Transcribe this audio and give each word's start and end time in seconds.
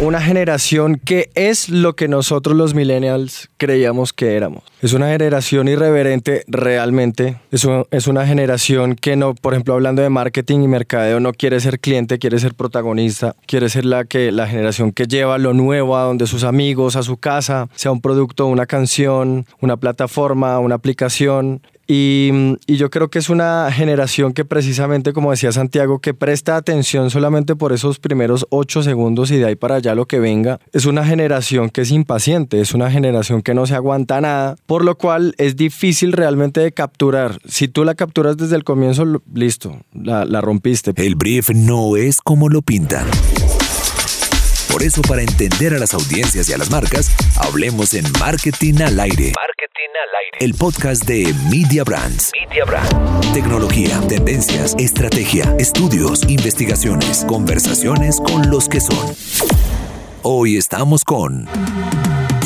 una 0.00 0.20
generación 0.22 1.00
que 1.04 1.30
es 1.34 1.68
lo 1.68 1.96
que 1.96 2.06
nosotros 2.06 2.56
los 2.56 2.72
millennials 2.72 3.50
creíamos 3.56 4.12
que 4.12 4.36
éramos. 4.36 4.62
Es 4.80 4.92
una 4.92 5.08
generación 5.08 5.66
irreverente 5.66 6.44
realmente. 6.46 7.40
Es, 7.50 8.06
una 8.06 8.26
generación 8.26 8.94
que 8.94 9.16
no, 9.16 9.34
por 9.34 9.54
ejemplo, 9.54 9.74
hablando 9.74 10.02
de 10.02 10.08
marketing 10.08 10.60
y 10.60 10.68
mercadeo, 10.68 11.18
no 11.18 11.32
quiere 11.32 11.58
ser 11.58 11.80
cliente, 11.80 12.18
quiere 12.20 12.38
ser 12.38 12.54
protagonista, 12.54 13.34
quiere 13.46 13.68
ser 13.68 13.84
la, 13.84 14.04
que, 14.04 14.30
la 14.30 14.46
generación 14.46 14.92
que 14.92 15.06
lleva 15.06 15.36
lo 15.36 15.52
nuevo 15.52 15.96
a 15.96 16.04
donde 16.04 16.28
sus 16.28 16.44
amigos, 16.44 16.94
a 16.94 17.02
su 17.02 17.16
casa, 17.16 17.68
sea 17.74 17.90
un 17.90 18.00
producto, 18.00 18.46
una 18.46 18.66
canción, 18.66 19.46
una 19.60 19.76
plataforma, 19.76 20.60
una 20.60 20.76
aplicación. 20.76 21.60
Y, 21.90 22.30
yo 22.66 22.90
creo 22.90 23.08
que 23.08 23.18
es 23.18 23.30
una 23.30 23.72
generación 23.72 24.34
que 24.34 24.44
precisamente, 24.44 25.14
como 25.14 25.30
decía 25.30 25.52
Santiago, 25.52 26.00
que 26.00 26.12
presta 26.12 26.56
atención 26.56 27.08
solamente 27.10 27.56
por 27.56 27.72
esos 27.72 27.98
primeros 27.98 28.46
ocho 28.50 28.82
segundos 28.82 29.30
y 29.30 29.38
de 29.38 29.46
ahí 29.46 29.56
para 29.56 29.76
allá 29.76 29.94
lo 29.94 30.04
que 30.04 30.20
venga. 30.20 30.60
Es 30.72 30.84
una 30.84 31.04
generación 31.04 31.70
que 31.70 31.80
es 31.80 31.90
impaciente, 31.90 32.60
es 32.60 32.74
una 32.74 32.90
generación 32.90 33.40
que 33.40 33.54
no 33.54 33.66
se 33.66 33.74
aguanta 33.74 34.20
nada, 34.20 34.56
por 34.66 34.84
lo 34.84 34.96
cual 34.96 35.34
es 35.38 35.56
difícil 35.56 36.12
realmente 36.12 36.60
de 36.60 36.72
capturar. 36.72 37.38
Si 37.46 37.68
tú 37.68 37.84
la 37.84 37.94
capturas 37.94 38.36
desde 38.36 38.56
el 38.56 38.64
comienzo, 38.64 39.22
listo, 39.32 39.80
la, 39.92 40.26
la 40.26 40.42
rompiste. 40.42 40.92
El 40.96 41.14
brief 41.14 41.50
no 41.50 41.96
es 41.96 42.20
como 42.20 42.50
lo 42.50 42.60
pintan. 42.60 43.06
Por 44.70 44.82
eso, 44.82 45.02
para 45.02 45.22
entender 45.22 45.74
a 45.74 45.78
las 45.78 45.94
audiencias 45.94 46.48
y 46.48 46.52
a 46.52 46.58
las 46.58 46.70
marcas, 46.70 47.10
hablemos 47.36 47.94
en 47.94 48.04
Marketing 48.20 48.74
al 48.82 49.00
Aire. 49.00 49.32
Marketing 49.34 49.90
al 49.94 50.16
Aire. 50.20 50.38
El 50.40 50.54
podcast 50.54 51.04
de 51.04 51.34
Media 51.50 51.84
Brands. 51.84 52.32
Media 52.48 52.64
Brands. 52.64 53.32
Tecnología, 53.32 54.00
tendencias, 54.08 54.74
estrategia, 54.78 55.54
estudios, 55.58 56.22
investigaciones, 56.28 57.24
conversaciones 57.26 58.20
con 58.20 58.50
los 58.50 58.68
que 58.68 58.80
son. 58.80 59.16
Hoy 60.22 60.56
estamos 60.56 61.04
con... 61.04 61.48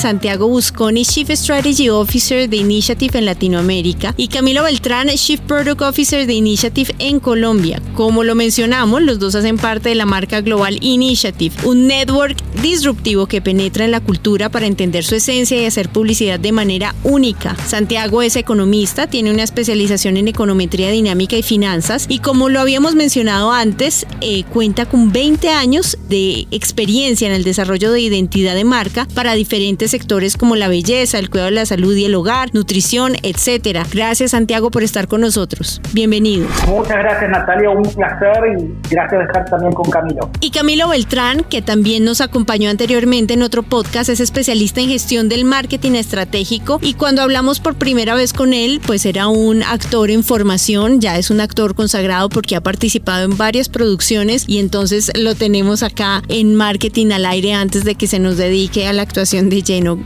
Santiago 0.02 0.48
Busconi, 0.48 1.04
Chief 1.04 1.30
Strategy 1.30 1.88
Officer 1.88 2.50
de 2.50 2.56
Initiative 2.56 3.20
en 3.20 3.24
Latinoamérica, 3.24 4.14
y 4.16 4.26
Camilo 4.26 4.64
Beltrán, 4.64 5.06
Chief 5.10 5.38
Product 5.38 5.80
Officer 5.80 6.26
de 6.26 6.32
Initiative 6.32 6.92
en 6.98 7.20
Colombia. 7.20 7.80
Como 7.94 8.24
lo 8.24 8.34
mencionamos, 8.34 9.00
los 9.00 9.20
dos 9.20 9.36
hacen 9.36 9.58
parte 9.58 9.90
de 9.90 9.94
la 9.94 10.04
marca 10.04 10.40
global 10.40 10.78
Initiative, 10.80 11.54
un 11.62 11.86
network 11.86 12.36
disruptivo 12.60 13.26
que 13.26 13.40
penetra 13.40 13.84
en 13.84 13.92
la 13.92 14.00
cultura 14.00 14.48
para 14.48 14.66
entender 14.66 15.04
su 15.04 15.14
esencia 15.14 15.62
y 15.62 15.66
hacer 15.66 15.88
publicidad 15.88 16.40
de 16.40 16.50
manera 16.50 16.96
única. 17.04 17.56
Santiago 17.64 18.22
es 18.22 18.34
economista, 18.34 19.06
tiene 19.06 19.30
una 19.30 19.44
especialización 19.44 20.16
en 20.16 20.26
econometría 20.26 20.90
dinámica 20.90 21.36
y 21.36 21.44
finanzas, 21.44 22.06
y 22.08 22.18
como 22.18 22.48
lo 22.48 22.58
habíamos 22.58 22.96
mencionado 22.96 23.52
antes, 23.52 24.04
eh, 24.20 24.42
cuenta 24.52 24.84
con 24.86 25.12
20 25.12 25.48
años 25.50 25.96
de 26.08 26.48
experiencia 26.50 27.28
en 27.28 27.34
el 27.34 27.44
desarrollo 27.44 27.92
de 27.92 28.00
identidad 28.00 28.56
de 28.56 28.64
marca 28.64 29.06
para 29.14 29.34
diferentes 29.34 29.91
sectores 29.92 30.36
como 30.36 30.56
la 30.56 30.66
belleza, 30.68 31.18
el 31.18 31.30
cuidado 31.30 31.50
de 31.50 31.54
la 31.54 31.66
salud 31.66 31.94
y 31.94 32.04
el 32.04 32.14
hogar, 32.14 32.50
nutrición, 32.52 33.14
etcétera. 33.22 33.86
Gracias 33.92 34.32
Santiago 34.32 34.70
por 34.70 34.82
estar 34.82 35.06
con 35.06 35.20
nosotros. 35.20 35.80
Bienvenido. 35.92 36.48
Muchas 36.66 36.98
gracias 36.98 37.30
Natalia, 37.30 37.70
un 37.70 37.82
placer 37.82 38.42
y 38.58 38.90
gracias 38.90 39.20
de 39.20 39.24
estar 39.26 39.44
también 39.44 39.72
con 39.72 39.90
Camilo. 39.90 40.30
Y 40.40 40.50
Camilo 40.50 40.88
Beltrán, 40.88 41.44
que 41.44 41.62
también 41.62 42.04
nos 42.04 42.20
acompañó 42.20 42.70
anteriormente 42.70 43.34
en 43.34 43.42
otro 43.42 43.62
podcast, 43.62 44.08
es 44.10 44.20
especialista 44.20 44.80
en 44.80 44.88
gestión 44.88 45.28
del 45.28 45.44
marketing 45.44 45.92
estratégico 45.92 46.80
y 46.82 46.94
cuando 46.94 47.22
hablamos 47.22 47.60
por 47.60 47.74
primera 47.74 48.14
vez 48.14 48.32
con 48.32 48.54
él, 48.54 48.80
pues 48.84 49.06
era 49.06 49.28
un 49.28 49.62
actor 49.62 50.10
en 50.10 50.24
formación, 50.24 51.00
ya 51.00 51.18
es 51.18 51.30
un 51.30 51.40
actor 51.40 51.74
consagrado 51.74 52.28
porque 52.28 52.56
ha 52.56 52.60
participado 52.62 53.24
en 53.24 53.36
varias 53.36 53.68
producciones 53.68 54.44
y 54.48 54.58
entonces 54.58 55.12
lo 55.14 55.34
tenemos 55.34 55.82
acá 55.82 56.22
en 56.28 56.54
marketing 56.54 57.12
al 57.12 57.26
aire 57.26 57.52
antes 57.52 57.84
de 57.84 57.94
que 57.94 58.06
se 58.06 58.18
nos 58.18 58.38
dedique 58.38 58.86
a 58.86 58.92
la 58.92 59.02
actuación 59.02 59.50
de 59.50 59.56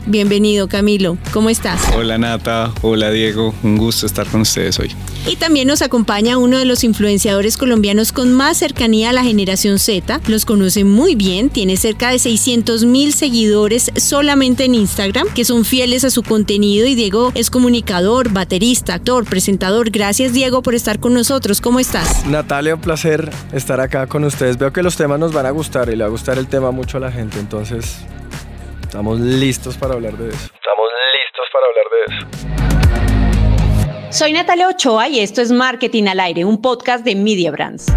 Bienvenido 0.07 0.67
Camilo, 0.67 1.19
¿cómo 1.31 1.51
estás? 1.51 1.79
Hola 1.95 2.17
Nata, 2.17 2.73
hola 2.81 3.11
Diego, 3.11 3.53
un 3.61 3.77
gusto 3.77 4.07
estar 4.07 4.25
con 4.25 4.41
ustedes 4.41 4.79
hoy. 4.79 4.89
Y 5.27 5.35
también 5.35 5.67
nos 5.67 5.83
acompaña 5.83 6.39
uno 6.39 6.57
de 6.57 6.65
los 6.65 6.83
influenciadores 6.83 7.57
colombianos 7.57 8.11
con 8.11 8.33
más 8.33 8.57
cercanía 8.57 9.11
a 9.11 9.13
la 9.13 9.23
generación 9.23 9.77
Z, 9.77 10.19
los 10.27 10.45
conoce 10.45 10.83
muy 10.83 11.13
bien, 11.13 11.51
tiene 11.51 11.77
cerca 11.77 12.09
de 12.09 12.17
600 12.17 12.85
mil 12.85 13.13
seguidores 13.13 13.91
solamente 13.97 14.65
en 14.65 14.73
Instagram, 14.73 15.27
que 15.35 15.45
son 15.45 15.63
fieles 15.63 16.03
a 16.05 16.09
su 16.09 16.23
contenido 16.23 16.87
y 16.87 16.95
Diego 16.95 17.31
es 17.35 17.51
comunicador, 17.51 18.31
baterista, 18.31 18.95
actor, 18.95 19.25
presentador. 19.25 19.91
Gracias 19.91 20.33
Diego 20.33 20.63
por 20.63 20.73
estar 20.73 20.99
con 20.99 21.13
nosotros, 21.13 21.61
¿cómo 21.61 21.79
estás? 21.79 22.25
Natalia, 22.25 22.73
un 22.73 22.81
placer 22.81 23.29
estar 23.53 23.79
acá 23.79 24.07
con 24.07 24.23
ustedes. 24.23 24.57
Veo 24.57 24.73
que 24.73 24.81
los 24.81 24.95
temas 24.95 25.19
nos 25.19 25.33
van 25.33 25.45
a 25.45 25.51
gustar 25.51 25.89
y 25.89 25.95
le 25.95 26.03
va 26.03 26.07
a 26.07 26.11
gustar 26.11 26.39
el 26.39 26.47
tema 26.47 26.71
mucho 26.71 26.97
a 26.97 26.99
la 26.99 27.11
gente, 27.11 27.39
entonces 27.39 27.97
Estamos 28.87 29.19
listos 29.19 29.77
para 29.77 29.95
hablar 29.95 30.17
de 30.17 30.29
eso. 30.29 30.45
Estamos 30.45 30.87
listos 31.13 31.45
para 31.51 31.65
hablar 31.67 31.85
de 31.91 31.99
eso. 34.07 34.17
Soy 34.17 34.31
Natalia 34.31 34.69
Ochoa 34.69 35.09
y 35.09 35.19
esto 35.19 35.41
es 35.41 35.51
Marketing 35.51 36.05
al 36.05 36.21
Aire, 36.21 36.45
un 36.45 36.61
podcast 36.61 37.03
de 37.03 37.13
Media 37.15 37.51
Brands. 37.51 37.87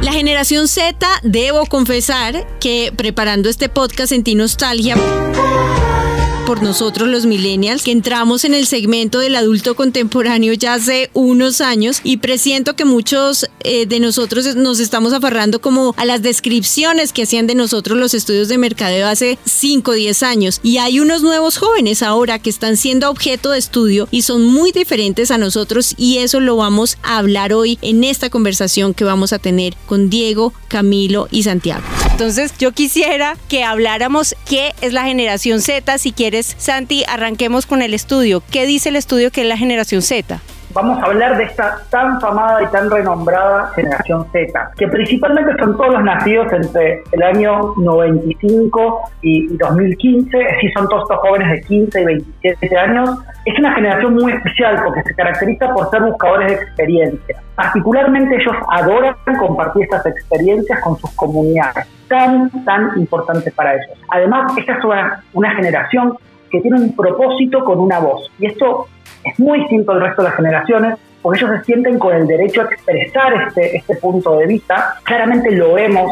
La 0.00 0.12
generación 0.12 0.68
Z, 0.68 1.06
debo 1.24 1.66
confesar 1.66 2.46
que 2.60 2.92
preparando 2.96 3.48
este 3.48 3.68
podcast 3.68 4.10
sentí 4.10 4.36
nostalgia 4.36 4.94
por 6.52 6.62
nosotros 6.62 7.08
los 7.08 7.24
millennials, 7.24 7.82
que 7.82 7.92
entramos 7.92 8.44
en 8.44 8.52
el 8.52 8.66
segmento 8.66 9.20
del 9.20 9.36
adulto 9.36 9.74
contemporáneo 9.74 10.52
ya 10.52 10.74
hace 10.74 11.08
unos 11.14 11.62
años 11.62 12.02
y 12.04 12.18
presiento 12.18 12.76
que 12.76 12.84
muchos 12.84 13.48
eh, 13.60 13.86
de 13.86 14.00
nosotros 14.00 14.54
nos 14.54 14.78
estamos 14.78 15.14
aferrando 15.14 15.62
como 15.62 15.94
a 15.96 16.04
las 16.04 16.20
descripciones 16.20 17.14
que 17.14 17.22
hacían 17.22 17.46
de 17.46 17.54
nosotros 17.54 17.96
los 17.96 18.12
estudios 18.12 18.48
de 18.48 18.58
mercadeo 18.58 19.08
hace 19.08 19.38
5 19.46 19.92
o 19.92 19.94
10 19.94 20.22
años. 20.24 20.60
Y 20.62 20.76
hay 20.76 21.00
unos 21.00 21.22
nuevos 21.22 21.56
jóvenes 21.56 22.02
ahora 22.02 22.38
que 22.38 22.50
están 22.50 22.76
siendo 22.76 23.08
objeto 23.08 23.52
de 23.52 23.58
estudio 23.58 24.06
y 24.10 24.20
son 24.20 24.44
muy 24.44 24.72
diferentes 24.72 25.30
a 25.30 25.38
nosotros 25.38 25.94
y 25.96 26.18
eso 26.18 26.38
lo 26.38 26.56
vamos 26.56 26.98
a 27.02 27.16
hablar 27.16 27.54
hoy 27.54 27.78
en 27.80 28.04
esta 28.04 28.28
conversación 28.28 28.92
que 28.92 29.04
vamos 29.04 29.32
a 29.32 29.38
tener 29.38 29.74
con 29.86 30.10
Diego, 30.10 30.52
Camilo 30.68 31.28
y 31.30 31.44
Santiago. 31.44 31.82
Entonces 32.10 32.52
yo 32.58 32.72
quisiera 32.72 33.38
que 33.48 33.64
habláramos 33.64 34.36
qué 34.46 34.74
es 34.82 34.92
la 34.92 35.04
generación 35.04 35.62
Z, 35.62 35.96
si 35.96 36.12
quieres 36.12 36.41
Santi, 36.46 37.04
arranquemos 37.08 37.66
con 37.66 37.82
el 37.82 37.94
estudio. 37.94 38.42
¿Qué 38.50 38.66
dice 38.66 38.88
el 38.88 38.96
estudio 38.96 39.30
que 39.30 39.42
es 39.42 39.46
la 39.46 39.56
generación 39.56 40.02
Z? 40.02 40.40
vamos 40.74 40.98
a 41.02 41.06
hablar 41.06 41.36
de 41.36 41.44
esta 41.44 41.78
tan 41.90 42.20
famada 42.20 42.62
y 42.62 42.66
tan 42.66 42.90
renombrada 42.90 43.70
generación 43.74 44.26
Z, 44.32 44.70
que 44.76 44.88
principalmente 44.88 45.52
son 45.58 45.76
todos 45.76 45.92
los 45.92 46.04
nacidos 46.04 46.52
entre 46.52 47.02
el 47.12 47.22
año 47.22 47.74
95 47.76 49.10
y 49.22 49.56
2015, 49.56 50.38
es 50.40 50.72
son 50.74 50.88
todos 50.88 51.02
estos 51.02 51.18
jóvenes 51.18 51.50
de 51.50 51.60
15 51.62 52.00
y 52.00 52.04
27 52.04 52.76
años. 52.78 53.18
Es 53.44 53.58
una 53.58 53.74
generación 53.74 54.14
muy 54.14 54.32
especial 54.32 54.80
porque 54.84 55.02
se 55.02 55.14
caracteriza 55.14 55.72
por 55.74 55.90
ser 55.90 56.02
buscadores 56.02 56.48
de 56.48 56.54
experiencia. 56.54 57.42
Particularmente 57.54 58.36
ellos 58.36 58.56
adoran 58.70 59.14
compartir 59.38 59.84
estas 59.84 60.06
experiencias 60.06 60.80
con 60.80 60.96
sus 60.98 61.10
comunidades, 61.12 61.86
tan, 62.08 62.50
tan 62.64 62.92
importantes 62.96 63.52
para 63.52 63.74
ellos. 63.74 63.98
Además, 64.08 64.52
esta 64.56 64.72
es 64.72 64.84
una 65.34 65.54
generación 65.54 66.16
que 66.52 66.60
tiene 66.60 66.78
un 66.78 66.94
propósito 66.94 67.64
con 67.64 67.80
una 67.80 67.98
voz. 67.98 68.30
Y 68.38 68.46
esto 68.46 68.86
es 69.24 69.38
muy 69.40 69.60
distinto 69.60 69.92
al 69.92 70.02
resto 70.02 70.22
de 70.22 70.28
las 70.28 70.36
generaciones, 70.36 70.98
porque 71.22 71.40
ellos 71.40 71.58
se 71.58 71.64
sienten 71.64 71.98
con 71.98 72.14
el 72.14 72.26
derecho 72.26 72.60
a 72.60 72.64
expresar 72.64 73.48
este, 73.48 73.76
este 73.76 73.96
punto 73.96 74.38
de 74.38 74.46
vista. 74.46 74.96
Claramente 75.04 75.50
lo 75.52 75.74
vemos 75.74 76.10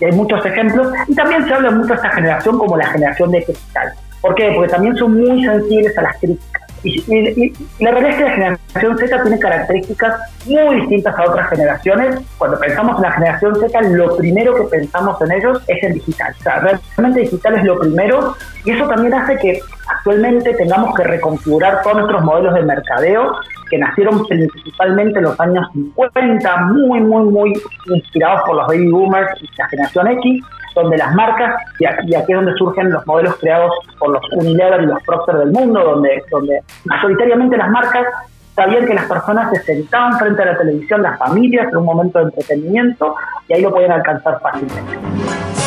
y 0.00 0.04
hay 0.04 0.12
muchos 0.12 0.44
ejemplos. 0.46 0.88
Y 1.08 1.14
también 1.14 1.44
se 1.46 1.52
habla 1.52 1.70
mucho 1.72 1.88
de 1.88 1.94
esta 1.94 2.10
generación 2.10 2.58
como 2.58 2.76
la 2.76 2.86
generación 2.86 3.30
de 3.32 3.44
cristal. 3.44 3.92
¿Por 4.20 4.34
qué? 4.34 4.52
Porque 4.54 4.70
también 4.70 4.96
son 4.96 5.18
muy 5.18 5.44
sensibles 5.44 5.98
a 5.98 6.02
las 6.02 6.18
críticas. 6.18 6.62
Y, 6.82 7.52
la 7.80 7.90
realidad 7.90 8.10
es 8.10 8.16
que 8.16 8.24
la 8.24 8.30
generación 8.30 8.98
Z 8.98 9.22
tiene 9.22 9.38
características 9.38 10.20
muy 10.46 10.80
distintas 10.80 11.18
a 11.18 11.24
otras 11.24 11.50
generaciones. 11.50 12.20
Cuando 12.38 12.58
pensamos 12.58 12.96
en 12.96 13.02
la 13.02 13.12
generación 13.12 13.56
Z, 13.56 13.80
lo 13.82 14.16
primero 14.16 14.54
que 14.54 14.64
pensamos 14.64 15.20
en 15.22 15.32
ellos 15.32 15.62
es 15.66 15.82
en 15.82 15.94
digital. 15.94 16.34
O 16.38 16.42
sea, 16.42 16.60
realmente 16.60 17.20
digital 17.20 17.54
es 17.56 17.64
lo 17.64 17.78
primero 17.78 18.34
y 18.64 18.70
eso 18.70 18.86
también 18.88 19.14
hace 19.14 19.36
que 19.36 19.60
actualmente 19.88 20.54
tengamos 20.54 20.94
que 20.94 21.04
reconfigurar 21.04 21.82
todos 21.82 21.96
nuestros 21.96 22.22
modelos 22.24 22.54
de 22.54 22.62
mercadeo 22.62 23.32
que 23.70 23.78
nacieron 23.78 24.26
principalmente 24.26 25.18
en 25.18 25.24
los 25.24 25.40
años 25.40 25.66
50, 25.72 26.56
muy, 26.72 27.00
muy, 27.00 27.24
muy 27.24 27.62
inspirados 27.86 28.42
por 28.46 28.56
los 28.56 28.66
baby 28.66 28.90
boomers 28.90 29.30
y 29.42 29.48
la 29.56 29.68
generación 29.68 30.08
X, 30.08 30.44
donde 30.74 30.96
las 30.96 31.14
marcas, 31.14 31.60
y 31.78 31.86
aquí, 31.86 32.14
es 32.14 32.26
donde 32.28 32.54
surgen 32.54 32.90
los 32.90 33.06
modelos 33.06 33.36
creados 33.36 33.72
por 33.98 34.10
los 34.10 34.22
Unilever 34.32 34.82
y 34.82 34.86
los 34.86 35.02
Procter 35.04 35.36
del 35.36 35.50
mundo, 35.50 35.82
donde, 35.82 36.22
donde 36.30 36.60
mayoritariamente 36.84 37.56
las 37.56 37.70
marcas 37.70 38.06
sabían 38.54 38.86
que 38.86 38.94
las 38.94 39.04
personas 39.06 39.50
se 39.52 39.62
sentaban 39.62 40.18
frente 40.18 40.42
a 40.42 40.46
la 40.46 40.58
televisión, 40.58 41.02
las 41.02 41.18
familias, 41.18 41.68
en 41.70 41.76
un 41.76 41.84
momento 41.84 42.18
de 42.18 42.24
entretenimiento, 42.26 43.14
y 43.48 43.54
ahí 43.54 43.62
lo 43.62 43.70
podían 43.70 43.92
alcanzar 43.92 44.40
fácilmente. 44.40 45.57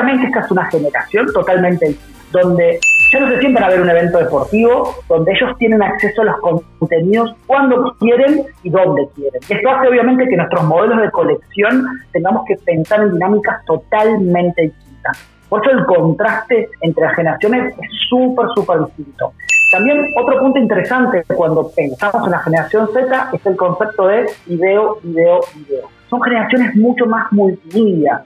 Claramente 0.00 0.28
esta 0.28 0.40
es 0.40 0.50
una 0.50 0.64
generación 0.70 1.26
totalmente 1.30 1.94
donde 2.32 2.80
Ya 3.12 3.20
no 3.20 3.28
se 3.28 3.38
sientan 3.40 3.64
a 3.64 3.68
ver 3.68 3.82
un 3.82 3.90
evento 3.90 4.16
deportivo 4.16 4.94
donde 5.10 5.32
ellos 5.32 5.58
tienen 5.58 5.82
acceso 5.82 6.22
a 6.22 6.24
los 6.24 6.36
contenidos 6.38 7.34
cuando 7.46 7.94
quieren 7.98 8.46
y 8.62 8.70
donde 8.70 9.06
quieren. 9.14 9.42
Esto 9.46 9.70
hace 9.70 9.88
obviamente 9.88 10.26
que 10.26 10.36
nuestros 10.38 10.64
modelos 10.64 11.02
de 11.02 11.10
colección 11.10 11.86
tengamos 12.12 12.46
que 12.46 12.56
pensar 12.64 13.02
en 13.02 13.12
dinámicas 13.12 13.62
totalmente 13.66 14.62
distintas. 14.62 15.18
Por 15.50 15.60
eso 15.66 15.76
el 15.76 15.84
contraste 15.84 16.70
entre 16.80 17.04
las 17.04 17.14
generaciones 17.14 17.74
es 17.78 17.90
súper, 18.08 18.46
súper 18.54 18.86
distinto. 18.86 19.34
También 19.70 20.06
otro 20.16 20.38
punto 20.38 20.58
interesante 20.58 21.24
cuando 21.34 21.70
pensamos 21.76 22.24
en 22.24 22.30
la 22.30 22.38
generación 22.38 22.88
Z 22.94 23.30
es 23.34 23.44
el 23.44 23.56
concepto 23.56 24.06
de 24.06 24.30
video, 24.46 24.98
video, 25.02 25.40
video. 25.56 25.88
Son 26.08 26.22
generaciones 26.22 26.74
mucho 26.74 27.04
más 27.04 27.30
multimedia. 27.32 28.24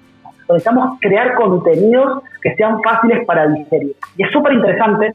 Necesitamos 0.48 0.98
crear 1.00 1.34
contenidos 1.34 2.22
que 2.42 2.54
sean 2.54 2.80
fáciles 2.82 3.24
para 3.26 3.46
digerir. 3.48 3.94
Y 4.16 4.24
es 4.24 4.30
súper 4.30 4.52
interesante 4.52 5.12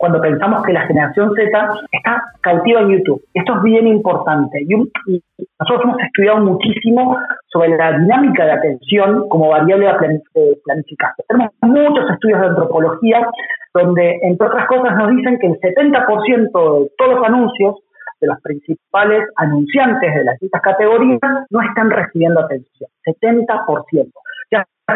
cuando 0.00 0.18
pensamos 0.18 0.62
que 0.64 0.72
la 0.72 0.86
generación 0.86 1.30
Z 1.34 1.68
está 1.92 2.22
cautiva 2.40 2.80
en 2.80 2.88
YouTube. 2.88 3.22
Esto 3.34 3.56
es 3.56 3.62
bien 3.62 3.86
importante. 3.86 4.62
Y 4.62 4.74
nosotros 4.74 5.84
hemos 5.84 6.00
estudiado 6.00 6.38
muchísimo 6.38 7.18
sobre 7.52 7.76
la 7.76 7.98
dinámica 7.98 8.46
de 8.46 8.52
atención 8.52 9.28
como 9.28 9.50
variable 9.50 9.86
de 9.86 10.56
planificación. 10.64 11.26
Tenemos 11.28 11.52
muchos 11.60 12.10
estudios 12.12 12.40
de 12.40 12.46
antropología 12.46 13.26
donde, 13.74 14.18
entre 14.22 14.46
otras 14.46 14.66
cosas, 14.68 14.96
nos 14.96 15.10
dicen 15.10 15.38
que 15.38 15.48
el 15.48 15.60
70% 15.60 16.84
de 16.84 16.90
todos 16.96 17.14
los 17.16 17.24
anuncios 17.26 17.74
de 18.22 18.26
los 18.26 18.40
principales 18.40 19.28
anunciantes 19.36 20.14
de 20.14 20.24
las 20.24 20.32
distintas 20.34 20.62
categorías 20.62 21.20
no 21.50 21.60
están 21.60 21.90
recibiendo 21.90 22.40
atención. 22.40 22.88
70% 23.04 24.06
ya 24.06 24.29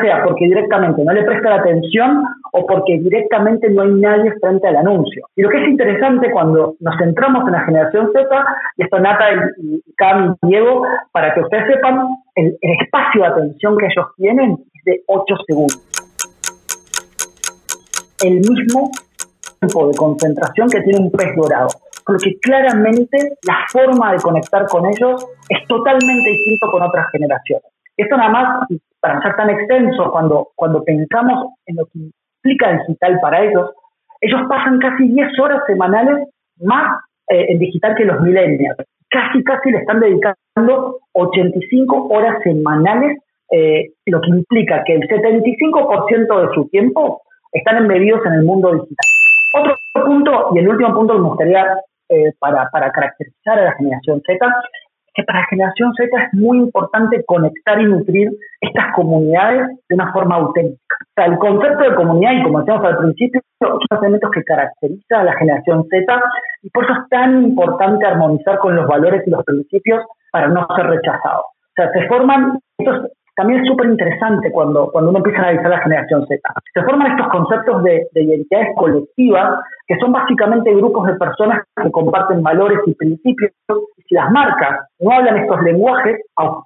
sea 0.01 0.23
porque 0.25 0.47
directamente 0.47 1.05
no 1.05 1.13
le 1.13 1.25
presta 1.25 1.51
la 1.51 1.57
atención 1.57 2.25
o 2.53 2.67
porque 2.67 2.99
directamente 2.99 3.69
no 3.71 3.83
hay 3.83 3.93
nadie 3.95 4.33
frente 4.41 4.69
al 4.69 4.77
anuncio. 4.77 5.27
Y 5.37 5.43
lo 5.43 5.49
que 5.49 5.63
es 5.63 5.69
interesante 5.69 6.31
cuando 6.31 6.75
nos 6.81 6.97
centramos 6.99 7.47
en 7.47 7.53
la 7.53 7.65
generación 7.65 8.11
Z, 8.13 8.45
y 8.77 8.83
esto 8.83 8.99
Nata 9.01 9.25
y, 9.59 9.83
Cam 9.97 10.37
y 10.43 10.47
Diego, 10.49 10.83
para 11.13 11.35
que 11.35 11.41
ustedes 11.41 11.67
sepan, 11.67 12.07
el, 12.35 12.57
el 12.61 12.73
espacio 12.83 13.23
de 13.23 13.27
atención 13.27 13.77
que 13.77 13.87
ellos 13.87 14.07
tienen 14.17 14.53
es 14.75 14.85
de 14.85 15.03
8 15.07 15.35
segundos. 15.47 15.81
El 18.23 18.37
mismo 18.37 18.91
tiempo 19.61 19.89
de 19.89 19.97
concentración 19.97 20.69
que 20.69 20.81
tiene 20.83 21.01
un 21.01 21.11
pez 21.11 21.35
dorado 21.37 21.69
porque 22.07 22.39
claramente 22.41 23.37
la 23.47 23.65
forma 23.69 24.13
de 24.13 24.19
conectar 24.19 24.67
con 24.67 24.87
ellos 24.87 25.27
es 25.49 25.67
totalmente 25.67 26.31
distinto 26.31 26.71
con 26.71 26.83
otras 26.83 27.07
generaciones. 27.11 27.65
Esto 27.97 28.17
nada 28.17 28.31
más, 28.31 28.69
para 29.05 29.17
no 29.17 29.21
ser 29.21 29.37
tan 29.37 29.51
extenso, 29.51 30.11
cuando, 30.11 30.49
cuando 30.57 30.83
pensamos 30.83 31.53
en 31.67 31.77
lo 31.77 31.85
que 31.85 31.99
implica 31.99 32.73
digital 32.73 33.21
para 33.21 33.45
ellos, 33.45 33.71
ellos 34.23 34.41
pasan 34.49 34.79
casi 34.79 35.09
10 35.09 35.39
horas 35.41 35.61
semanales 35.67 36.27
más 36.63 37.03
eh, 37.29 37.45
en 37.51 37.59
digital 37.59 37.95
que 37.97 38.07
los 38.07 38.19
millennials. 38.23 38.79
Casi, 39.11 39.45
casi 39.45 39.73
le 39.73 39.81
están 39.81 40.01
dedicando 40.01 41.01
85 41.13 42.09
horas 42.09 42.43
semanales, 42.45 43.19
eh, 43.51 43.91
lo 44.07 44.23
que 44.23 44.31
implica 44.31 44.83
que 44.87 44.95
el 44.95 45.03
75% 45.03 46.49
de 46.49 46.55
su 46.55 46.67
tiempo 46.71 47.21
están 47.53 47.77
embebidos 47.77 48.25
en 48.25 48.33
el 48.33 48.45
mundo 48.45 48.73
digital. 48.73 49.07
Otro 49.61 49.77
punto, 50.03 50.51
y 50.55 50.61
el 50.61 50.69
último 50.69 50.95
punto 50.95 51.13
que 51.13 51.21
me 51.21 51.29
gustaría 51.29 51.67
eh, 52.09 52.33
para, 52.39 52.71
para 52.71 52.91
caracterizar 52.91 53.59
a 53.59 53.65
la 53.65 53.73
generación 53.73 54.23
Z, 54.27 54.47
que 55.15 55.23
para 55.23 55.47
generación 55.47 55.93
Z 55.95 56.11
es 56.23 56.35
muy 56.35 56.59
importante 56.59 57.25
conectar 57.25 57.81
y 57.81 57.85
nutrir 57.85 58.31
estas 58.61 58.93
comunidades 58.95 59.69
de 59.89 59.95
una 59.95 60.13
forma 60.13 60.37
auténtica. 60.37 60.97
O 61.01 61.13
sea, 61.15 61.27
el 61.27 61.39
concepto 61.39 61.85
de 61.85 61.95
comunidad, 61.95 62.33
y 62.33 62.43
como 62.43 62.61
decíamos 62.61 62.85
al 62.85 62.99
principio, 62.99 63.41
son 63.61 63.79
los 63.91 64.03
elementos 64.03 64.31
que 64.33 64.43
caracteriza 64.43 65.21
a 65.21 65.25
la 65.25 65.37
generación 65.37 65.85
Z, 65.89 66.23
y 66.63 66.71
por 66.71 66.85
eso 66.85 66.93
es 66.95 67.09
tan 67.09 67.45
importante 67.45 68.07
armonizar 68.07 68.59
con 68.59 68.75
los 68.75 68.87
valores 68.89 69.23
y 69.27 69.31
los 69.31 69.45
principios 69.45 70.05
para 70.33 70.49
no 70.49 70.67
ser 70.75 70.87
rechazados. 70.87 71.45
O 71.47 71.73
sea, 71.77 71.91
se 71.93 72.07
forman 72.09 72.59
estos 72.79 73.11
también 73.37 73.61
es 73.61 73.67
súper 73.67 73.87
interesante 73.87 74.51
cuando, 74.53 74.91
cuando 74.93 75.11
uno 75.11 75.19
empieza 75.19 75.41
a 75.41 75.43
analizar 75.49 75.71
la 75.71 75.81
generación 75.81 76.27
Z. 76.27 76.41
Se 76.73 76.83
forman 76.83 77.13
estos 77.13 77.29
conceptos 77.29 77.83
de, 77.83 78.07
identidades 78.15 78.69
colectivas, 78.77 79.61
que 79.87 79.97
son 79.99 80.13
básicamente 80.13 80.75
grupos 80.75 81.07
de 81.07 81.15
personas 81.15 81.63
que 81.83 81.91
comparten 81.91 82.43
valores 82.43 82.79
y 82.87 82.95
principios. 82.95 83.53
Y 83.97 84.03
si 84.03 84.15
las 84.15 84.31
marcas 84.31 84.89
no 85.01 85.11
hablan 85.11 85.39
estos 85.39 85.63
lenguajes, 85.63 86.21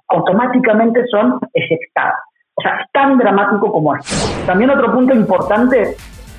automáticamente 0.07 1.05
son 1.07 1.39
ejectadas. 1.53 2.19
O 2.55 2.61
sea, 2.61 2.79
es 2.81 2.91
tan 2.91 3.17
dramático 3.17 3.71
como 3.71 3.95
esto. 3.95 4.13
También 4.45 4.69
otro 4.69 4.91
punto 4.91 5.13
importante, 5.13 5.95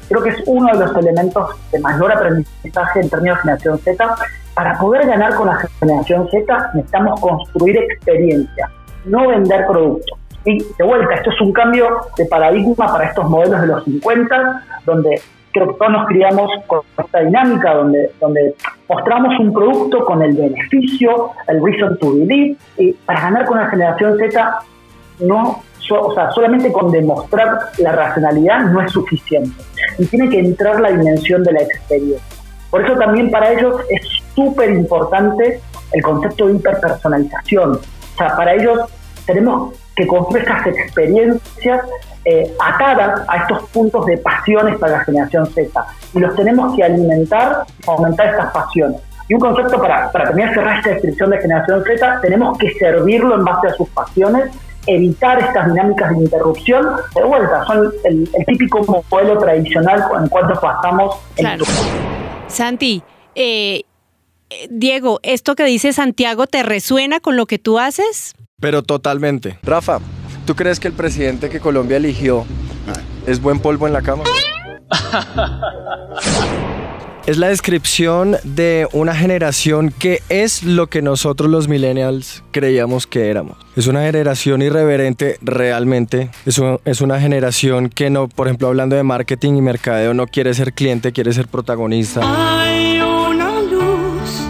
creo 0.08 0.22
que 0.22 0.28
es 0.28 0.42
uno 0.46 0.72
de 0.72 0.78
los 0.78 0.96
elementos 0.96 1.70
de 1.72 1.80
mayor 1.80 2.12
aprendizaje 2.12 3.00
en 3.00 3.10
términos 3.10 3.38
de 3.38 3.42
generación 3.42 3.78
Z. 3.78 4.14
Para 4.54 4.78
poder 4.78 5.06
ganar 5.06 5.34
con 5.34 5.46
la 5.46 5.56
generación 5.78 6.28
Z 6.28 6.70
necesitamos 6.74 7.20
construir 7.20 7.78
experiencias, 7.78 8.70
no 9.04 9.28
vender 9.28 9.66
productos. 9.66 10.18
Y 10.44 10.58
de 10.58 10.84
vuelta, 10.84 11.14
esto 11.14 11.30
es 11.30 11.40
un 11.40 11.52
cambio 11.52 11.86
de 12.16 12.24
paradigma 12.26 12.86
para 12.86 13.04
estos 13.04 13.28
modelos 13.28 13.60
de 13.60 13.66
los 13.66 13.84
50, 13.84 14.64
donde 14.86 15.20
creo 15.52 15.68
que 15.68 15.74
todos 15.74 15.92
nos 15.92 16.06
criamos 16.06 16.50
con 16.66 16.80
esta 16.98 17.20
dinámica, 17.20 17.74
donde, 17.74 18.10
donde 18.20 18.54
mostramos 18.88 19.38
un 19.38 19.52
producto 19.52 20.04
con 20.04 20.22
el 20.22 20.34
beneficio, 20.34 21.30
el 21.48 21.62
reason 21.62 21.98
to 21.98 22.12
believe, 22.12 22.56
y 22.78 22.92
para 22.92 23.20
ganar 23.20 23.46
con 23.46 23.58
la 23.58 23.68
generación 23.68 24.16
Z, 24.18 24.58
no, 25.20 25.62
o 25.90 26.14
sea, 26.14 26.30
solamente 26.30 26.72
con 26.72 26.90
demostrar 26.90 27.58
la 27.78 27.92
racionalidad 27.92 28.60
no 28.66 28.80
es 28.80 28.92
suficiente. 28.92 29.62
Y 29.98 30.06
tiene 30.06 30.28
que 30.28 30.38
entrar 30.38 30.80
la 30.80 30.90
dimensión 30.90 31.42
de 31.42 31.52
la 31.52 31.62
experiencia. 31.62 32.22
Por 32.70 32.84
eso 32.84 32.96
también 32.96 33.30
para 33.30 33.52
ellos 33.52 33.80
es 33.88 34.06
súper 34.34 34.70
importante 34.70 35.60
el 35.92 36.02
concepto 36.02 36.46
de 36.46 36.54
hiperpersonalización. 36.54 37.80
O 38.20 38.22
sea, 38.22 38.36
para 38.36 38.52
ellos 38.52 38.80
tenemos 39.24 39.72
que 39.96 40.06
construir 40.06 40.42
estas 40.42 40.66
experiencias 40.66 41.80
eh, 42.26 42.54
atadas 42.60 43.22
a 43.26 43.36
estos 43.38 43.66
puntos 43.70 44.04
de 44.04 44.18
pasiones 44.18 44.78
para 44.78 44.98
la 44.98 45.04
generación 45.04 45.46
Z. 45.46 45.86
Y 46.12 46.18
los 46.18 46.36
tenemos 46.36 46.76
que 46.76 46.84
alimentar, 46.84 47.64
aumentar 47.86 48.28
estas 48.28 48.52
pasiones. 48.52 49.00
Y 49.26 49.34
un 49.34 49.40
concepto 49.40 49.80
para, 49.80 50.12
para 50.12 50.26
terminar 50.26 50.52
cerrar 50.52 50.78
esta 50.78 50.90
descripción 50.90 51.30
de 51.30 51.38
generación 51.38 51.82
Z, 51.82 52.20
tenemos 52.20 52.58
que 52.58 52.70
servirlo 52.74 53.36
en 53.36 53.44
base 53.44 53.68
a 53.68 53.74
sus 53.74 53.88
pasiones, 53.88 54.50
evitar 54.86 55.38
estas 55.38 55.68
dinámicas 55.68 56.10
de 56.10 56.16
interrupción. 56.16 56.88
De 57.14 57.22
vuelta, 57.22 57.64
son 57.64 57.90
el, 58.04 58.28
típico 58.46 59.02
modelo 59.10 59.38
tradicional 59.38 60.04
en 60.20 60.28
cuanto 60.28 60.60
pasamos 60.60 61.16
en 61.36 61.44
claro. 61.46 61.64
Santi, 62.48 63.02
eh, 63.34 63.82
Diego, 64.68 65.20
¿esto 65.22 65.54
que 65.54 65.64
dice 65.64 65.92
Santiago 65.92 66.46
te 66.46 66.62
resuena 66.62 67.20
con 67.20 67.36
lo 67.36 67.46
que 67.46 67.58
tú 67.58 67.78
haces? 67.78 68.34
Pero 68.60 68.82
totalmente. 68.82 69.58
Rafa, 69.62 70.00
¿tú 70.46 70.54
crees 70.54 70.80
que 70.80 70.88
el 70.88 70.94
presidente 70.94 71.48
que 71.48 71.60
Colombia 71.60 71.96
eligió 71.96 72.44
es 73.26 73.40
buen 73.40 73.60
polvo 73.60 73.86
en 73.86 73.92
la 73.92 74.02
cama? 74.02 74.24
es 77.26 77.38
la 77.38 77.48
descripción 77.48 78.36
de 78.42 78.88
una 78.92 79.14
generación 79.14 79.94
que 79.96 80.20
es 80.28 80.64
lo 80.64 80.88
que 80.88 81.00
nosotros 81.00 81.48
los 81.48 81.68
millennials 81.68 82.42
creíamos 82.50 83.06
que 83.06 83.30
éramos. 83.30 83.56
Es 83.76 83.86
una 83.86 84.02
generación 84.02 84.62
irreverente 84.62 85.38
realmente. 85.42 86.30
Es, 86.44 86.60
es 86.84 87.00
una 87.00 87.20
generación 87.20 87.88
que 87.88 88.10
no, 88.10 88.28
por 88.28 88.48
ejemplo, 88.48 88.68
hablando 88.68 88.96
de 88.96 89.04
marketing 89.04 89.54
y 89.54 89.62
mercadeo, 89.62 90.12
no 90.12 90.26
quiere 90.26 90.54
ser 90.54 90.72
cliente, 90.72 91.12
quiere 91.12 91.32
ser 91.32 91.46
protagonista 91.46 92.69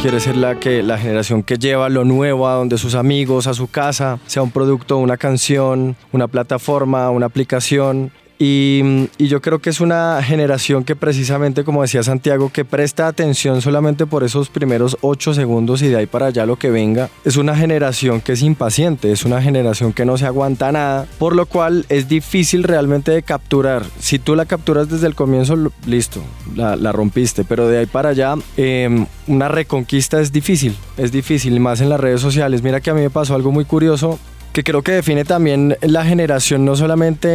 quiere 0.01 0.19
ser 0.19 0.37
la, 0.37 0.59
que, 0.59 0.83
la 0.83 0.97
generación 0.97 1.43
que 1.43 1.59
lleva 1.59 1.91
lo 1.91 2.07
nuevo 2.07 2.49
a 2.49 2.55
donde 2.55 2.79
sus 2.79 2.95
amigos, 2.95 3.47
a 3.47 3.53
su 3.53 3.69
casa, 3.69 4.19
sea 4.27 4.43
un 4.43 4.51
producto, 4.51 4.97
una 4.97 5.19
canción, 5.19 5.95
una 6.11 6.27
plataforma, 6.27 7.11
una 7.11 7.27
aplicación. 7.27 8.11
Y, 8.43 8.81
yo 9.19 9.43
creo 9.43 9.59
que 9.59 9.69
es 9.69 9.83
una 9.83 10.23
generación 10.23 10.83
que 10.83 10.97
precisamente, 10.97 11.63
como 11.63 11.83
decía 11.83 12.03
Santiago, 12.03 12.51
que 12.51 12.65
presta 12.65 13.07
atención 13.07 13.61
solamente 13.61 14.07
por 14.07 14.25
esos 14.25 14.49
primeros 14.49 14.97
ocho 15.03 15.35
segundos 15.35 15.83
y 15.83 15.89
de 15.89 15.99
ahí 15.99 16.07
para 16.07 16.27
allá 16.27 16.47
lo 16.47 16.57
que 16.57 16.71
venga. 16.71 17.11
Es 17.27 17.37
una 17.37 17.55
generación 17.55 18.23
que 18.23 18.33
es 18.33 18.41
impaciente, 18.41 19.13
es 19.13 19.27
una 19.27 19.43
generación 19.43 19.93
que 19.93 20.07
no 20.07 20.17
se 20.17 20.25
aguanta 20.25 20.73
nada, 20.73 21.07
por 21.19 21.37
lo 21.37 21.45
cual 21.45 21.85
es 21.91 22.09
difícil 22.09 22.65
realmente 22.65 23.11
de 23.11 23.23
capturar. 23.23 23.85
Si 23.99 24.19
tú 24.19 24.35
la 24.35 24.47
capturas 24.47 24.89
desde 24.89 25.07
el 25.07 25.15
comienzo, 25.15 25.55
listo, 25.87 26.23
la, 26.57 26.93
rompiste, 26.93 27.45
pero 27.45 27.69
de 27.69 27.79
ahí 27.79 27.87
para 27.87 28.09
allá 28.09 28.37
em, 28.57 29.07
una 29.27 29.49
reconquista 29.49 30.19
es 30.19 30.33
difícil, 30.33 30.75
es 30.97 31.13
difícil, 31.13 31.61
más 31.61 31.83
en 31.83 31.91
las 31.91 32.01
redes 32.01 32.23
sociales. 32.23 32.63
Mira 32.63 32.81
que 32.81 32.89
a 32.89 32.95
mí 32.95 33.03
me 33.03 33.11
pasó 33.11 33.35
algo 33.35 33.53
muy 33.53 33.67
curioso 33.67 34.19
que 34.53 34.65
creo 34.65 34.83
que 34.83 34.93
define 34.93 35.25
también 35.25 35.77
la 35.81 36.05
generación 36.05 36.65
no 36.65 36.77
solamente 36.77 37.29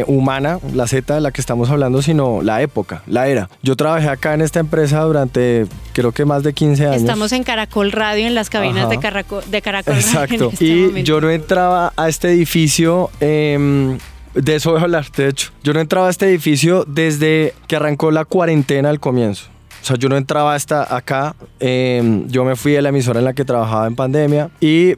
eh, 0.00 0.04
humana, 0.06 0.58
la 0.72 0.86
Z 0.86 1.14
de 1.14 1.20
la 1.20 1.30
que 1.30 1.40
estamos 1.40 1.70
hablando, 1.70 2.02
sino 2.02 2.42
la 2.42 2.62
época, 2.62 3.02
la 3.06 3.28
era. 3.28 3.48
Yo 3.62 3.76
trabajé 3.76 4.08
acá 4.08 4.34
en 4.34 4.40
esta 4.40 4.60
empresa 4.60 5.00
durante 5.02 5.66
creo 5.92 6.12
que 6.12 6.24
más 6.24 6.42
de 6.42 6.52
15 6.52 6.86
años. 6.86 6.96
Estamos 6.96 7.32
en 7.32 7.44
Caracol 7.44 7.92
Radio, 7.92 8.26
en 8.26 8.34
las 8.34 8.50
cabinas 8.50 8.88
de, 8.88 8.98
Caracol, 8.98 9.42
de 9.50 9.62
Caracol 9.62 9.94
Exacto. 9.94 10.50
Radio. 10.50 10.50
Este 10.52 10.64
y 11.00 11.02
yo 11.02 11.20
no 11.20 11.30
entraba 11.30 11.92
a 11.96 12.08
este 12.08 12.28
edificio. 12.28 13.10
Em, 13.20 13.98
de 14.34 14.56
eso 14.56 14.72
voy 14.72 14.80
a 14.80 14.84
hablar, 14.84 15.10
de 15.12 15.28
hecho. 15.28 15.50
Yo 15.62 15.72
no 15.72 15.80
entraba 15.80 16.08
a 16.08 16.10
este 16.10 16.26
edificio 16.26 16.84
desde 16.86 17.54
que 17.68 17.76
arrancó 17.76 18.10
la 18.10 18.24
cuarentena 18.24 18.90
al 18.90 19.00
comienzo. 19.00 19.53
O 19.84 19.86
sea, 19.86 19.96
yo 19.96 20.08
no 20.08 20.16
entraba 20.16 20.54
hasta 20.54 20.96
acá. 20.96 21.36
Em, 21.60 22.26
yo 22.28 22.42
me 22.42 22.56
fui 22.56 22.72
de 22.72 22.80
la 22.80 22.88
emisora 22.88 23.18
en 23.18 23.26
la 23.26 23.34
que 23.34 23.44
trabajaba 23.44 23.86
en 23.86 23.94
pandemia 23.94 24.48
y 24.58 24.94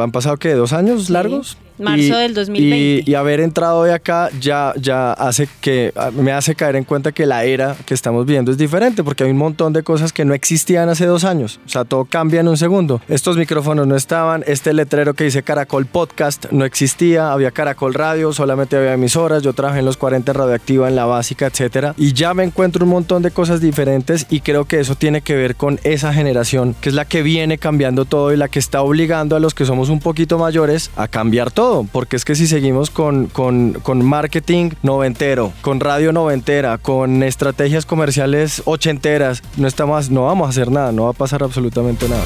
han 0.00 0.12
pasado 0.12 0.36
que 0.36 0.54
dos 0.54 0.72
años 0.72 1.10
largos. 1.10 1.58
Marzo 1.78 2.16
del 2.16 2.34
2020. 2.34 3.10
Y, 3.10 3.14
haber 3.14 3.40
entrado 3.40 3.84
de 3.84 3.92
acá 3.92 4.28
ya, 4.40 4.72
ya 4.76 5.12
hace 5.12 5.48
que 5.60 5.92
me 6.12 6.32
hace 6.32 6.54
caer 6.54 6.76
en 6.76 6.84
cuenta 6.84 7.12
que 7.12 7.26
la 7.26 7.44
era 7.44 7.76
que 7.86 7.94
estamos 7.94 8.26
viendo 8.26 8.50
es 8.50 8.58
diferente 8.58 9.02
porque 9.02 9.24
hay 9.24 9.30
un 9.30 9.38
montón 9.38 9.72
de 9.72 9.82
cosas 9.82 10.12
que 10.12 10.24
no 10.24 10.34
existían 10.34 10.88
hace 10.88 11.06
dos 11.06 11.24
años. 11.24 11.60
O 11.66 11.68
sea, 11.68 11.84
todo 11.84 12.04
cambia 12.04 12.40
en 12.40 12.48
un 12.48 12.56
segundo. 12.56 13.00
Estos 13.08 13.36
micrófonos 13.36 13.86
no 13.86 13.96
estaban, 13.96 14.44
este 14.46 14.72
letrero 14.72 15.14
que 15.14 15.24
dice 15.24 15.42
Caracol 15.42 15.86
Podcast 15.86 16.46
no 16.50 16.64
existía, 16.64 17.32
había 17.32 17.50
Caracol 17.50 17.94
Radio, 17.94 18.32
solamente 18.32 18.76
había 18.76 18.94
emisoras, 18.94 19.42
yo 19.42 19.52
trabajé 19.52 19.80
en 19.80 19.84
los 19.84 19.96
40 19.96 20.32
radioactiva, 20.32 20.88
en 20.88 20.96
la 20.96 21.06
básica, 21.06 21.46
etcétera. 21.46 21.94
Y 21.96 22.12
ya 22.12 22.34
me 22.34 22.44
encuentro 22.44 22.84
un 22.84 22.90
montón 22.90 23.22
de 23.22 23.30
cosas 23.30 23.60
diferentes 23.60 24.26
y 24.30 24.40
creo 24.40 24.64
que 24.64 24.80
eso 24.80 24.94
tiene 24.94 25.22
que 25.22 25.34
ver 25.34 25.56
con 25.56 25.80
esa 25.84 26.12
generación 26.12 26.74
que 26.80 26.88
es 26.88 26.94
la 26.94 27.04
que 27.04 27.22
viene 27.22 27.58
cambiando 27.58 28.04
todo 28.04 28.32
y 28.32 28.36
la 28.36 28.48
que 28.48 28.58
está 28.58 28.82
obligando 28.82 29.36
a 29.36 29.40
los 29.40 29.54
que 29.54 29.64
somos 29.64 29.88
un 29.88 30.00
poquito 30.00 30.38
mayores 30.38 30.90
a 30.96 31.08
cambiar 31.08 31.50
todo 31.50 31.63
porque 31.90 32.16
es 32.16 32.24
que 32.24 32.34
si 32.34 32.46
seguimos 32.46 32.90
con, 32.90 33.26
con, 33.26 34.04
marketing 34.04 34.70
noventero, 34.82 35.52
con 35.62 35.80
radio 35.80 36.12
noventera, 36.12 36.78
con 36.78 37.22
estrategias 37.22 37.86
comerciales 37.86 38.62
ochenteras, 38.66 39.42
no, 39.56 39.66
estamos, 39.66 40.10
no 40.10 40.24
vamos 40.24 40.46
a 40.46 40.50
hacer 40.50 40.70
nada, 40.70 40.92
no 40.92 41.04
va 41.04 41.10
a 41.10 41.14
pasar 41.14 41.42
absolutamente 41.42 42.08
nada. 42.08 42.24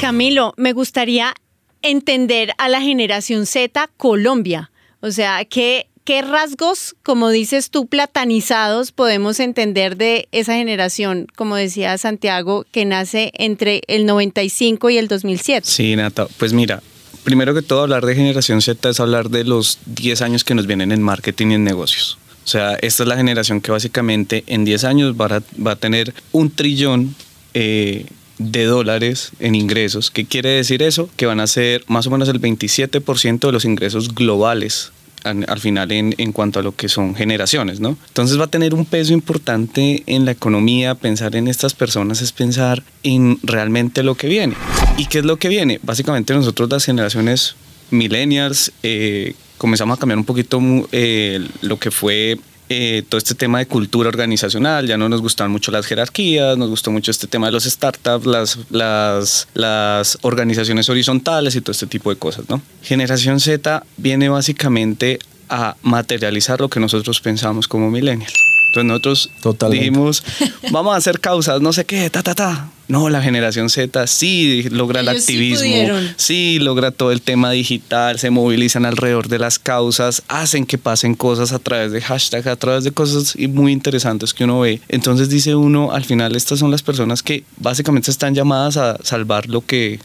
Camilo, 0.00 0.52
me 0.56 0.72
gustaría 0.72 1.32
entender 1.80 2.52
a 2.58 2.68
la 2.68 2.80
generación 2.80 3.46
Z 3.46 3.88
Colombia. 3.96 4.70
O 5.00 5.10
sea, 5.10 5.44
¿qué, 5.44 5.88
¿qué 6.04 6.22
rasgos, 6.22 6.94
como 7.02 7.30
dices 7.30 7.70
tú, 7.70 7.86
platanizados 7.86 8.92
podemos 8.92 9.40
entender 9.40 9.96
de 9.96 10.28
esa 10.32 10.54
generación, 10.54 11.28
como 11.34 11.56
decía 11.56 11.96
Santiago, 11.98 12.66
que 12.70 12.84
nace 12.84 13.32
entre 13.34 13.82
el 13.86 14.06
95 14.06 14.90
y 14.90 14.98
el 14.98 15.08
2007? 15.08 15.66
Sí, 15.66 15.96
Nata, 15.96 16.26
pues 16.38 16.52
mira, 16.52 16.82
primero 17.24 17.54
que 17.54 17.62
todo, 17.62 17.82
hablar 17.82 18.04
de 18.06 18.14
generación 18.14 18.62
Z 18.62 18.88
es 18.88 19.00
hablar 19.00 19.30
de 19.30 19.44
los 19.44 19.78
10 19.86 20.22
años 20.22 20.44
que 20.44 20.54
nos 20.54 20.66
vienen 20.66 20.92
en 20.92 21.02
marketing 21.02 21.48
y 21.48 21.54
en 21.54 21.64
negocios. 21.64 22.18
O 22.44 22.48
sea, 22.48 22.74
esta 22.74 23.04
es 23.04 23.08
la 23.08 23.16
generación 23.16 23.60
que 23.60 23.70
básicamente 23.70 24.44
en 24.46 24.64
10 24.64 24.84
años 24.84 25.14
va 25.14 25.42
a, 25.70 25.76
tener 25.76 26.12
un 26.32 26.50
trillón 26.50 27.14
eh, 27.54 28.06
de 28.38 28.64
dólares 28.64 29.30
en 29.38 29.54
ingresos. 29.54 30.10
¿Qué 30.10 30.24
quiere 30.24 30.50
decir 30.50 30.82
eso? 30.82 31.08
Que 31.16 31.26
van 31.26 31.40
a 31.40 31.46
ser 31.46 31.84
más 31.86 32.06
o 32.06 32.10
menos 32.10 32.28
el 32.28 32.40
27% 32.40 33.38
de 33.38 33.52
los 33.52 33.64
ingresos 33.64 34.14
globales 34.14 34.90
al 35.24 35.60
final 35.60 35.92
en, 35.92 36.14
en, 36.18 36.32
cuanto 36.32 36.60
a 36.60 36.62
lo 36.62 36.74
que 36.74 36.88
son 36.88 37.14
generaciones, 37.14 37.80
¿no? 37.80 37.96
Entonces 38.08 38.38
va 38.38 38.44
a 38.44 38.48
tener 38.48 38.74
un 38.74 38.84
peso 38.84 39.12
importante 39.12 40.02
en 40.06 40.24
la 40.24 40.32
economía, 40.32 40.94
pensar 40.94 41.36
en 41.36 41.48
estas 41.48 41.74
personas 41.74 42.22
es 42.22 42.32
pensar 42.32 42.82
en 43.02 43.38
realmente 43.42 44.02
lo 44.02 44.14
que 44.14 44.28
viene. 44.28 44.54
¿Y 44.98 45.06
qué 45.06 45.18
es 45.18 45.24
lo 45.24 45.36
que 45.38 45.48
viene? 45.48 45.80
Básicamente 45.82 46.34
nosotros 46.34 46.70
las 46.70 46.84
generaciones 46.84 47.54
millennials 47.90 48.72
eh, 48.82 49.34
comenzamos 49.58 49.96
a 49.96 50.00
cambiar 50.00 50.18
un 50.18 50.24
poquito 50.24 50.60
eh, 50.90 51.46
lo 51.60 51.78
que 51.78 51.90
fue 51.90 52.38
eh, 52.72 53.02
todo 53.02 53.18
este 53.18 53.34
tema 53.34 53.58
de 53.58 53.66
cultura 53.66 54.08
organizacional, 54.08 54.86
ya 54.86 54.96
no 54.96 55.08
nos 55.08 55.20
gustan 55.20 55.50
mucho 55.50 55.70
las 55.70 55.86
jerarquías, 55.86 56.56
nos 56.56 56.70
gustó 56.70 56.90
mucho 56.90 57.10
este 57.10 57.26
tema 57.26 57.46
de 57.46 57.52
los 57.52 57.64
startups, 57.64 58.26
las, 58.26 58.58
las, 58.70 59.48
las 59.54 60.18
organizaciones 60.22 60.88
horizontales 60.88 61.54
y 61.54 61.60
todo 61.60 61.72
este 61.72 61.86
tipo 61.86 62.10
de 62.10 62.16
cosas, 62.16 62.48
¿no? 62.48 62.62
Generación 62.82 63.40
Z 63.40 63.84
viene 63.96 64.28
básicamente 64.28 65.18
a 65.48 65.76
materializar 65.82 66.60
lo 66.60 66.68
que 66.68 66.80
nosotros 66.80 67.20
pensamos 67.20 67.68
como 67.68 67.90
millennials. 67.90 68.51
Entonces 68.72 69.28
nosotros 69.44 69.70
dijimos, 69.70 70.24
vamos 70.70 70.94
a 70.94 70.96
hacer 70.96 71.20
causas, 71.20 71.60
no 71.60 71.74
sé 71.74 71.84
qué, 71.84 72.08
ta, 72.08 72.22
ta, 72.22 72.34
ta. 72.34 72.70
No, 72.88 73.10
la 73.10 73.20
generación 73.20 73.68
Z 73.68 74.06
sí 74.06 74.66
logra 74.70 75.00
el 75.00 75.08
activismo, 75.08 75.94
sí, 76.16 76.58
logra 76.58 76.90
todo 76.90 77.12
el 77.12 77.20
tema 77.20 77.50
digital, 77.50 78.18
se 78.18 78.30
movilizan 78.30 78.86
alrededor 78.86 79.28
de 79.28 79.38
las 79.38 79.58
causas, 79.58 80.22
hacen 80.28 80.64
que 80.64 80.78
pasen 80.78 81.14
cosas 81.14 81.52
a 81.52 81.58
través 81.58 81.92
de 81.92 82.00
hashtags, 82.00 82.46
a 82.46 82.56
través 82.56 82.84
de 82.84 82.92
cosas 82.92 83.36
muy 83.36 83.72
interesantes 83.72 84.32
que 84.32 84.44
uno 84.44 84.60
ve. 84.60 84.80
Entonces 84.88 85.28
dice 85.28 85.54
uno, 85.54 85.92
al 85.92 86.04
final 86.04 86.34
estas 86.34 86.58
son 86.58 86.70
las 86.70 86.82
personas 86.82 87.22
que 87.22 87.44
básicamente 87.58 88.10
están 88.10 88.34
llamadas 88.34 88.78
a 88.78 88.96
salvar 89.02 89.48
lo 89.48 89.64
que 89.64 90.00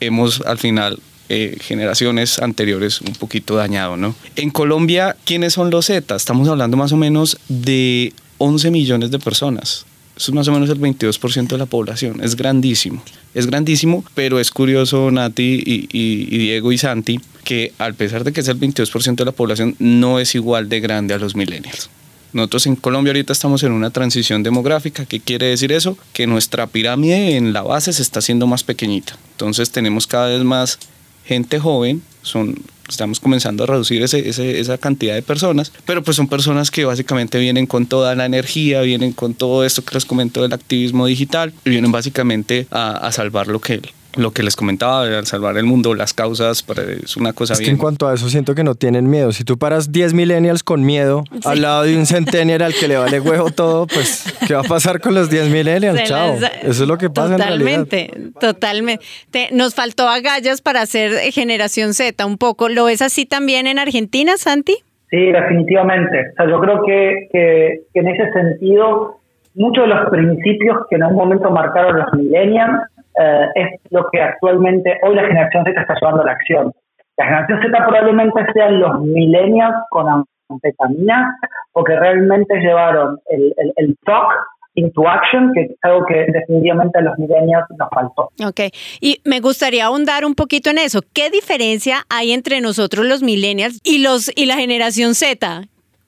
hemos 0.00 0.40
al 0.40 0.58
final 0.58 0.98
eh, 1.28 1.56
generaciones 1.60 2.38
anteriores 2.38 3.00
un 3.00 3.14
poquito 3.14 3.56
dañado, 3.56 3.96
¿no? 3.96 4.14
En 4.36 4.50
Colombia, 4.50 5.16
¿quiénes 5.24 5.54
son 5.54 5.70
los 5.70 5.86
Z? 5.86 6.14
Estamos 6.14 6.48
hablando 6.48 6.76
más 6.76 6.92
o 6.92 6.96
menos 6.96 7.38
de 7.48 8.12
11 8.38 8.70
millones 8.70 9.10
de 9.10 9.18
personas. 9.18 9.86
Eso 10.16 10.30
es 10.30 10.34
más 10.34 10.46
o 10.46 10.52
menos 10.52 10.70
el 10.70 10.78
22% 10.78 11.48
de 11.48 11.58
la 11.58 11.66
población. 11.66 12.20
Es 12.22 12.36
grandísimo. 12.36 13.02
Es 13.34 13.46
grandísimo, 13.46 14.04
pero 14.14 14.38
es 14.38 14.50
curioso, 14.50 15.10
Nati 15.10 15.62
y, 15.66 15.88
y, 15.92 16.38
Diego 16.38 16.70
y 16.70 16.78
Santi, 16.78 17.20
que 17.42 17.72
al 17.78 17.94
pesar 17.94 18.22
de 18.22 18.32
que 18.32 18.40
es 18.40 18.48
el 18.48 18.60
22% 18.60 19.16
de 19.16 19.24
la 19.24 19.32
población, 19.32 19.74
no 19.80 20.20
es 20.20 20.34
igual 20.36 20.68
de 20.68 20.80
grande 20.80 21.14
a 21.14 21.18
los 21.18 21.34
millennials. 21.34 21.90
Nosotros 22.32 22.66
en 22.66 22.76
Colombia 22.76 23.12
ahorita 23.12 23.32
estamos 23.32 23.62
en 23.62 23.72
una 23.72 23.90
transición 23.90 24.42
demográfica. 24.42 25.04
¿Qué 25.06 25.20
quiere 25.20 25.46
decir 25.46 25.72
eso? 25.72 25.96
Que 26.12 26.26
nuestra 26.26 26.66
pirámide 26.66 27.36
en 27.36 27.52
la 27.52 27.62
base 27.62 27.92
se 27.92 28.02
está 28.02 28.18
haciendo 28.18 28.46
más 28.46 28.64
pequeñita. 28.64 29.16
Entonces 29.32 29.70
tenemos 29.70 30.06
cada 30.08 30.28
vez 30.28 30.42
más 30.42 30.78
gente 31.24 31.58
joven, 31.58 32.02
son, 32.22 32.56
estamos 32.88 33.20
comenzando 33.20 33.64
a 33.64 33.66
reducir 33.66 34.02
ese, 34.02 34.28
esa 34.28 34.78
cantidad 34.78 35.14
de 35.14 35.22
personas, 35.22 35.72
pero 35.84 36.02
pues 36.02 36.16
son 36.16 36.28
personas 36.28 36.70
que 36.70 36.84
básicamente 36.84 37.38
vienen 37.38 37.66
con 37.66 37.86
toda 37.86 38.14
la 38.14 38.26
energía, 38.26 38.80
vienen 38.82 39.12
con 39.12 39.34
todo 39.34 39.64
esto 39.64 39.84
que 39.84 39.94
les 39.94 40.04
comento 40.04 40.42
del 40.42 40.52
activismo 40.52 41.06
digital 41.06 41.52
y 41.64 41.70
vienen 41.70 41.92
básicamente 41.92 42.66
a, 42.70 42.96
a 42.96 43.12
salvar 43.12 43.48
lo 43.48 43.60
que, 43.60 43.80
lo 44.16 44.30
que 44.30 44.42
les 44.42 44.56
comentaba, 44.56 45.02
al 45.02 45.26
salvar 45.26 45.56
el 45.56 45.64
mundo, 45.64 45.94
las 45.94 46.14
causas, 46.14 46.64
es 47.02 47.16
una 47.16 47.32
cosa 47.32 47.54
es 47.54 47.60
bien. 47.60 47.68
que 47.68 47.72
en 47.72 47.78
cuanto 47.78 48.08
a 48.08 48.14
eso 48.14 48.28
siento 48.28 48.54
que 48.54 48.64
no 48.64 48.74
tienen 48.74 49.08
miedo. 49.08 49.32
Si 49.32 49.44
tú 49.44 49.58
paras 49.58 49.92
10 49.92 50.14
millennials 50.14 50.62
con 50.62 50.84
miedo 50.84 51.24
al 51.44 51.62
lado 51.62 51.84
de 51.84 51.96
un 51.96 52.06
centennial 52.06 52.62
al 52.62 52.74
que 52.74 52.88
le 52.88 52.96
vale 52.96 53.20
huevo 53.20 53.50
todo, 53.50 53.86
pues 53.86 54.24
¿qué 54.46 54.54
va 54.54 54.60
a 54.60 54.64
pasar 54.64 55.00
con 55.00 55.14
los 55.14 55.30
10 55.30 55.50
millennials? 55.50 56.04
Chao. 56.04 56.34
Eso 56.62 56.82
es 56.82 56.88
lo 56.88 56.98
que 56.98 57.10
pasa 57.10 57.36
totalmente, 57.36 58.04
en 58.04 58.12
realidad. 58.12 58.40
Totalmente. 58.40 59.04
Nos 59.52 59.74
faltó 59.74 60.08
agallas 60.08 60.60
para 60.60 60.82
hacer 60.82 61.12
generación 61.32 61.94
Z 61.94 62.24
un 62.26 62.38
poco. 62.38 62.68
¿Lo 62.68 62.84
ves 62.84 63.02
así 63.02 63.26
también 63.26 63.66
en 63.66 63.78
Argentina, 63.78 64.36
Santi? 64.36 64.76
Sí, 65.10 65.30
definitivamente. 65.30 66.30
O 66.32 66.36
sea, 66.36 66.50
yo 66.50 66.60
creo 66.60 66.82
que, 66.84 67.28
que, 67.32 67.80
que 67.92 68.00
en 68.00 68.08
ese 68.08 68.32
sentido 68.32 69.20
muchos 69.54 69.84
de 69.84 69.94
los 69.94 70.10
principios 70.10 70.78
que 70.90 70.96
en 70.96 71.04
un 71.04 71.14
momento 71.14 71.50
marcaron 71.50 71.96
los 71.96 72.12
millennials 72.14 72.82
eh, 73.18 73.46
es 73.54 73.80
lo 73.90 74.06
que 74.10 74.20
actualmente 74.20 74.98
hoy 75.02 75.14
la 75.14 75.26
generación 75.26 75.64
Z 75.64 75.80
está 75.80 75.94
llevando 76.00 76.22
a 76.22 76.26
la 76.26 76.32
acción. 76.32 76.72
La 77.16 77.24
generación 77.26 77.60
Z 77.62 77.86
probablemente 77.86 78.46
sean 78.52 78.80
los 78.80 79.00
millennials 79.00 79.76
con 79.90 80.24
anfetamina 80.50 81.36
o 81.72 81.84
que 81.84 81.96
realmente 81.96 82.56
llevaron 82.58 83.18
el, 83.30 83.54
el, 83.56 83.72
el 83.76 83.96
talk 84.04 84.32
into 84.74 85.08
action, 85.08 85.52
que 85.54 85.62
es 85.62 85.70
algo 85.82 86.04
que 86.06 86.26
definitivamente 86.32 86.98
a 86.98 87.02
los 87.02 87.16
millennials 87.18 87.66
nos 87.78 87.88
faltó. 87.90 88.30
Ok, 88.44 88.74
y 89.00 89.20
me 89.24 89.40
gustaría 89.40 89.86
ahondar 89.86 90.24
un 90.24 90.34
poquito 90.34 90.70
en 90.70 90.78
eso. 90.78 91.00
¿Qué 91.12 91.30
diferencia 91.30 92.04
hay 92.10 92.32
entre 92.32 92.60
nosotros 92.60 93.06
los 93.06 93.22
millennials 93.22 93.80
y, 93.84 94.02
los, 94.02 94.30
y 94.34 94.46
la 94.46 94.56
generación 94.56 95.14
Z? 95.14 95.62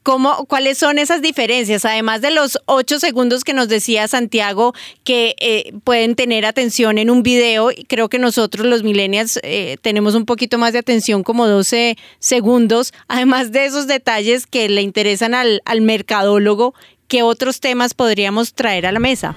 ¿Cómo, 0.07 0.47
¿Cuáles 0.47 0.79
son 0.79 1.01
esas 1.01 1.21
diferencias? 1.21 1.85
Además 1.85 2.21
de 2.21 2.31
los 2.31 2.61
ocho 2.67 3.01
segundos 3.01 3.43
que 3.43 3.53
nos 3.53 3.67
decía 3.67 4.07
Santiago 4.07 4.73
que 5.03 5.35
eh, 5.41 5.73
pueden 5.83 6.15
tener 6.15 6.47
atención 6.47 6.99
en 6.99 7.11
un 7.11 7.25
video, 7.25 7.71
creo 7.89 8.09
que 8.09 8.21
nosotros 8.21 8.67
los 8.67 8.85
millennials 8.85 9.41
eh, 9.43 9.79
tenemos 9.83 10.15
un 10.15 10.25
poquito 10.25 10.59
más 10.59 10.73
de 10.75 10.79
atención, 10.79 11.25
como 11.25 11.49
12 11.49 11.97
segundos. 12.21 12.95
Además 13.09 13.51
de 13.51 13.65
esos 13.65 13.89
detalles 13.89 14.47
que 14.47 14.69
le 14.69 14.83
interesan 14.83 15.35
al, 15.35 15.61
al 15.65 15.81
mercadólogo, 15.81 16.73
¿qué 17.09 17.25
otros 17.25 17.59
temas 17.59 17.93
podríamos 17.93 18.55
traer 18.55 18.87
a 18.87 18.93
la 18.93 19.01
mesa? 19.01 19.35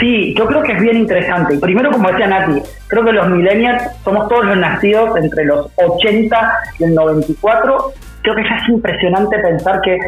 Sí, 0.00 0.34
yo 0.36 0.44
creo 0.46 0.62
que 0.64 0.72
es 0.72 0.82
bien 0.82 0.98
interesante. 0.98 1.56
Primero, 1.56 1.92
como 1.92 2.10
decía 2.10 2.26
Nati, 2.26 2.60
creo 2.88 3.06
que 3.06 3.12
los 3.12 3.26
millennials 3.30 3.84
somos 4.04 4.28
todos 4.28 4.44
los 4.44 4.58
nacidos 4.58 5.16
entre 5.16 5.46
los 5.46 5.70
80 5.78 6.58
y 6.78 6.84
el 6.84 6.94
94 6.94 7.94
creo 8.22 8.36
que 8.36 8.44
ya 8.44 8.56
es 8.56 8.68
impresionante 8.68 9.38
pensar 9.38 9.80
que 9.80 9.98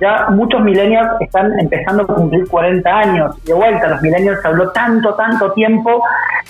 ya 0.00 0.26
muchos 0.30 0.60
millennials 0.62 1.12
están 1.20 1.58
empezando 1.60 2.02
a 2.02 2.06
cumplir 2.06 2.48
40 2.48 2.90
años. 2.90 3.44
De 3.44 3.54
vuelta, 3.54 3.86
los 3.88 4.02
millennials 4.02 4.42
se 4.42 4.48
habló 4.48 4.70
tanto, 4.70 5.14
tanto 5.14 5.52
tiempo, 5.52 6.02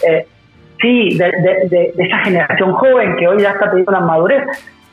eh, 0.08 0.26
sí, 0.80 1.18
de, 1.18 1.92
esa 1.98 2.18
generación 2.24 2.72
joven 2.72 3.16
que 3.16 3.28
hoy 3.28 3.42
ya 3.42 3.50
está 3.50 3.66
teniendo 3.68 3.90
una 3.90 4.00
madurez. 4.00 4.44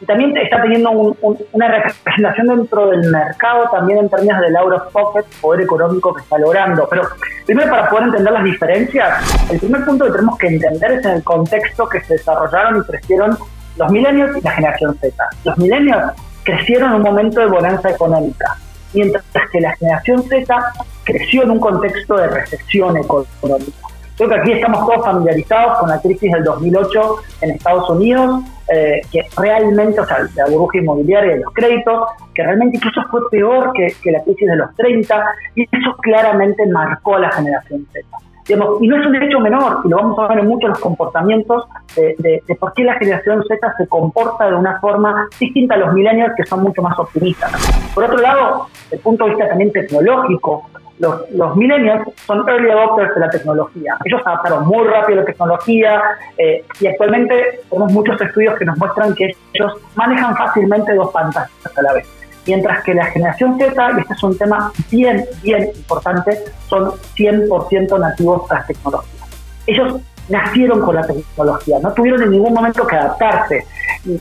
Y 0.01 0.05
también 0.05 0.35
está 0.37 0.61
teniendo 0.61 0.91
una 0.91 1.67
representación 1.67 2.47
dentro 2.47 2.89
del 2.89 3.11
mercado, 3.11 3.69
también 3.69 3.99
en 3.99 4.09
términos 4.09 4.39
del 4.41 4.55
Euro 4.55 4.89
Pocket, 4.93 5.25
poder 5.41 5.61
económico 5.61 6.13
que 6.13 6.21
está 6.21 6.37
logrando. 6.37 6.87
Pero 6.89 7.03
primero, 7.45 7.69
para 7.69 7.89
poder 7.89 8.05
entender 8.05 8.31
las 8.31 8.43
diferencias, 8.43 9.51
el 9.51 9.59
primer 9.59 9.83
punto 9.85 10.05
que 10.05 10.11
tenemos 10.11 10.37
que 10.37 10.47
entender 10.47 10.91
es 10.93 11.05
en 11.05 11.11
el 11.11 11.23
contexto 11.23 11.87
que 11.89 11.99
se 12.01 12.13
desarrollaron 12.13 12.77
y 12.77 12.85
crecieron 12.85 13.37
los 13.79 13.91
millennials 13.91 14.37
y 14.37 14.41
la 14.41 14.51
generación 14.51 14.97
Z. 14.99 15.15
Los 15.45 15.57
millennials 15.57 16.13
crecieron 16.43 16.91
en 16.91 16.95
un 16.97 17.03
momento 17.03 17.39
de 17.39 17.47
bonanza 17.47 17.89
económica, 17.89 18.57
mientras 18.93 19.23
que 19.51 19.61
la 19.61 19.75
generación 19.77 20.23
Z 20.23 20.73
creció 21.03 21.43
en 21.43 21.51
un 21.51 21.59
contexto 21.59 22.17
de 22.17 22.27
recesión 22.27 22.97
económica. 22.97 23.87
Creo 24.17 24.29
que 24.29 24.35
aquí 24.35 24.51
estamos 24.51 24.85
todos 24.85 25.05
familiarizados 25.05 25.79
con 25.79 25.89
la 25.89 26.01
crisis 26.01 26.29
del 26.29 26.43
2008 26.43 27.15
en 27.41 27.51
Estados 27.51 27.89
Unidos, 27.89 28.43
eh, 28.67 29.01
que 29.11 29.25
realmente, 29.37 30.01
o 30.01 30.05
sea, 30.05 30.27
la 30.35 30.45
burbuja 30.47 30.79
inmobiliaria 30.79 31.37
y 31.37 31.39
los 31.39 31.53
créditos, 31.53 32.09
que 32.35 32.43
realmente 32.43 32.77
incluso 32.77 33.01
fue 33.09 33.21
peor 33.31 33.71
que, 33.73 33.95
que 34.03 34.11
la 34.11 34.21
crisis 34.23 34.45
de 34.45 34.57
los 34.57 34.75
30, 34.75 35.25
y 35.55 35.63
eso 35.63 35.95
claramente 36.01 36.65
marcó 36.67 37.15
a 37.15 37.19
la 37.19 37.31
generación 37.31 37.87
Z 37.93 38.05
y 38.49 38.87
no 38.87 39.01
es 39.01 39.05
un 39.05 39.15
hecho 39.15 39.39
menor, 39.39 39.81
y 39.85 39.89
lo 39.89 39.97
vamos 39.97 40.19
a 40.19 40.27
ver 40.27 40.39
en 40.39 40.47
muchos 40.47 40.69
los 40.69 40.79
comportamientos 40.79 41.67
de, 41.95 42.41
por 42.59 42.73
qué 42.73 42.83
la 42.83 42.95
generación 42.95 43.43
Z 43.47 43.73
se 43.77 43.87
comporta 43.87 44.49
de 44.49 44.55
una 44.55 44.79
forma 44.79 45.27
distinta 45.39 45.75
a 45.75 45.77
los 45.77 45.93
millennials 45.93 46.33
que 46.35 46.45
son 46.45 46.63
mucho 46.63 46.81
más 46.81 46.97
optimistas. 46.97 47.51
Por 47.93 48.03
otro 48.03 48.17
lado, 48.17 48.67
desde 48.83 48.97
el 48.97 49.01
punto 49.01 49.25
de 49.25 49.31
vista 49.31 49.49
también 49.49 49.71
tecnológico, 49.71 50.69
los, 50.99 51.55
millennials 51.55 52.07
son 52.25 52.47
early 52.49 52.71
adopters 52.71 53.15
de 53.15 53.21
la 53.21 53.29
tecnología. 53.29 53.97
Ellos 54.03 54.21
adaptaron 54.25 54.67
muy 54.67 54.85
rápido 54.85 55.21
la 55.21 55.25
tecnología 55.25 56.01
eh, 56.37 56.65
y 56.81 56.87
actualmente 56.87 57.61
tenemos 57.69 57.91
muchos 57.93 58.19
estudios 58.19 58.57
que 58.57 58.65
nos 58.65 58.77
muestran 58.77 59.15
que 59.15 59.33
ellos 59.53 59.73
manejan 59.95 60.35
fácilmente 60.35 60.93
dos 60.93 61.11
pantallas 61.11 61.49
a 61.77 61.81
la 61.81 61.93
vez 61.93 62.18
mientras 62.49 62.83
que 62.83 62.95
la 62.95 63.05
generación 63.05 63.59
Z, 63.59 63.91
y 63.95 63.99
este 64.01 64.13
es 64.15 64.23
un 64.23 64.35
tema 64.35 64.71
bien, 64.89 65.23
bien 65.43 65.69
importante, 65.75 66.45
son 66.67 66.91
100% 67.15 67.99
nativos 67.99 68.49
a 68.49 68.55
las 68.55 68.67
tecnologías. 68.67 69.29
Ellos 69.67 70.01
nacieron 70.29 70.81
con 70.81 70.95
la 70.95 71.05
tecnología, 71.05 71.77
no 71.79 71.93
tuvieron 71.93 72.23
en 72.23 72.31
ningún 72.31 72.53
momento 72.53 72.87
que 72.87 72.95
adaptarse. 72.95 73.65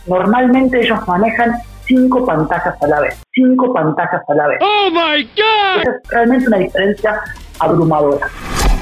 Normalmente 0.06 0.78
ellos 0.78 0.99
manejan 1.08 1.54
cinco 1.87 2.26
pantallas 2.26 2.75
a 2.82 2.87
la 2.87 3.00
vez, 3.00 3.18
cinco 3.32 3.73
pantallas 3.73 4.23
a 4.28 4.35
la 4.35 4.47
vez. 4.47 4.58
¡Oh, 4.61 4.90
my 4.90 5.25
God! 5.25 5.88
es 5.88 6.11
realmente 6.11 6.49
una 6.49 6.58
diferencia 6.58 7.20
abrumadora. 7.61 8.26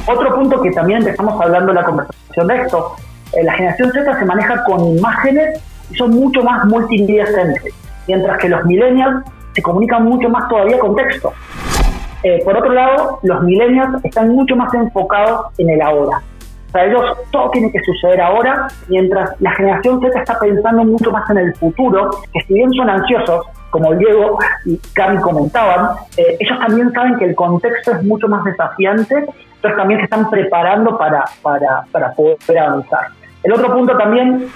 Otro 0.09 0.35
punto 0.35 0.61
que 0.61 0.73
también 0.73 1.05
dejamos 1.05 1.41
hablando 1.41 1.71
en 1.71 1.77
la 1.77 1.85
conversación 1.85 2.47
de 2.49 2.57
esto, 2.63 2.97
eh, 3.33 3.45
la 3.45 3.53
generación 3.53 3.93
Z 3.93 4.19
se 4.19 4.25
maneja 4.25 4.65
con 4.65 4.85
imágenes 4.97 5.61
y 5.93 5.95
son 5.95 6.11
mucho 6.11 6.43
más 6.43 6.65
multimedia 6.65 7.27
céntricos 7.27 7.87
mientras 8.07 8.39
que 8.39 8.49
los 8.49 8.65
millennials 8.65 9.25
se 9.57 9.63
comunican 9.63 10.05
mucho 10.05 10.29
más 10.29 10.49
todavía 10.49 10.79
con 10.79 10.95
texto. 10.95 11.33
Eh, 12.23 12.43
por 12.45 12.57
otro 12.57 12.73
lado, 12.73 13.19
los 13.23 13.43
millennials 13.43 14.05
están 14.05 14.29
mucho 14.31 14.55
más 14.55 14.73
enfocados 14.75 15.47
en 15.59 15.71
el 15.71 15.81
ahora. 15.81 16.21
Para 16.73 16.87
ellos 16.87 17.17
todo 17.31 17.49
tiene 17.51 17.73
que 17.73 17.81
suceder 17.81 18.21
ahora, 18.21 18.69
mientras 18.89 19.41
la 19.41 19.53
generación 19.53 20.01
Z 20.01 20.19
está 20.19 20.39
pensando 20.39 20.85
mucho 20.85 21.11
más 21.11 21.29
en 21.31 21.39
el 21.39 21.55
futuro, 21.55 22.11
que 22.33 22.41
si 22.43 22.55
bien 22.55 22.71
son 22.73 22.91
ansiosos, 22.91 23.47
como 23.71 23.95
Diego 23.95 24.39
y 24.67 24.79
Cami 24.95 25.19
comentaban, 25.21 25.97
eh, 26.19 26.37
ellos 26.39 26.59
también 26.59 26.93
saben 26.93 27.17
que 27.19 27.25
el 27.27 27.35
contexto 27.35 27.93
es 27.93 28.03
mucho 28.03 28.29
más 28.29 28.45
desafiante, 28.45 29.15
entonces 29.15 29.77
también 29.77 30.01
se 30.01 30.05
están 30.05 30.29
preparando 30.29 30.99
para, 30.99 31.25
para, 31.43 31.85
para 31.93 32.13
poder 32.13 32.59
avanzar. 32.59 33.07
El 33.43 33.53
otro 33.53 33.73
punto 33.73 33.97
también 33.97 34.49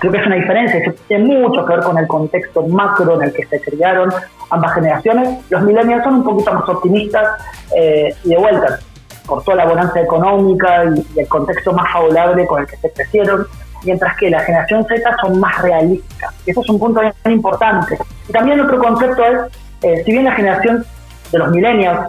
Creo 0.00 0.12
que 0.12 0.18
es 0.18 0.26
una 0.26 0.36
diferencia, 0.36 0.80
eso 0.80 0.92
tiene 1.08 1.38
mucho 1.38 1.64
que 1.66 1.74
ver 1.74 1.84
con 1.84 1.98
el 1.98 2.06
contexto 2.06 2.62
macro 2.66 3.16
en 3.16 3.28
el 3.28 3.34
que 3.34 3.44
se 3.44 3.60
criaron 3.60 4.10
ambas 4.48 4.72
generaciones. 4.74 5.38
Los 5.50 5.62
millennials 5.62 6.04
son 6.04 6.14
un 6.14 6.24
poquito 6.24 6.54
más 6.54 6.66
optimistas 6.66 7.28
eh, 7.76 8.14
y 8.24 8.30
de 8.30 8.38
vuelta, 8.38 8.78
por 9.26 9.44
toda 9.44 9.58
la 9.58 9.66
bonanza 9.66 10.00
económica 10.00 10.84
y, 10.84 11.20
el 11.20 11.28
contexto 11.28 11.74
más 11.74 11.92
favorable 11.92 12.46
con 12.46 12.62
el 12.62 12.66
que 12.66 12.76
se 12.78 12.90
crecieron, 12.90 13.46
mientras 13.84 14.16
que 14.16 14.30
la 14.30 14.40
generación 14.40 14.86
Z 14.86 15.16
son 15.20 15.38
más 15.38 15.60
realistas. 15.60 16.34
Y 16.46 16.52
eso 16.52 16.62
es 16.62 16.70
un 16.70 16.78
punto 16.78 17.00
bien 17.00 17.12
importante. 17.26 17.98
Y 18.26 18.32
también 18.32 18.58
otro 18.58 18.78
concepto 18.78 19.22
es, 19.22 19.38
eh, 19.82 20.02
si 20.06 20.12
bien 20.12 20.24
la 20.24 20.32
generación 20.32 20.82
de 21.30 21.38
los 21.38 21.50
millennials 21.50 22.08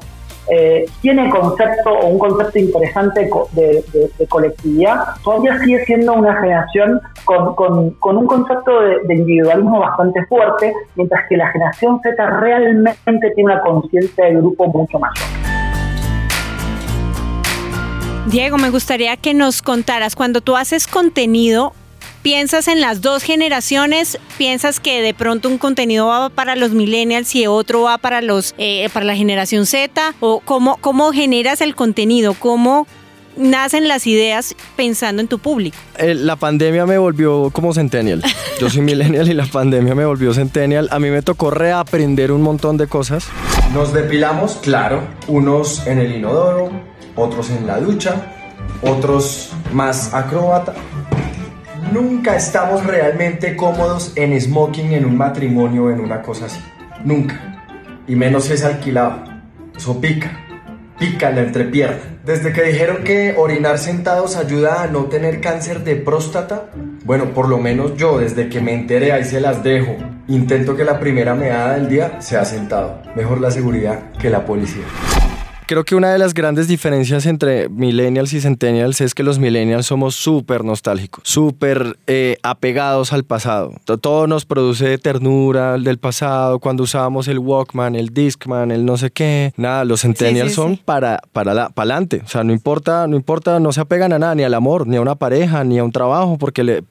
eh, 0.49 0.85
tiene 1.01 1.29
concepto 1.29 1.91
o 1.91 2.07
un 2.07 2.19
concepto 2.19 2.59
interesante 2.59 3.29
de, 3.53 3.83
colectividad, 4.27 5.15
todavía 5.23 5.59
sigue 5.59 5.85
siendo 5.85 6.13
una 6.13 6.35
generación 6.41 6.99
con, 7.25 8.17
un 8.17 8.25
concepto 8.25 8.71
de, 8.81 9.13
individualismo 9.13 9.79
bastante 9.79 10.25
fuerte, 10.25 10.73
mientras 10.95 11.27
que 11.29 11.37
la 11.37 11.47
generación 11.51 11.99
Z 12.01 12.25
realmente 12.39 13.31
tiene 13.35 13.53
una 13.53 13.61
conciencia 13.61 14.25
de 14.25 14.35
grupo 14.35 14.67
mucho 14.67 14.99
mayor. 14.99 15.15
Diego, 18.27 18.57
me 18.57 18.69
gustaría 18.69 19.17
que 19.17 19.33
nos 19.33 19.61
contaras, 19.61 20.15
cuando 20.15 20.41
tú 20.41 20.55
haces 20.55 20.87
contenido, 20.87 21.73
¿Piensas 22.21 22.67
en 22.67 22.81
las 22.81 23.01
dos 23.01 23.23
generaciones? 23.23 24.19
¿Piensas 24.37 24.79
que 24.79 25.01
de 25.01 25.15
pronto 25.15 25.49
un 25.49 25.57
contenido 25.57 26.05
va 26.05 26.29
para 26.29 26.55
los 26.55 26.69
millennials 26.69 27.33
y 27.33 27.47
otro 27.47 27.81
va 27.81 27.97
para 27.97 28.21
los 28.21 28.53
eh, 28.59 28.87
para 28.93 29.07
la 29.07 29.15
generación 29.15 29.65
Z? 29.65 30.13
¿O 30.19 30.39
cómo, 30.39 30.77
cómo 30.81 31.11
generas 31.13 31.61
el 31.61 31.73
contenido? 31.73 32.35
¿Cómo 32.35 32.85
nacen 33.37 33.87
las 33.87 34.05
ideas 34.05 34.55
pensando 34.75 35.19
en 35.19 35.27
tu 35.27 35.39
público? 35.39 35.75
Eh, 35.97 36.13
la 36.13 36.35
pandemia 36.35 36.85
me 36.85 36.99
volvió 36.99 37.49
como 37.49 37.73
centennial. 37.73 38.21
Yo 38.59 38.69
soy 38.69 38.81
millennial 38.81 39.27
y 39.27 39.33
la 39.33 39.47
pandemia 39.47 39.95
me 39.95 40.05
volvió 40.05 40.31
centennial. 40.35 40.89
A 40.91 40.99
mí 40.99 41.09
me 41.09 41.23
tocó 41.23 41.49
reaprender 41.49 42.31
un 42.31 42.43
montón 42.43 42.77
de 42.77 42.85
cosas. 42.85 43.25
Nos 43.73 43.93
depilamos, 43.93 44.57
claro, 44.57 45.07
unos 45.27 45.87
en 45.87 45.97
el 45.97 46.17
inodoro, 46.17 46.69
otros 47.15 47.49
en 47.49 47.65
la 47.65 47.79
ducha, 47.79 48.31
otros 48.83 49.49
más 49.73 50.13
acróbata 50.13 50.75
Nunca 51.91 52.37
estamos 52.37 52.85
realmente 52.85 53.57
cómodos 53.57 54.13
en 54.15 54.39
smoking 54.39 54.93
en 54.93 55.03
un 55.03 55.17
matrimonio 55.17 55.91
en 55.91 55.99
una 55.99 56.21
cosa 56.21 56.45
así. 56.45 56.61
Nunca. 57.03 57.61
Y 58.07 58.15
menos 58.15 58.45
si 58.45 58.53
es 58.53 58.63
alquilado. 58.63 59.25
Eso 59.75 59.99
pica. 59.99 60.31
Pica 60.97 61.29
en 61.29 61.35
la 61.35 61.41
entrepierna. 61.41 61.97
Desde 62.23 62.53
que 62.53 62.63
dijeron 62.63 63.03
que 63.03 63.35
orinar 63.37 63.77
sentados 63.77 64.37
ayuda 64.37 64.83
a 64.83 64.87
no 64.87 65.05
tener 65.05 65.41
cáncer 65.41 65.83
de 65.83 65.97
próstata, 65.97 66.69
bueno, 67.03 67.33
por 67.33 67.49
lo 67.49 67.57
menos 67.57 67.97
yo, 67.97 68.19
desde 68.19 68.47
que 68.47 68.61
me 68.61 68.73
enteré, 68.73 69.11
ahí 69.11 69.25
se 69.25 69.41
las 69.41 69.61
dejo. 69.61 69.97
Intento 70.29 70.77
que 70.77 70.85
la 70.85 70.97
primera 70.97 71.35
meada 71.35 71.73
del 71.73 71.89
día 71.89 72.21
sea 72.21 72.45
sentado. 72.45 73.01
Mejor 73.17 73.41
la 73.41 73.51
seguridad 73.51 74.11
que 74.13 74.29
la 74.29 74.45
policía 74.45 74.85
creo 75.71 75.85
que 75.85 75.95
una 75.95 76.11
de 76.11 76.17
las 76.17 76.33
grandes 76.33 76.67
diferencias 76.67 77.25
entre 77.25 77.69
millennials 77.69 78.33
y 78.33 78.41
centennials 78.41 78.99
es 78.99 79.15
que 79.15 79.23
los 79.23 79.39
millennials 79.39 79.85
somos 79.85 80.15
súper 80.15 80.65
nostálgicos, 80.65 81.23
súper 81.25 81.97
eh, 82.07 82.35
apegados 82.43 83.13
al 83.13 83.23
pasado. 83.23 83.71
Todo 83.85 84.27
nos 84.27 84.43
produce 84.43 84.97
ternura 84.97 85.77
del 85.77 85.97
pasado, 85.97 86.59
cuando 86.59 86.83
usábamos 86.83 87.29
el 87.29 87.39
Walkman, 87.39 87.95
el 87.95 88.09
Discman, 88.09 88.69
el 88.71 88.83
no 88.83 88.97
sé 88.97 89.11
qué. 89.11 89.53
Nada, 89.55 89.85
los 89.85 90.01
centennials 90.01 90.51
son 90.55 90.75
para 90.75 91.21
para 91.31 91.53
la, 91.53 91.71
adelante. 91.73 92.21
O 92.25 92.27
sea, 92.27 92.43
no 92.43 92.51
importa, 92.51 93.07
no 93.07 93.15
importa, 93.15 93.61
no 93.61 93.71
se 93.71 93.79
apegan 93.79 94.11
a 94.11 94.19
nada, 94.19 94.35
ni 94.35 94.43
al 94.43 94.53
amor, 94.53 94.87
ni 94.87 94.97
a 94.97 95.01
una 95.01 95.15
pareja, 95.15 95.63
ni 95.63 95.79
a 95.79 95.85
un 95.85 95.93
trabajo, 95.93 96.37
porque 96.37 96.65
le, 96.65 96.83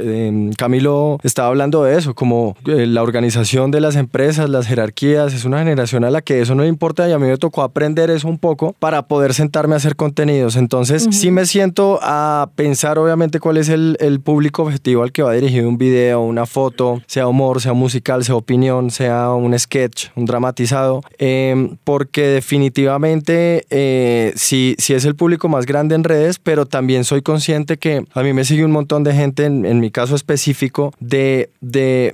em, 0.00 0.52
Camilo 0.52 1.18
estaba 1.24 1.48
hablando 1.48 1.82
de 1.82 1.98
eso, 1.98 2.14
como 2.14 2.56
eh, 2.68 2.86
la 2.86 3.02
organización 3.02 3.72
de 3.72 3.80
las 3.80 3.96
empresas, 3.96 4.48
las 4.48 4.68
jerarquías, 4.68 5.34
es 5.34 5.44
una 5.44 5.58
generación 5.58 6.04
a 6.04 6.12
la 6.12 6.22
que 6.22 6.40
eso 6.40 6.54
no 6.54 6.64
importa 6.64 7.08
y 7.08 7.12
a 7.12 7.18
mí 7.18 7.26
me 7.26 7.36
tocó 7.36 7.62
aprender 7.62 8.10
eso 8.10 8.27
un 8.28 8.38
poco 8.38 8.74
para 8.78 9.02
poder 9.02 9.34
sentarme 9.34 9.74
a 9.74 9.76
hacer 9.78 9.96
contenidos. 9.96 10.56
Entonces, 10.56 11.08
sí 11.10 11.30
me 11.30 11.46
siento 11.46 11.98
a 12.02 12.50
pensar, 12.54 12.98
obviamente, 12.98 13.40
cuál 13.40 13.56
es 13.56 13.68
el, 13.68 13.96
el, 14.00 14.20
público 14.20 14.62
objetivo 14.62 15.02
al 15.02 15.12
que 15.12 15.22
va 15.22 15.32
dirigido 15.32 15.68
un 15.68 15.78
video, 15.78 16.20
una 16.20 16.46
foto, 16.46 17.00
sea 17.06 17.26
humor, 17.28 17.60
sea 17.60 17.72
musical, 17.72 18.24
sea 18.24 18.34
opinión, 18.34 18.90
sea 18.90 19.30
un 19.30 19.58
sketch, 19.58 20.08
un 20.16 20.26
dramatizado, 20.26 21.02
em, 21.18 21.76
porque 21.84 22.26
definitivamente 22.26 23.64
eh, 23.70 24.32
sí, 24.36 24.74
sí 24.78 24.94
es 24.94 25.04
el 25.04 25.14
público 25.14 25.48
más 25.48 25.66
grande 25.66 25.94
en 25.94 26.04
redes, 26.04 26.38
pero 26.38 26.66
también 26.66 27.04
soy 27.04 27.22
consciente 27.22 27.76
que 27.76 28.04
a 28.12 28.22
mí 28.22 28.32
me 28.32 28.44
sigue 28.44 28.64
un 28.64 28.72
montón 28.72 29.04
de 29.04 29.14
gente, 29.14 29.44
en, 29.44 29.80
mi 29.80 29.90
caso 29.90 30.14
específico, 30.14 30.92
de, 31.00 31.50
de, 31.60 32.12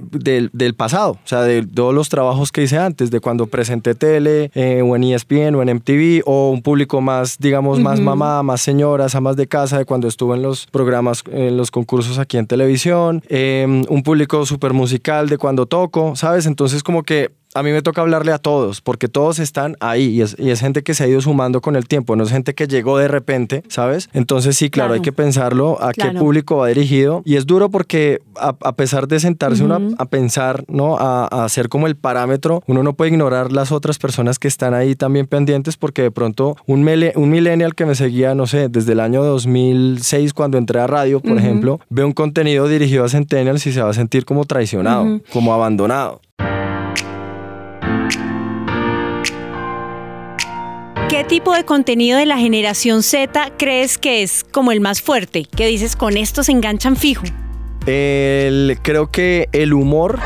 del 0.53 0.75
pasado, 0.75 1.13
o 1.13 1.29
sea, 1.29 1.43
de 1.43 1.67
todos 1.67 1.95
los 1.95 2.09
trabajos 2.09 2.53
que 2.53 2.63
hice 2.63 2.79
antes, 2.79 3.11
de 3.11 3.21
cuando 3.21 3.47
presenté 3.47 3.95
tele 3.95 4.51
eh, 4.55 4.83
o 4.83 4.97
en 4.97 5.05
ESPN 5.05 5.55
o 5.55 5.63
en 5.63 5.77
MTV 5.77 6.04
o 6.25 6.51
un 6.51 6.63
público 6.63 7.01
más, 7.01 7.39
digamos, 7.39 7.81
más 7.81 8.01
mamá, 8.01 8.43
más 8.43 8.61
señoras, 8.61 9.15
amas 9.15 9.37
de 9.37 9.47
casa, 9.47 9.79
de 9.79 9.85
cuando 9.85 10.09
estuve 10.09 10.37
en 10.37 10.43
los 10.43 10.67
programas, 10.67 11.23
en 11.31 11.57
los 11.57 11.71
concursos 11.71 12.19
aquí 12.19 12.37
en 12.37 12.47
televisión, 12.47 13.23
em, 13.29 13.85
un 13.89 14.03
público 14.03 14.47
súper 14.47 14.73
musical 14.73 15.29
de 15.29 15.39
cuando 15.39 15.67
toco, 15.67 16.17
¿sabes? 16.17 16.47
Entonces 16.47 16.83
como 16.83 17.03
que 17.03 17.31
a 17.55 17.63
mí 17.63 17.71
me 17.71 17.83
toca 17.83 18.01
hablarle 18.01 18.33
a 18.33 18.39
todos, 18.39 18.81
porque 18.81 19.09
todos 19.09 19.39
están 19.39 19.77
ahí 19.81 20.07
y 20.07 20.23
es, 20.23 20.37
y 20.39 20.51
es 20.51 20.61
gente 20.61 20.83
que 20.83 20.93
se 20.95 21.05
ha 21.05 21.07
ido 21.07 21.21
sumando 21.21 21.61
con 21.61 21.77
el 21.77 21.87
tiempo, 21.87 22.17
no 22.17 22.25
es 22.25 22.31
gente 22.31 22.55
que 22.55 22.67
llegó 22.67 22.99
de 22.99 23.09
repente, 23.09 23.63
¿sabes? 23.69 24.11
Entonces 24.13 24.57
sí, 24.57 24.71
claro, 24.71 24.89
Claro. 24.89 24.95
hay 24.95 25.01
que 25.03 25.13
pensarlo 25.13 25.81
a 25.83 25.93
Claro. 25.93 26.13
qué 26.13 26.19
público 26.19 26.57
va 26.59 26.69
dirigido. 26.69 27.23
Y 27.25 27.37
es 27.37 27.47
duro 27.47 27.71
porque 27.71 28.21
a, 28.37 28.55
a 28.63 28.73
pesar 28.73 29.09
de 29.09 29.21
sentarse 29.21 29.63
uno 29.65 29.75
a, 29.99 30.03
a 30.03 30.07
pensar, 30.07 30.65
¿no? 30.69 30.97
A, 30.99 31.27
a 31.31 31.45
hacer 31.45 31.69
como 31.69 31.87
el 31.87 31.97
parámetro, 31.97 32.63
uno 32.67 32.83
no 32.83 32.93
puede 32.95 33.13
ignorar 33.13 33.53
las 33.53 33.73
otras 33.73 33.99
personas 33.99 34.39
que 34.39 34.49
están 34.49 34.75
ahí 34.75 34.95
también 34.95 35.27
pendientes 35.27 35.77
porque 35.77 36.03
de 36.03 36.11
pronto 36.11 36.57
un, 36.67 36.83
mele- 36.85 37.13
un 37.17 37.31
millennial 37.31 37.75
que 37.75 37.87
me 37.87 37.95
seguía, 37.95 38.35
no 38.35 38.47
sé, 38.47 38.69
desde 38.69 38.93
el 38.93 39.01
año 39.01 39.23
2006 39.23 40.33
cuando 40.35 40.59
entré 40.59 40.81
a 40.81 40.87
radio, 40.87 41.21
por 41.21 41.39
ejemplo, 41.39 41.81
ve 41.91 42.05
un 42.05 42.13
contenido 42.13 42.69
dirigido 42.69 43.05
a 43.05 43.09
centennials 43.09 43.67
y 43.67 43.73
se 43.73 43.81
va 43.83 43.91
a 43.91 43.95
sentir 43.95 44.25
como 44.25 44.45
traicionado, 44.45 45.21
como 45.33 45.53
abandonado. 45.55 46.21
¿Qué 51.25 51.41
tipo 51.41 51.55
de 51.55 51.65
contenido 51.65 52.19
de 52.19 52.27
la 52.27 52.37
generación 52.37 53.03
Z 53.03 53.53
crees 53.57 53.97
que 53.97 54.23
es 54.23 54.45
como 54.45 54.73
el 54.73 54.83
más 54.83 55.01
fuerte? 55.01 55.47
Que 55.47 55.67
dices, 55.67 55.97
con 55.97 56.19
esto 56.19 56.45
se 56.45 56.53
enganchan 56.53 56.97
fijo. 56.97 57.25
El, 57.87 58.79
creo 58.83 59.11
que 59.11 59.49
el 59.53 59.73
humor 59.73 60.21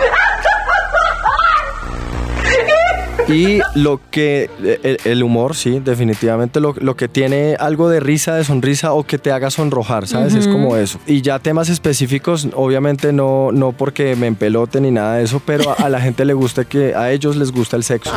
y 3.29 3.61
lo 3.75 4.01
que 4.11 4.51
el, 4.83 4.99
el 5.05 5.23
humor, 5.23 5.55
sí, 5.55 5.81
definitivamente 5.81 6.61
lo, 6.61 6.75
lo 6.79 6.97
que 6.97 7.09
tiene 7.09 7.57
algo 7.59 7.89
de 7.89 8.01
risa, 8.01 8.35
de 8.35 8.45
sonrisa 8.45 8.93
o 8.93 9.05
que 9.05 9.19
te 9.19 9.31
haga 9.33 9.51
sonrojar, 9.51 10.07
¿sabes? 10.07 10.35
Es 10.35 10.49
como 10.49 10.77
eso. 10.77 10.99
Y 11.07 11.23
ya 11.23 11.39
temas 11.39 11.69
específicos, 11.69 12.49
obviamente 12.55 13.13
no, 13.13 13.51
no 13.53 13.73
porque 13.73 14.17
me 14.17 14.27
empelote 14.27 14.81
ni 14.81 14.91
nada 14.91 15.17
de 15.17 15.25
eso, 15.25 15.41
pero 15.45 15.71
a, 15.71 15.75
a 15.75 15.89
la 15.89 16.01
gente 16.01 16.25
le 16.25 16.33
gusta 16.35 16.65
que 16.65 16.95
a 16.95 17.11
ellos 17.13 17.37
les 17.37 17.53
gusta 17.53 17.77
el 17.77 17.85
sexo, 17.85 18.13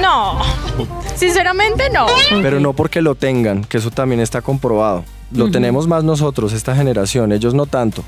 No, 0.00 0.38
sinceramente 1.16 1.90
no. 1.90 2.06
pero 2.42 2.60
no 2.60 2.72
porque 2.72 3.00
lo 3.02 3.14
tengan, 3.14 3.64
que 3.64 3.78
eso 3.78 3.90
también 3.90 4.20
está 4.20 4.40
comprobado. 4.42 5.04
Lo 5.32 5.48
tenemos 5.48 5.86
más 5.86 6.02
nosotros, 6.02 6.52
esta 6.52 6.74
generación, 6.74 7.30
ellos 7.30 7.54
no 7.54 7.66
tanto. 7.66 8.02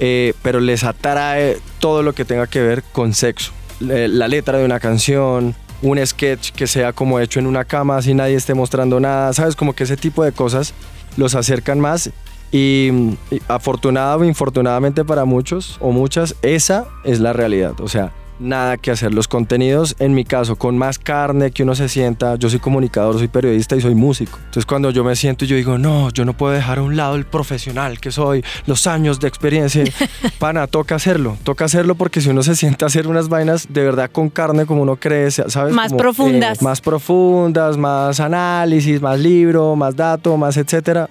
Eh, 0.00 0.34
pero 0.42 0.58
les 0.58 0.82
atrae 0.82 1.58
todo 1.78 2.02
lo 2.02 2.12
que 2.12 2.24
tenga 2.24 2.48
que 2.48 2.60
ver 2.60 2.82
con 2.82 3.14
sexo. 3.14 3.52
La 3.80 4.28
letra 4.28 4.58
de 4.58 4.64
una 4.64 4.78
canción, 4.78 5.54
un 5.82 6.06
sketch 6.06 6.50
que 6.52 6.66
sea 6.66 6.92
como 6.92 7.18
hecho 7.18 7.40
en 7.40 7.46
una 7.46 7.64
cama, 7.64 7.96
así 7.96 8.14
nadie 8.14 8.36
esté 8.36 8.54
mostrando 8.54 9.00
nada, 9.00 9.32
¿sabes? 9.32 9.56
Como 9.56 9.72
que 9.74 9.84
ese 9.84 9.96
tipo 9.96 10.22
de 10.22 10.32
cosas 10.32 10.74
los 11.16 11.34
acercan 11.34 11.80
más. 11.80 12.10
Y, 12.52 12.90
y 13.30 13.40
afortunada 13.46 14.16
o 14.16 14.24
infortunadamente 14.24 15.04
para 15.04 15.24
muchos 15.24 15.76
o 15.80 15.92
muchas, 15.92 16.34
esa 16.42 16.86
es 17.04 17.20
la 17.20 17.32
realidad. 17.32 17.80
O 17.80 17.88
sea, 17.88 18.12
nada 18.40 18.76
que 18.76 18.90
hacer. 18.90 19.14
Los 19.14 19.28
contenidos, 19.28 19.94
en 19.98 20.14
mi 20.14 20.24
caso, 20.24 20.56
con 20.56 20.76
más 20.78 20.98
carne 20.98 21.50
que 21.50 21.62
uno 21.62 21.74
se 21.74 21.88
sienta. 21.88 22.36
Yo 22.36 22.48
soy 22.50 22.58
comunicador, 22.58 23.18
soy 23.18 23.28
periodista 23.28 23.76
y 23.76 23.80
soy 23.80 23.94
músico. 23.94 24.38
Entonces, 24.38 24.66
cuando 24.66 24.90
yo 24.90 25.04
me 25.04 25.14
siento 25.16 25.44
y 25.44 25.48
yo 25.48 25.56
digo, 25.56 25.78
no, 25.78 26.10
yo 26.10 26.24
no 26.24 26.32
puedo 26.32 26.52
dejar 26.52 26.78
a 26.78 26.82
un 26.82 26.96
lado 26.96 27.16
el 27.16 27.26
profesional 27.26 28.00
que 28.00 28.10
soy, 28.10 28.44
los 28.66 28.86
años 28.86 29.20
de 29.20 29.28
experiencia. 29.28 29.84
Pana, 30.38 30.66
toca 30.66 30.94
hacerlo. 30.96 31.36
Toca 31.44 31.66
hacerlo 31.66 31.94
porque 31.94 32.20
si 32.20 32.30
uno 32.30 32.42
se 32.42 32.56
sienta 32.56 32.86
a 32.86 32.88
hacer 32.88 33.06
unas 33.06 33.28
vainas 33.28 33.66
de 33.68 33.84
verdad 33.84 34.10
con 34.10 34.30
carne, 34.30 34.66
como 34.66 34.82
uno 34.82 34.96
cree, 34.96 35.30
¿sabes? 35.30 35.74
Más 35.74 35.88
Como, 35.88 35.98
profundas. 35.98 36.60
eh, 36.60 36.64
más 36.64 36.80
profundas, 36.80 37.76
más 37.76 38.20
análisis, 38.20 39.00
más 39.00 39.18
libro, 39.18 39.76
más 39.76 39.94
dato, 39.96 40.36
más 40.36 40.56
etcétera. 40.56 41.08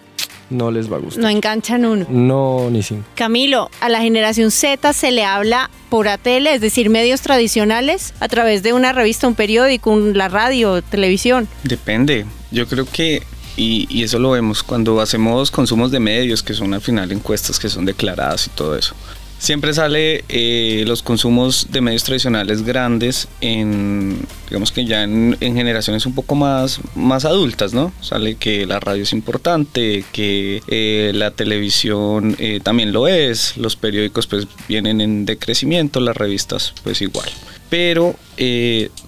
No 0.50 0.72
les 0.72 0.92
va 0.92 0.98
a 0.98 1.00
gustar. 1.00 1.22
No 1.24 1.30
enganchan 1.30 1.86
uno. 1.86 2.06
No, 2.10 2.70
ni 2.72 2.82
sin. 2.84 3.06
Camilo, 3.16 3.70
a 3.82 3.90
la 3.90 4.02
generación 4.02 4.50
Z 4.52 4.94
se 4.94 5.12
le 5.12 5.24
habla 5.24 5.70
por 5.90 6.08
ATL, 6.08 6.48
es 6.48 6.62
decir, 6.62 6.90
medios 6.90 7.22
tradicionales, 7.22 8.14
a 8.20 8.28
través 8.28 8.64
de 8.64 8.74
una 8.74 8.92
revista, 8.94 9.28
un 9.28 9.36
periódico, 9.36 9.92
un- 9.92 10.18
la 10.18 10.28
radio, 10.30 10.82
televisión. 10.82 11.48
Depende. 11.64 12.26
Yo 12.52 12.68
creo 12.68 12.86
que, 12.92 13.22
y, 13.58 13.88
y 13.90 14.04
eso 14.04 14.18
lo 14.20 14.32
vemos 14.32 14.64
cuando 14.64 15.02
hacemos 15.02 15.52
consumos 15.52 15.92
de 15.92 16.00
medios, 16.00 16.42
que 16.44 16.54
son 16.54 16.74
al 16.74 16.82
final 16.82 17.12
encuestas 17.12 17.60
que 17.60 17.70
son 17.70 17.86
declaradas 17.86 18.48
y 18.48 18.50
todo 18.52 18.76
eso. 18.78 18.96
Siempre 19.40 19.74
sale 19.74 20.26
eh, 20.28 20.84
los 20.86 21.02
consumos 21.02 21.68
de 21.72 21.80
medios 21.80 22.04
tradicionales 22.04 22.64
grandes 22.64 23.30
en, 23.40 24.20
digamos 24.50 24.74
que 24.74 24.84
ya 24.84 25.04
en, 25.04 25.38
en 25.40 25.56
generaciones 25.56 26.06
un 26.06 26.14
poco 26.14 26.36
más, 26.36 26.82
más 26.94 27.24
adultas, 27.24 27.74
¿no? 27.74 27.94
Sale 28.02 28.36
que 28.36 28.66
la 28.66 28.82
radio 28.82 29.04
es 29.04 29.14
importante, 29.14 30.04
que 30.12 30.62
eh, 30.68 31.14
la 31.16 31.32
televisión 31.32 32.36
eh, 32.38 32.60
también 32.62 32.92
lo 32.92 33.08
es, 33.08 33.56
los 33.56 33.78
periódicos 33.78 34.28
pues 34.28 34.46
vienen 34.68 35.00
en 35.00 35.26
decrecimiento, 35.26 36.02
las 36.02 36.18
revistas 36.18 36.74
pues 36.84 37.02
igual. 37.02 37.30
Pero 37.70 38.16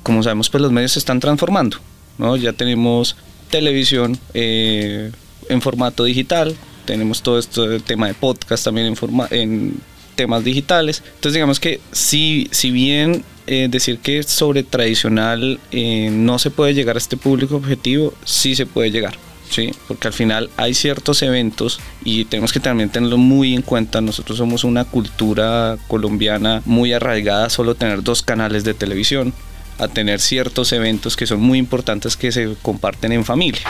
como 0.02 0.24
sabemos 0.24 0.50
pues 0.50 0.62
los 0.62 0.72
medios 0.72 0.94
se 0.94 1.00
están 1.00 1.20
transformando, 1.20 1.78
¿no? 2.18 2.38
Ya 2.38 2.54
tenemos 2.54 3.18
televisión 3.50 4.18
en 4.34 5.62
formato 5.62 6.06
digital, 6.06 6.56
tenemos 6.86 7.22
todo 7.22 7.38
esto 7.38 7.68
del 7.68 7.84
tema 7.84 8.08
de 8.08 8.14
podcast 8.14 8.64
también 8.64 8.88
en, 8.88 8.96
forma, 8.96 9.28
en 9.30 9.76
temas 10.22 10.44
digitales. 10.44 11.02
Entonces 11.04 11.34
digamos 11.34 11.60
que 11.60 11.82
si, 11.92 12.48
si 12.52 12.70
bien 12.70 13.24
eh, 13.48 13.68
decir 13.72 13.98
que 13.98 14.22
sobre 14.22 14.62
tradicional 14.62 15.60
eh, 15.72 16.10
no 16.12 16.38
se 16.38 16.52
puede 16.52 16.76
llegar 16.76 16.96
a 16.96 17.00
este 17.00 17.18
público 17.18 17.56
objetivo, 17.56 18.14
sí 18.24 18.56
se 18.56 18.68
puede 18.68 18.92
llegar. 18.92 19.18
Sí, 19.50 19.72
porque 19.88 20.08
al 20.08 20.14
final 20.14 20.52
hay 20.58 20.76
ciertos 20.76 21.24
eventos 21.24 21.80
y 22.06 22.26
tenemos 22.26 22.54
que 22.54 22.60
también 22.60 22.90
tenerlo 22.90 23.18
muy 23.18 23.56
en 23.56 23.64
cuenta. 23.64 24.00
Nosotros 24.00 24.38
somos 24.38 24.64
una 24.64 24.86
cultura 24.86 25.78
colombiana 25.88 26.62
muy 26.66 26.94
arraigada 26.94 27.50
solo 27.50 27.74
tener 27.74 28.04
dos 28.04 28.22
canales 28.22 28.64
de 28.64 28.76
televisión, 28.76 29.34
a 29.80 29.88
tener 29.88 30.20
ciertos 30.20 30.72
eventos 30.72 31.18
que 31.18 31.26
son 31.26 31.42
muy 31.42 31.58
importantes 31.58 32.16
que 32.16 32.32
se 32.32 32.56
comparten 32.62 33.12
en 33.12 33.26
familia. 33.26 33.64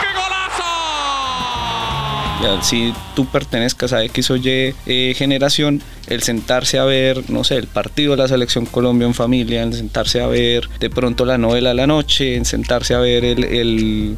Si 2.62 2.94
tú 3.16 3.26
pertenezcas 3.26 3.94
a 3.94 4.04
X 4.06 4.32
o 4.32 4.36
Y 4.38 4.74
eh, 4.86 5.14
generación, 5.18 5.82
el 6.08 6.22
sentarse 6.24 6.80
a 6.80 6.84
ver, 6.86 7.30
no 7.30 7.44
sé, 7.44 7.56
el 7.58 7.68
partido 7.68 8.12
de 8.12 8.18
la 8.18 8.28
selección 8.28 8.66
Colombia 8.66 9.08
en 9.08 9.14
familia, 9.14 9.64
el 9.64 9.74
sentarse 9.74 10.22
a 10.22 10.28
ver 10.28 10.68
de 10.80 10.90
pronto 10.90 11.26
la 11.26 11.38
novela 11.38 11.70
de 11.70 11.76
la 11.76 11.88
noche, 11.88 12.36
el 12.36 12.46
sentarse 12.46 12.94
a 12.94 13.00
ver 13.00 13.24
el, 13.26 13.44
el, 13.44 14.18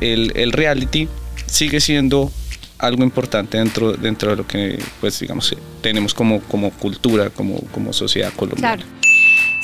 el- 0.00 0.52
reality, 0.52 1.08
sigue 1.46 1.80
siendo 1.80 2.30
algo 2.78 3.04
importante 3.04 3.58
dentro, 3.58 3.92
dentro 3.92 4.30
de 4.30 4.36
lo 4.36 4.46
que, 4.46 4.82
pues, 5.00 5.18
digamos, 5.20 5.54
tenemos 5.80 6.14
como, 6.14 6.40
como 6.42 6.70
cultura, 6.70 7.30
como, 7.30 7.60
como 7.72 7.92
sociedad 7.92 8.32
colombiana. 8.34 8.84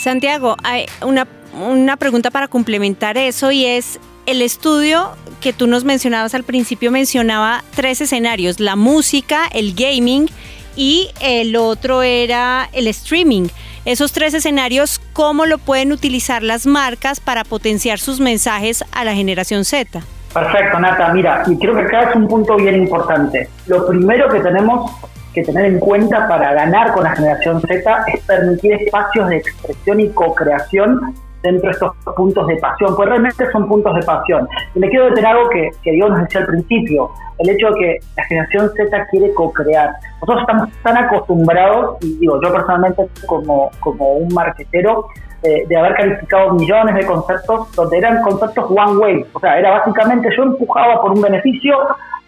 Santiago, 0.03 0.57
hay 0.63 0.87
una, 1.03 1.27
una 1.53 1.97
pregunta 1.97 2.31
para 2.31 2.47
complementar 2.47 3.19
eso 3.19 3.51
y 3.51 3.65
es 3.65 3.99
el 4.29 4.43
estudio 4.43 5.13
que 5.41 5.55
tú 5.55 5.67
nos 5.67 5.85
mencionabas 5.85 6.35
al 6.35 6.45
principio 6.45 6.93
mencionaba 6.93 7.65
tres 7.75 8.03
escenarios, 8.03 8.61
la 8.61 8.77
música, 8.77 9.49
el 9.51 9.73
gaming 9.75 10.29
y 10.77 11.09
el 11.23 11.57
otro 11.57 12.03
era 12.03 12.69
el 12.75 12.89
streaming. 12.89 13.49
Esos 13.87 14.13
tres 14.13 14.35
escenarios, 14.35 15.01
¿cómo 15.15 15.47
lo 15.47 15.57
pueden 15.57 15.93
utilizar 15.93 16.43
las 16.43 16.67
marcas 16.67 17.21
para 17.21 17.43
potenciar 17.43 17.99
sus 17.99 18.21
mensajes 18.21 18.85
a 18.93 19.03
la 19.03 19.15
generación 19.15 19.65
Z? 19.65 19.99
Perfecto, 20.35 20.79
Nata. 20.79 21.11
Mira, 21.15 21.45
y 21.47 21.57
creo 21.57 21.75
que 21.75 21.81
acá 21.81 22.11
es 22.11 22.17
un 22.17 22.29
punto 22.29 22.57
bien 22.57 22.75
importante. 22.75 23.49
Lo 23.67 23.87
primero 23.87 24.29
que 24.29 24.41
tenemos 24.41 24.93
que 25.33 25.43
tener 25.43 25.65
en 25.65 25.79
cuenta 25.79 26.29
para 26.29 26.53
ganar 26.53 26.93
con 26.93 27.05
la 27.05 27.17
generación 27.17 27.63
Z 27.63 28.05
es 28.13 28.21
permitir 28.25 28.75
espacios 28.75 29.31
de 29.31 29.37
expresión 29.39 30.01
y 30.01 30.11
co-creación 30.11 31.15
dentro 31.43 31.69
de 31.69 31.73
estos 31.73 31.93
puntos 32.17 32.47
de 32.47 32.57
pasión, 32.57 32.95
pues 32.97 33.09
realmente 33.09 33.51
son 33.51 33.69
puntos 33.69 33.95
de 33.95 34.03
pasión. 34.03 34.49
Y 34.75 34.79
me 34.79 34.89
quiero 34.89 35.07
detener 35.07 35.27
algo 35.27 35.49
que, 35.51 35.71
que 35.83 35.93
Diego 35.93 36.09
nos 36.09 36.21
decía 36.23 36.41
al 36.41 36.47
principio, 36.47 37.11
el 37.39 37.51
hecho 37.51 37.69
de 37.71 37.75
que 37.75 37.99
la 38.17 38.25
generación 38.25 38.71
Z 38.77 39.07
quiere 39.11 39.33
co-crear. 39.35 39.91
Nosotros 40.21 40.41
estamos 40.41 40.69
tan 40.83 40.97
acostumbrados, 40.97 41.99
y 42.03 42.19
digo, 42.19 42.41
yo 42.43 42.53
personalmente 42.53 43.09
como, 43.27 43.71
como 43.81 44.15
un 44.15 44.35
marquetero, 44.35 45.07
eh, 45.45 45.65
de 45.69 45.77
haber 45.77 45.95
calificado 45.95 46.53
millones 46.55 46.97
de 46.97 47.07
conceptos 47.07 47.73
donde 47.77 47.99
eran 47.99 48.23
conceptos 48.23 48.65
one 48.71 48.97
way, 48.97 49.25
o 49.33 49.39
sea, 49.39 49.57
era 49.57 49.71
básicamente 49.71 50.29
yo 50.37 50.43
empujaba 50.43 51.01
por 51.01 51.13
un 51.13 51.21
beneficio 51.21 51.77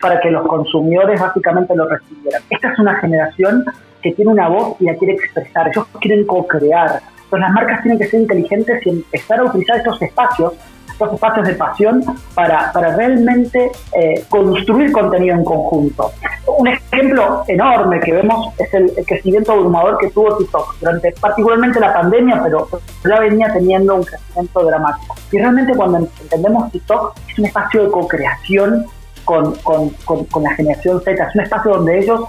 para 0.00 0.20
que 0.20 0.30
los 0.30 0.46
consumidores 0.46 1.20
básicamente 1.20 1.74
lo 1.74 1.88
recibieran. 1.88 2.40
Esta 2.48 2.72
es 2.72 2.78
una 2.78 2.94
generación 3.00 3.64
que 4.00 4.12
tiene 4.12 4.30
una 4.30 4.48
voz 4.48 4.80
y 4.80 4.84
la 4.84 4.94
quiere 4.94 5.14
expresar, 5.14 5.68
ellos 5.68 5.86
quieren 6.00 6.24
co-crear. 6.24 7.00
Entonces 7.30 7.46
las 7.46 7.52
marcas 7.52 7.82
tienen 7.82 7.98
que 8.00 8.08
ser 8.08 8.20
inteligentes 8.22 8.84
y 8.84 8.90
empezar 8.90 9.38
a 9.38 9.44
utilizar 9.44 9.76
estos 9.76 10.02
espacios, 10.02 10.52
estos 10.90 11.12
espacios 11.12 11.46
de 11.46 11.54
pasión 11.54 12.04
para, 12.34 12.72
para 12.72 12.96
realmente 12.96 13.70
eh, 13.92 14.24
construir 14.28 14.90
contenido 14.90 15.36
en 15.36 15.44
conjunto. 15.44 16.10
Un 16.58 16.66
ejemplo 16.66 17.44
enorme 17.46 18.00
que 18.00 18.14
vemos 18.14 18.52
es 18.58 18.74
el, 18.74 18.92
crecimiento 19.06 19.52
abrumador 19.52 19.98
que 19.98 20.10
tuvo 20.10 20.38
TikTok 20.38 20.80
durante 20.80 21.12
particularmente 21.20 21.78
la 21.78 21.94
pandemia, 21.94 22.42
pero 22.42 22.68
ya 23.08 23.20
venía 23.20 23.52
teniendo 23.52 23.94
un 23.94 24.02
crecimiento 24.02 24.64
dramático. 24.64 25.14
Y 25.30 25.38
realmente 25.38 25.72
cuando 25.76 25.98
entendemos 25.98 26.72
TikTok 26.72 27.16
es 27.28 27.38
un 27.38 27.46
espacio 27.46 27.84
de 27.84 27.90
co-creación 27.92 28.86
con, 29.24 29.54
con, 29.58 29.90
con, 30.04 30.24
con 30.24 30.42
la 30.42 30.50
generación 30.56 31.00
Z, 31.00 31.12
es 31.12 31.34
un 31.36 31.42
espacio 31.42 31.74
donde 31.74 32.00
ellos 32.00 32.22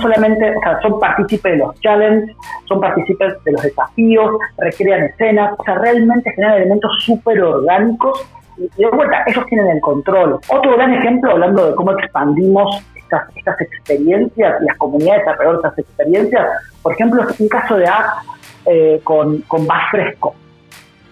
solamente 0.00 0.56
o 0.56 0.60
sea, 0.60 0.80
son 0.80 0.98
partícipes 0.98 1.52
de 1.52 1.58
los 1.58 1.80
challenges, 1.80 2.36
son 2.66 2.80
partícipes 2.80 3.34
de 3.44 3.52
los 3.52 3.62
desafíos, 3.62 4.36
recrean 4.58 5.04
escenas, 5.04 5.54
o 5.58 5.64
sea, 5.64 5.74
realmente 5.76 6.30
generan 6.32 6.58
elementos 6.58 6.90
súper 7.04 7.42
orgánicos 7.42 8.26
y 8.56 8.82
de 8.82 8.90
vuelta, 8.90 9.22
ellos 9.26 9.46
tienen 9.46 9.68
el 9.68 9.80
control. 9.80 10.40
Otro 10.48 10.76
gran 10.76 10.92
ejemplo, 10.94 11.32
hablando 11.32 11.66
de 11.66 11.74
cómo 11.74 11.92
expandimos 11.92 12.82
estas, 12.96 13.36
estas 13.36 13.60
experiencias, 13.60 14.60
las 14.62 14.76
comunidades 14.76 15.26
alrededor 15.26 15.62
de 15.62 15.68
estas 15.68 15.78
experiencias, 15.78 16.46
por 16.82 16.92
ejemplo, 16.92 17.28
es 17.28 17.40
un 17.40 17.48
caso 17.48 17.76
de 17.76 17.86
Axe 17.86 18.28
eh, 18.66 19.00
con, 19.04 19.40
con 19.42 19.66
Fresco. 19.90 20.34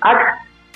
Axe, 0.01 0.25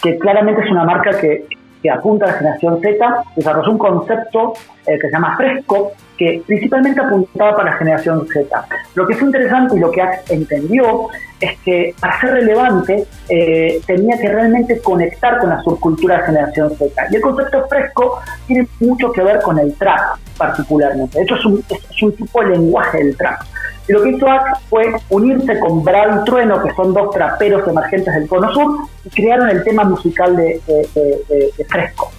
que 0.02 0.18
claramente 0.18 0.62
es 0.62 0.70
una 0.70 0.84
marca 0.84 1.18
que, 1.18 1.46
que 1.82 1.90
apunta 1.90 2.26
a 2.26 2.28
la 2.28 2.38
generación 2.38 2.80
Z, 2.80 3.24
desarrolló 3.36 3.72
un 3.72 3.78
concepto 3.78 4.52
eh, 4.86 4.98
que 4.98 5.08
se 5.08 5.12
llama 5.12 5.36
Fresco, 5.36 5.92
que 6.20 6.42
principalmente 6.46 7.00
apuntaba 7.00 7.56
para 7.56 7.70
la 7.70 7.76
generación 7.78 8.28
Z. 8.28 8.66
Lo 8.94 9.06
que 9.06 9.14
fue 9.16 9.28
interesante 9.28 9.74
y 9.74 9.78
lo 9.80 9.90
que 9.90 10.02
Axe 10.02 10.34
entendió 10.34 11.08
es 11.40 11.58
que 11.60 11.94
para 11.98 12.20
ser 12.20 12.32
relevante 12.32 13.06
eh, 13.30 13.80
tenía 13.86 14.18
que 14.18 14.28
realmente 14.28 14.80
conectar 14.80 15.38
con 15.38 15.48
la 15.48 15.62
subcultura 15.62 16.18
de 16.18 16.26
generación 16.26 16.76
Z. 16.76 17.06
Y 17.10 17.16
el 17.16 17.22
concepto 17.22 17.66
fresco 17.68 18.20
tiene 18.46 18.68
mucho 18.80 19.10
que 19.12 19.22
ver 19.22 19.40
con 19.40 19.58
el 19.58 19.72
trap 19.76 20.18
particularmente. 20.36 21.16
De 21.16 21.24
hecho 21.24 21.36
es 21.36 21.44
un, 21.46 21.64
es 21.70 22.02
un 22.02 22.14
tipo 22.14 22.42
de 22.42 22.48
lenguaje 22.50 22.98
del 22.98 23.16
trap. 23.16 23.40
Y 23.88 23.92
lo 23.92 24.02
que 24.02 24.10
hizo 24.10 24.28
Axe 24.28 24.60
fue 24.68 24.92
unirse 25.08 25.58
con 25.58 25.82
Brad 25.82 26.20
y 26.20 26.24
Trueno, 26.26 26.62
que 26.62 26.70
son 26.74 26.92
dos 26.92 27.12
traperos 27.12 27.66
emergentes 27.66 28.12
del 28.12 28.28
Cono 28.28 28.52
Sur, 28.52 28.76
y 29.06 29.08
crearon 29.08 29.48
el 29.48 29.64
tema 29.64 29.84
musical 29.84 30.36
de, 30.36 30.60
de, 30.66 30.86
de, 30.94 31.50
de 31.56 31.64
Fresco. 31.64 32.12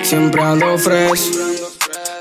Siempre 0.00 0.40
ando 0.40 0.78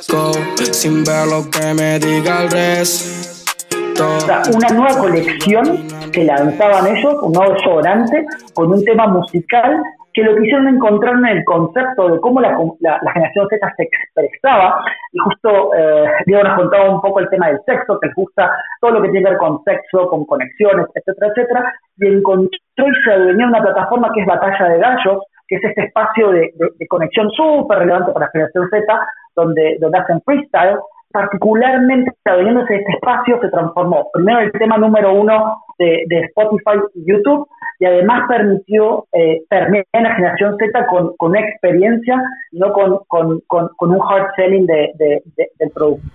fresco, 0.01 0.31
sin 0.73 1.03
ver 1.03 1.27
lo 1.27 1.49
que 1.49 1.73
me 1.73 1.99
diga 1.99 2.43
el 2.43 2.51
resto. 2.51 4.07
Una 4.55 4.69
nueva 4.69 4.97
colección 4.99 5.87
que 6.11 6.23
lanzaban 6.23 6.87
ellos, 6.87 7.15
un 7.21 7.33
nuevo 7.33 7.53
desodorante, 7.53 8.25
con 8.53 8.71
un 8.71 8.83
tema 8.83 9.07
musical 9.07 9.81
que 10.13 10.23
lo 10.23 10.35
que 10.35 10.41
hicieron 10.41 10.67
encontrar 10.67 11.15
en 11.15 11.25
el 11.25 11.45
concepto 11.45 12.09
de 12.09 12.19
cómo 12.19 12.41
la, 12.41 12.49
la, 12.79 12.99
la 13.01 13.11
generación 13.13 13.47
Z 13.49 13.73
se 13.77 13.83
expresaba, 13.83 14.83
y 15.13 15.19
justo 15.19 15.73
eh, 15.77 16.05
Diego 16.25 16.43
nos 16.43 16.57
contaba 16.57 16.89
un 16.89 17.01
poco 17.01 17.19
el 17.19 17.29
tema 17.29 17.47
del 17.47 17.61
sexo, 17.65 17.97
que 17.99 18.07
les 18.07 18.15
gusta 18.15 18.51
todo 18.81 18.91
lo 18.91 19.01
que 19.01 19.09
tiene 19.09 19.23
que 19.23 19.29
ver 19.29 19.39
con 19.39 19.63
sexo, 19.63 20.07
con 20.07 20.25
conexiones, 20.25 20.87
etcétera, 20.95 21.31
etcétera, 21.31 21.73
y 21.97 22.07
encontró 22.07 22.49
y 22.77 23.03
se 23.05 23.11
adueñó 23.11 23.47
una 23.47 23.61
plataforma 23.61 24.11
que 24.13 24.21
es 24.21 24.27
Batalla 24.27 24.65
de 24.69 24.79
Gallos, 24.79 25.23
que 25.51 25.57
es 25.57 25.63
este 25.65 25.83
espacio 25.83 26.31
de, 26.31 26.53
conexión 26.87 27.29
súper 27.31 27.79
relevante 27.79 28.13
para 28.13 28.25
la 28.25 28.31
generación 28.31 28.69
Z, 28.69 29.07
donde, 29.35 29.77
donde 29.81 29.97
hacen 29.97 30.21
freestyle, 30.21 30.77
particularmente 31.11 32.13
adueñándose 32.23 32.71
de 32.71 32.79
este 32.79 32.93
espacio, 32.93 33.37
se 33.41 33.49
transformó 33.49 34.09
primero 34.13 34.39
el 34.39 34.51
tema 34.53 34.77
número 34.77 35.13
uno 35.13 35.61
de, 35.77 36.05
Spotify 36.29 36.79
y 36.95 37.11
YouTube, 37.11 37.49
y 37.79 37.85
además 37.85 38.29
permitió 38.29 39.07
eh, 39.11 39.41
permear 39.49 39.85
la 39.91 40.15
generación 40.15 40.55
Z 40.57 40.87
con, 40.87 41.17
con 41.17 41.35
experiencia, 41.35 42.23
no 42.53 42.71
con, 42.71 42.99
con, 43.09 43.41
con, 43.47 43.69
con 43.75 43.91
un 43.91 43.99
hard 44.01 44.31
selling 44.37 44.65
de, 44.65 44.91
de, 44.95 45.21
del 45.59 45.69
producto. 45.71 46.07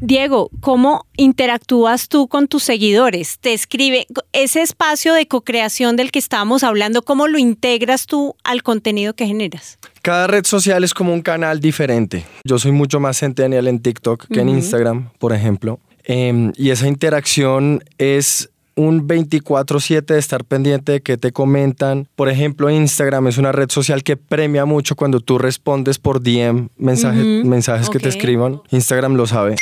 Diego, 0.00 0.50
¿cómo 0.60 1.04
interactúas 1.16 2.08
tú 2.08 2.26
con 2.26 2.48
tus 2.48 2.62
seguidores? 2.62 3.38
Te 3.38 3.52
escribe 3.52 4.06
ese 4.32 4.62
espacio 4.62 5.12
de 5.12 5.26
co-creación 5.26 5.96
del 5.96 6.10
que 6.10 6.18
estábamos 6.18 6.64
hablando, 6.64 7.02
¿cómo 7.02 7.28
lo 7.28 7.38
integras 7.38 8.06
tú 8.06 8.34
al 8.42 8.62
contenido 8.62 9.12
que 9.12 9.26
generas? 9.26 9.78
Cada 10.00 10.26
red 10.26 10.46
social 10.46 10.84
es 10.84 10.94
como 10.94 11.12
un 11.12 11.20
canal 11.20 11.60
diferente. 11.60 12.24
Yo 12.44 12.58
soy 12.58 12.72
mucho 12.72 12.98
más 12.98 13.18
centennial 13.18 13.68
en 13.68 13.80
TikTok 13.80 14.26
que 14.28 14.40
en 14.40 14.48
Instagram, 14.48 15.10
por 15.18 15.34
ejemplo. 15.34 15.78
Eh, 16.04 16.50
y 16.56 16.70
esa 16.70 16.88
interacción 16.88 17.84
es 17.98 18.48
un 18.76 19.06
24/7 19.06 20.14
de 20.14 20.18
estar 20.18 20.44
pendiente 20.44 20.92
de 20.92 21.00
qué 21.02 21.18
te 21.18 21.32
comentan. 21.32 22.08
Por 22.16 22.30
ejemplo, 22.30 22.70
Instagram 22.70 23.28
es 23.28 23.36
una 23.36 23.52
red 23.52 23.68
social 23.68 24.02
que 24.02 24.16
premia 24.16 24.64
mucho 24.64 24.96
cuando 24.96 25.20
tú 25.20 25.36
respondes 25.36 25.98
por 25.98 26.22
DM 26.22 26.68
mensaje, 26.78 27.22
mensajes 27.44 27.90
que 27.90 27.98
te 27.98 28.08
escriban. 28.08 28.62
Instagram 28.70 29.14
lo 29.14 29.26
sabe. 29.26 29.56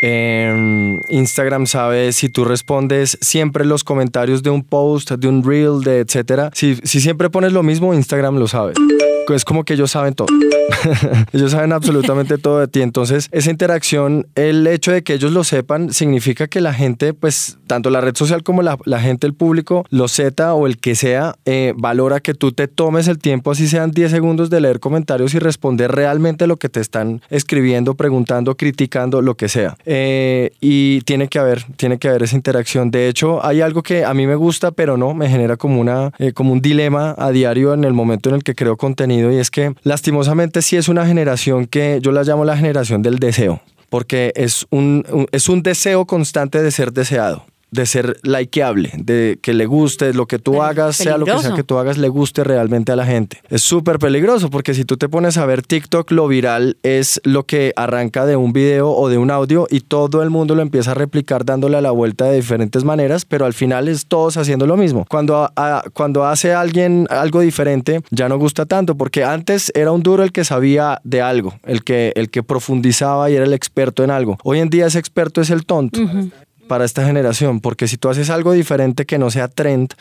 Eh, 0.00 0.98
Instagram 1.08 1.66
sabe 1.66 2.12
si 2.12 2.28
tú 2.28 2.44
respondes 2.44 3.18
siempre 3.20 3.64
los 3.64 3.84
comentarios 3.84 4.42
de 4.42 4.50
un 4.50 4.62
post, 4.62 5.12
de 5.12 5.28
un 5.28 5.44
reel, 5.44 5.80
de 5.82 6.00
etcétera. 6.00 6.50
Si, 6.54 6.76
si 6.82 7.00
siempre 7.00 7.30
pones 7.30 7.52
lo 7.52 7.62
mismo, 7.62 7.94
Instagram 7.94 8.36
lo 8.38 8.48
sabe. 8.48 8.72
Es 9.34 9.44
como 9.44 9.64
que 9.64 9.74
ellos 9.74 9.90
saben 9.90 10.14
todo. 10.14 10.26
ellos 11.32 11.52
saben 11.52 11.72
absolutamente 11.72 12.38
todo 12.38 12.58
de 12.60 12.68
ti. 12.68 12.82
Entonces, 12.82 13.28
esa 13.32 13.50
interacción, 13.50 14.26
el 14.34 14.66
hecho 14.66 14.92
de 14.92 15.02
que 15.02 15.14
ellos 15.14 15.32
lo 15.32 15.44
sepan, 15.44 15.92
significa 15.92 16.48
que 16.48 16.60
la 16.60 16.74
gente, 16.74 17.14
pues, 17.14 17.58
tanto 17.66 17.90
la 17.90 18.00
red 18.00 18.16
social 18.16 18.42
como 18.42 18.62
la, 18.62 18.78
la 18.84 19.00
gente, 19.00 19.26
el 19.26 19.34
público, 19.34 19.84
lo 19.90 20.08
Z 20.08 20.54
o 20.54 20.66
el 20.66 20.78
que 20.78 20.94
sea, 20.94 21.36
eh, 21.44 21.74
valora 21.76 22.20
que 22.20 22.34
tú 22.34 22.52
te 22.52 22.68
tomes 22.68 23.08
el 23.08 23.18
tiempo, 23.18 23.50
así 23.50 23.68
sean 23.68 23.90
10 23.92 24.10
segundos, 24.10 24.50
de 24.50 24.60
leer 24.60 24.80
comentarios 24.80 25.34
y 25.34 25.38
responder 25.38 25.92
realmente 25.92 26.46
lo 26.46 26.56
que 26.56 26.68
te 26.68 26.80
están 26.80 27.22
escribiendo, 27.30 27.94
preguntando, 27.94 28.56
criticando, 28.56 29.22
lo 29.22 29.36
que 29.36 29.48
sea. 29.48 29.76
Eh, 29.92 30.52
y 30.60 31.00
tiene 31.00 31.26
que 31.26 31.40
haber, 31.40 31.64
tiene 31.76 31.98
que 31.98 32.08
haber 32.08 32.22
esa 32.22 32.36
interacción. 32.36 32.92
De 32.92 33.08
hecho, 33.08 33.44
hay 33.44 33.60
algo 33.60 33.82
que 33.82 34.04
a 34.04 34.14
mí 34.14 34.24
me 34.24 34.36
gusta, 34.36 34.70
pero 34.70 34.96
no, 34.96 35.14
me 35.14 35.28
genera 35.28 35.56
como, 35.56 35.80
una, 35.80 36.12
eh, 36.20 36.32
como 36.32 36.52
un 36.52 36.60
dilema 36.60 37.16
a 37.18 37.32
diario 37.32 37.74
en 37.74 37.82
el 37.82 37.92
momento 37.92 38.28
en 38.28 38.36
el 38.36 38.44
que 38.44 38.54
creo 38.54 38.76
contenido 38.76 39.32
y 39.32 39.38
es 39.38 39.50
que 39.50 39.74
lastimosamente 39.82 40.62
sí 40.62 40.76
es 40.76 40.88
una 40.88 41.06
generación 41.06 41.66
que 41.66 41.98
yo 42.02 42.12
la 42.12 42.22
llamo 42.22 42.44
la 42.44 42.56
generación 42.56 43.02
del 43.02 43.18
deseo, 43.18 43.62
porque 43.88 44.32
es 44.36 44.64
un, 44.70 45.04
un- 45.10 45.26
es 45.32 45.48
un 45.48 45.64
deseo 45.64 46.04
constante 46.04 46.62
de 46.62 46.70
ser 46.70 46.92
deseado 46.92 47.44
de 47.70 47.86
ser 47.86 48.18
likeable, 48.22 48.90
de 48.96 49.38
que 49.40 49.54
le 49.54 49.66
guste 49.66 50.12
lo 50.14 50.26
que 50.26 50.38
tú 50.38 50.52
Pero 50.52 50.64
hagas, 50.64 50.96
sea 50.96 51.18
lo 51.18 51.24
que 51.24 51.30
sea 51.42 51.54
que 51.56 51.62
tú 51.64 51.78
hagas, 51.78 51.98
le 51.98 52.08
guste 52.08 52.42
realmente 52.44 52.92
a 52.92 52.96
la 52.96 53.06
gente. 53.06 53.38
Es 53.48 53.62
súper 53.62 53.98
peligroso 53.98 54.50
porque 54.50 54.74
si 54.74 54.84
tú 54.84 54.96
te 54.96 55.08
pones 55.08 55.36
a 55.38 55.46
ver 55.46 55.62
TikTok, 55.62 56.10
lo 56.10 56.26
viral 56.28 56.76
es 56.82 57.20
lo 57.24 57.44
que 57.44 57.72
arranca 57.76 58.26
de 58.26 58.36
un 58.36 58.52
video 58.52 58.90
o 58.90 59.08
de 59.08 59.18
un 59.18 59.30
audio 59.30 59.66
y 59.70 59.80
todo 59.80 60.22
el 60.22 60.30
mundo 60.30 60.54
lo 60.54 60.62
empieza 60.62 60.90
a 60.92 60.94
replicar 60.94 61.44
dándole 61.44 61.76
a 61.76 61.80
la 61.80 61.90
vuelta 61.90 62.24
de 62.26 62.36
diferentes 62.36 62.84
maneras, 62.84 63.24
pero 63.24 63.46
al 63.46 63.54
final 63.54 63.88
es 63.88 64.06
todos 64.06 64.36
haciendo 64.36 64.66
lo 64.66 64.76
mismo. 64.76 65.06
Cuando, 65.08 65.36
a- 65.36 65.52
a- 65.56 65.84
cuando 65.92 66.24
hace 66.24 66.52
alguien 66.52 67.06
algo 67.10 67.40
diferente, 67.40 68.00
ya 68.10 68.28
no 68.28 68.38
gusta 68.38 68.66
tanto 68.66 68.96
porque 68.96 69.22
antes 69.24 69.70
era 69.74 69.92
un 69.92 70.02
duro 70.02 70.22
el 70.22 70.32
que 70.32 70.44
sabía 70.44 71.00
de 71.04 71.22
algo, 71.22 71.54
el 71.64 71.84
que, 71.84 72.12
el 72.16 72.30
que 72.30 72.42
profundizaba 72.42 73.30
y 73.30 73.34
era 73.36 73.44
el 73.44 73.52
experto 73.52 74.02
en 74.04 74.10
algo. 74.10 74.38
Hoy 74.44 74.58
en 74.58 74.70
día 74.70 74.86
ese 74.86 74.98
experto 74.98 75.40
es 75.40 75.50
el 75.50 75.64
tonto 75.66 76.00
para 76.70 76.84
esta 76.84 77.04
generación, 77.04 77.58
porque 77.58 77.88
si 77.88 77.96
tú 77.96 78.08
haces 78.10 78.30
algo 78.30 78.52
diferente 78.52 79.04
que 79.04 79.18
no 79.18 79.28
sea 79.32 79.48
trend 79.48 79.92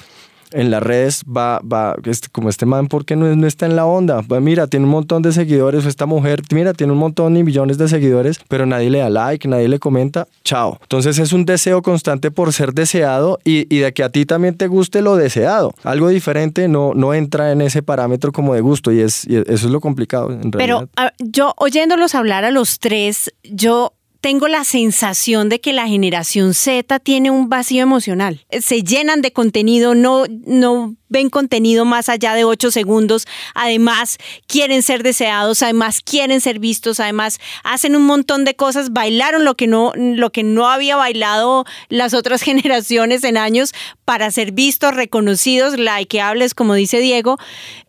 en 0.52 0.70
las 0.70 0.84
redes, 0.84 1.24
va, 1.26 1.60
va, 1.62 1.96
este- 2.06 2.28
como 2.32 2.48
este 2.50 2.66
man, 2.68 2.88
porque 2.88 3.16
no, 3.16 3.36
no 3.36 3.48
está 3.48 3.66
en 3.66 3.76
la 3.76 3.86
onda? 3.86 4.22
Pues 4.22 4.40
mira, 4.42 4.68
tiene 4.68 4.86
un 4.86 4.92
montón 4.92 5.24
de 5.24 5.32
seguidores, 5.32 5.84
o 5.86 5.90
esta 5.90 6.06
mujer, 6.06 6.42
mira, 6.54 6.74
tiene 6.74 6.94
un 6.94 7.00
montón 7.00 7.38
y 7.38 7.44
millones 7.44 7.80
de 7.80 7.88
seguidores, 7.88 8.40
pero 8.48 8.68
nadie 8.68 8.92
le 8.92 9.00
da 9.00 9.10
like, 9.10 9.48
nadie 9.48 9.68
le 9.68 9.80
comenta, 9.80 10.28
chao. 10.44 10.78
Entonces 10.84 11.18
es 11.18 11.34
un 11.34 11.46
deseo 11.46 11.82
constante 11.82 12.30
por 12.30 12.54
ser 12.54 12.74
deseado 12.74 13.40
y, 13.44 13.66
y 13.76 13.80
de 13.80 13.92
que 13.94 14.04
a 14.04 14.10
ti 14.10 14.26
también 14.28 14.56
te 14.56 14.68
guste 14.68 15.02
lo 15.02 15.16
deseado. 15.16 15.74
Algo 15.84 16.08
diferente 16.10 16.68
no, 16.68 16.94
no 16.96 17.16
entra 17.16 17.52
en 17.52 17.62
ese 17.62 17.82
parámetro 17.82 18.32
como 18.32 18.54
de 18.54 18.62
gusto 18.62 18.92
y, 18.92 19.02
es, 19.02 19.26
y 19.28 19.38
eso 19.38 19.66
es 19.68 19.72
lo 19.72 19.82
complicado 19.82 20.32
en 20.32 20.52
realidad. 20.52 20.88
Pero 20.88 20.90
ah, 20.98 21.12
yo 21.20 21.54
oyéndolos 21.58 22.14
hablar 22.16 22.44
a 22.46 22.52
los 22.52 22.78
tres, 22.80 23.32
yo 23.44 23.94
tengo 24.22 24.48
la 24.48 24.64
sensación 24.64 25.48
de 25.48 25.62
que 25.62 25.72
la 25.72 25.88
generación 25.88 26.54
Z 26.54 27.00
tiene 27.00 27.32
un 27.32 27.48
vacío 27.48 27.82
emocional. 27.82 28.46
Se 28.62 28.84
llenan 28.84 29.22
de 29.22 29.32
contenido, 29.32 29.96
no, 29.96 30.26
no 30.46 30.96
ven 31.08 31.30
contenido 31.30 31.86
más 31.86 32.10
allá 32.10 32.34
de 32.34 32.44
ocho 32.44 32.70
segundos. 32.70 33.26
Además, 33.56 34.18
quieren 34.46 34.84
ser 34.84 35.04
deseados, 35.04 35.64
además 35.64 36.02
quieren 36.02 36.42
ser 36.42 36.60
vistos, 36.60 37.00
además 37.00 37.40
hacen 37.64 37.96
un 37.96 38.06
montón 38.06 38.44
de 38.44 38.56
cosas, 38.56 38.92
bailaron 38.92 39.46
lo 39.46 39.56
que 39.56 39.68
no, 39.68 39.94
lo 39.96 40.32
que 40.32 40.44
no 40.44 40.70
había 40.70 40.98
bailado 40.98 41.66
las 41.88 42.14
otras 42.14 42.42
generaciones 42.50 43.24
en 43.24 43.38
años 43.38 43.74
para 44.04 44.32
ser 44.32 44.52
vistos, 44.52 44.94
reconocidos, 44.94 45.78
likeables, 45.78 46.54
como 46.54 46.74
dice 46.74 47.00
Diego. 47.00 47.38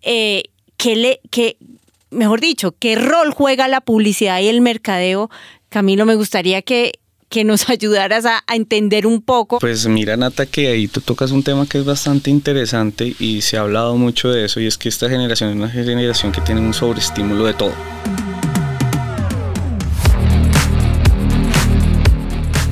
Eh, 0.03 0.45
que 0.77 0.97
le, 0.97 1.21
que, 1.31 1.59
mejor 2.11 2.41
dicho, 2.41 2.73
qué 2.79 2.95
rol 2.95 3.33
juega 3.33 3.69
la 3.69 3.81
publicidad 3.81 4.41
y 4.41 4.49
el 4.49 4.61
mercadeo. 4.61 5.29
Camilo, 5.71 6.05
me 6.05 6.17
gustaría 6.17 6.63
que, 6.63 6.99
que 7.29 7.45
nos 7.45 7.69
ayudaras 7.71 8.27
a, 8.27 8.43
a 8.47 8.57
entender 8.57 9.07
un 9.07 9.23
poco. 9.23 9.59
Pues 9.61 9.87
mira, 9.87 10.17
Nata, 10.17 10.45
que 10.45 10.69
ahí 10.69 10.89
tú 10.89 11.01
tocas 11.01 11.31
un 11.31 11.43
tema 11.43 11.67
que 11.67 11.79
es 11.79 11.85
bastante 11.85 12.31
interesante 12.31 13.15
y 13.19 13.41
se 13.41 13.57
ha 13.57 13.61
hablado 13.61 13.97
mucho 13.97 14.31
de 14.31 14.45
eso 14.45 14.61
y 14.61 14.67
es 14.67 14.77
que 14.77 14.89
esta 14.89 15.09
generación 15.09 15.51
es 15.51 15.57
una 15.57 15.71
generación 15.71 16.33
que 16.33 16.41
tiene 16.43 16.61
un 16.61 16.75
sobreestímulo 16.75 17.47
de 17.47 17.55
todo. 17.55 17.73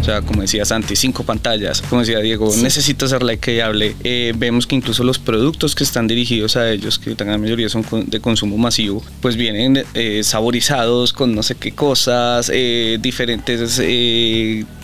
Sea, 0.09 0.23
como 0.23 0.42
decía 0.42 0.64
Santi, 0.64 0.97
cinco 0.97 1.23
pantallas. 1.25 1.83
Como 1.83 2.01
decía 2.01 2.21
Diego, 2.21 2.51
necesito 2.62 3.05
hacer 3.05 3.23
like 3.23 3.55
y 3.55 3.61
hable. 3.61 3.94
Eh, 4.05 4.33
vemos 4.37 4.66
que 4.66 4.77
incluso 4.77 5.05
los 5.05 5.18
productos 5.18 5.75
que 5.75 5.85
están 5.85 6.07
dirigidos 6.07 6.57
a 6.57 6.71
ellos, 6.71 6.99
que 6.99 7.11
la 7.11 7.25
gran 7.25 7.40
mayoría 7.40 7.68
son 7.68 7.85
de 8.07 8.21
consumo 8.21 8.57
masivo, 8.57 9.03
pues 9.21 9.37
vienen 9.37 9.85
eh, 9.94 10.23
saborizados 10.25 11.12
con 11.12 11.35
no 11.35 11.42
sé 11.42 11.55
qué 11.57 11.73
cosas, 11.73 12.51
eh, 12.53 12.99
diferentes, 13.01 13.83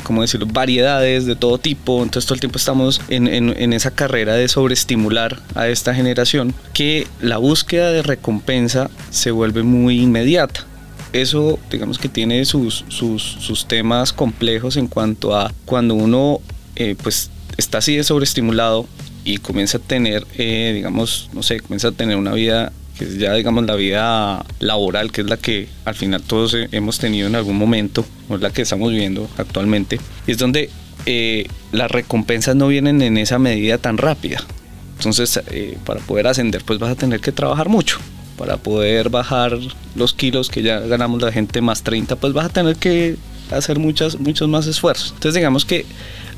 ¿cómo 0.03 0.23
decirlo?, 0.23 0.47
variedades 0.47 1.27
de 1.27 1.37
todo 1.37 1.59
tipo. 1.59 2.03
Entonces 2.03 2.27
todo 2.27 2.35
el 2.35 2.41
tiempo 2.41 2.59
estamos 2.59 3.01
en, 3.09 3.29
en 3.29 3.73
esa 3.73 3.91
carrera 3.91 4.35
de 4.35 4.49
sobreestimular 4.49 5.41
a 5.55 5.69
esta 5.69 5.95
generación 5.95 6.55
que 6.73 7.07
la 7.21 7.39
búsqueda 7.39 7.91
de 7.91 8.03
recompensa 8.03 8.91
se 9.11 9.31
vuelve 9.31 9.63
muy 9.63 10.01
inmediata 10.01 10.67
eso 11.15 11.61
digamos 11.71 11.99
que 11.99 12.09
tiene 12.09 12.45
sus, 12.45 12.85
sus, 12.89 13.67
temas 13.69 14.13
complejos 14.13 14.77
en 14.77 14.89
cuanto 14.89 15.35
a 15.35 15.53
cuando 15.65 15.95
uno 15.95 16.41
eh, 16.77 16.97
pues 17.01 17.31
está 17.57 17.79
así 17.79 17.97
de 17.97 18.03
sobreestimulado 18.05 18.87
y 19.25 19.39
comienza 19.39 19.79
a 19.79 19.81
tener, 19.81 20.27
eh, 20.37 20.73
digamos, 20.75 21.31
no 21.33 21.43
sé, 21.43 21.61
comienza 21.61 21.89
a 21.89 21.93
tener 21.93 22.17
una 22.17 22.33
vida 22.33 22.73
que 22.99 23.05
es 23.05 23.17
ya 23.17 23.33
digamos 23.33 23.65
la 23.65 23.77
vida 23.77 24.45
laboral, 24.59 25.13
que 25.13 25.23
es 25.23 25.29
la 25.29 25.37
que 25.37 25.69
al 25.85 25.95
final 25.95 26.23
todos 26.23 26.57
hemos 26.73 26.99
tenido 26.99 27.29
en 27.29 27.37
algún 27.37 27.57
momento, 27.57 28.05
o 28.29 28.35
es 28.35 28.41
la 28.41 28.51
que 28.51 28.63
estamos 28.63 28.91
viviendo 28.91 29.29
actualmente, 29.39 29.99
y 30.27 30.33
es 30.33 30.39
donde 30.39 30.69
eh, 31.07 31.47
las 31.73 31.91
recompensas 31.91 32.55
no 32.57 32.69
vienen 32.69 33.03
en 33.03 33.19
esa 33.19 33.39
medida 33.39 33.79
tan 33.79 33.99
rápida. 33.99 34.43
Entonces, 34.97 35.41
para 35.85 36.01
poder 36.01 36.27
ascender, 36.29 36.63
pues 36.65 36.79
vas 36.79 36.91
a 36.91 36.95
tener 36.95 37.21
que 37.21 37.33
trabajar 37.33 37.69
mucho 37.69 37.99
para 38.37 38.57
poder 38.57 39.09
bajar 39.09 39.59
los 39.95 40.15
kilos 40.15 40.49
que 40.49 40.63
ya 40.63 40.81
ganamos 40.81 41.23
la 41.23 41.33
gente 41.33 41.61
más 41.61 41.83
30, 41.83 42.17
pues 42.17 42.33
vas 42.33 42.47
a 42.47 42.49
tener 42.49 42.77
que 42.77 43.17
hacer 43.51 43.79
muchas, 43.79 44.19
muchos 44.19 44.49
más 44.49 44.67
esfuerzos. 44.67 45.13
Entonces 45.15 45.35
digamos 45.35 45.65
que 45.65 45.85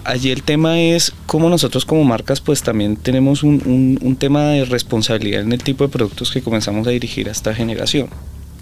allí 0.04 0.30
el 0.30 0.42
tema 0.42 0.80
es 0.80 1.12
cómo 1.26 1.48
nosotros 1.48 1.84
como 1.84 2.04
marcas 2.04 2.40
pues 2.40 2.62
también 2.62 2.96
tenemos 2.96 3.42
un, 3.42 3.98
un, 4.00 4.16
tema 4.16 4.44
de 4.50 4.64
responsabilidad 4.64 5.42
en 5.42 5.52
el 5.52 5.62
tipo 5.62 5.84
de 5.84 5.90
productos 5.90 6.30
que 6.30 6.42
comenzamos 6.42 6.86
a 6.86 6.90
dirigir 6.90 7.28
a 7.28 7.32
esta 7.32 7.54
generación. 7.54 8.08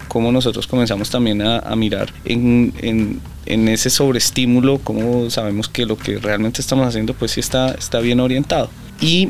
Cómo 0.07 0.31
nosotros 0.31 0.67
comenzamos 0.67 1.09
también 1.09 1.41
a, 1.41 1.59
a 1.59 1.75
mirar 1.75 2.13
en, 2.23 2.73
en, 2.81 3.21
en, 3.45 3.67
ese 3.67 3.89
sobreestímulo, 3.89 4.79
cómo 4.79 5.29
sabemos 5.29 5.67
que 5.67 5.85
lo 5.85 5.97
que 5.97 6.17
realmente 6.17 6.61
estamos 6.61 6.87
haciendo 6.87 7.13
pues 7.13 7.31
sí 7.31 7.39
está, 7.39 7.71
está 7.71 7.99
bien 7.99 8.19
orientado. 8.19 8.69
Y 9.01 9.29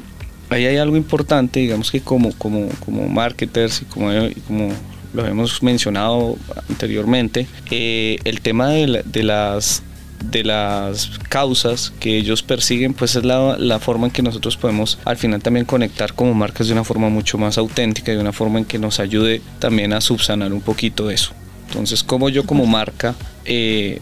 ahí 0.50 0.66
hay 0.66 0.78
algo 0.78 0.98
importante, 0.98 1.60
digamos 1.60 1.92
que 1.92 2.02
como, 2.02 2.32
como, 2.34 2.70
como 2.84 3.08
marketers 3.08 3.82
y 3.82 3.86
como, 3.86 4.10
como 4.48 4.70
lo 5.14 5.26
hemos 5.26 5.64
mencionado 5.64 6.38
anteriormente, 6.70 7.48
eh, 7.72 8.18
el 8.26 8.42
tema 8.42 8.70
de, 8.70 8.88
las 9.24 9.84
de 10.24 10.44
las 10.44 11.12
causas 11.30 11.94
que 12.00 12.18
ellos 12.18 12.44
persiguen, 12.44 12.94
pues 12.94 13.16
es 13.16 13.24
la, 13.24 13.58
la, 13.58 13.80
forma 13.80 14.08
en 14.08 14.14
que 14.14 14.22
nosotros 14.22 14.58
podemos 14.58 15.00
al 15.06 15.18
final 15.18 15.42
también 15.42 15.66
conectar 15.66 16.14
como 16.14 16.34
marcas 16.34 16.68
de 16.68 16.74
una 16.74 16.84
forma 16.84 17.10
mucho 17.10 17.38
más 17.38 17.58
auténtica, 17.58 18.12
de 18.12 18.20
una 18.20 18.34
forma 18.34 18.60
en 18.60 18.66
que 18.66 18.80
nos 18.80 19.00
ayude 19.00 19.42
también 19.60 19.94
a 19.94 20.02
subsanar 20.02 20.54
un 20.54 20.62
poquito 20.62 21.10
eso. 21.10 21.32
Entonces, 21.68 22.04
como 22.04 22.30
yo 22.30 22.46
como 22.46 22.66
marca 22.66 23.16
eh, 23.46 24.02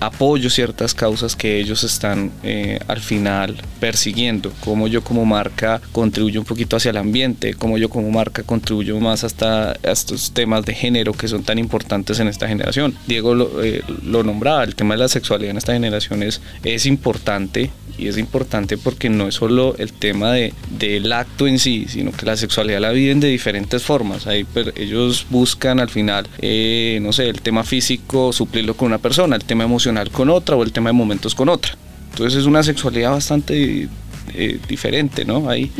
apoyo 0.00 0.50
ciertas 0.50 0.94
causas 0.94 1.36
que 1.36 1.58
ellos 1.58 1.84
están 1.84 2.30
eh, 2.42 2.78
al 2.88 3.00
final 3.00 3.56
persiguiendo, 3.80 4.52
como 4.60 4.88
yo 4.88 5.02
como 5.02 5.24
marca 5.24 5.80
contribuyo 5.92 6.40
un 6.40 6.46
poquito 6.46 6.76
hacia 6.76 6.90
el 6.90 6.96
ambiente, 6.96 7.54
como 7.54 7.78
yo 7.78 7.88
como 7.88 8.10
marca 8.10 8.42
contribuyo 8.42 8.98
más 9.00 9.24
hasta 9.24 9.76
estos 9.82 10.32
temas 10.32 10.64
de 10.64 10.74
género 10.74 11.12
que 11.12 11.28
son 11.28 11.42
tan 11.42 11.58
importantes 11.58 12.20
en 12.20 12.28
esta 12.28 12.48
generación. 12.48 12.94
Diego 13.06 13.34
lo, 13.34 13.62
eh, 13.62 13.82
lo 14.04 14.22
nombraba, 14.22 14.64
el 14.64 14.74
tema 14.74 14.94
de 14.94 15.00
la 15.00 15.08
sexualidad 15.08 15.50
en 15.50 15.58
esta 15.58 15.72
generación 15.72 16.22
es, 16.22 16.40
es 16.64 16.86
importante 16.86 17.70
y 17.98 18.06
es 18.06 18.16
importante 18.16 18.78
porque 18.78 19.10
no 19.10 19.28
es 19.28 19.34
solo 19.34 19.74
el 19.78 19.92
tema 19.92 20.32
de, 20.32 20.54
del 20.78 21.12
acto 21.12 21.46
en 21.46 21.58
sí, 21.58 21.86
sino 21.88 22.12
que 22.12 22.24
la 22.24 22.36
sexualidad 22.36 22.80
la 22.80 22.92
viven 22.92 23.20
de 23.20 23.28
diferentes 23.28 23.82
formas. 23.82 24.26
Ahí, 24.26 24.46
ellos 24.76 25.26
buscan 25.30 25.80
al 25.80 25.90
final, 25.90 26.28
eh, 26.38 27.00
no 27.02 27.12
sé, 27.12 27.28
el 27.28 27.40
tema 27.40 27.64
físico, 27.64 28.32
suplirlo 28.32 28.74
con 28.74 28.86
una 28.86 28.98
persona, 28.98 29.34
el 29.34 29.44
tema 29.44 29.64
emocional 29.64 29.87
con 30.10 30.30
otra 30.30 30.56
o 30.56 30.62
el 30.62 30.72
tema 30.72 30.90
de 30.90 30.94
momentos 30.94 31.34
con 31.34 31.48
otra. 31.48 31.72
Entonces 32.10 32.40
es 32.40 32.46
una 32.46 32.62
sexualidad 32.62 33.12
bastante 33.12 33.88
eh, 34.34 34.60
diferente, 34.68 35.24
¿no? 35.24 35.48
Ahí, 35.48 35.70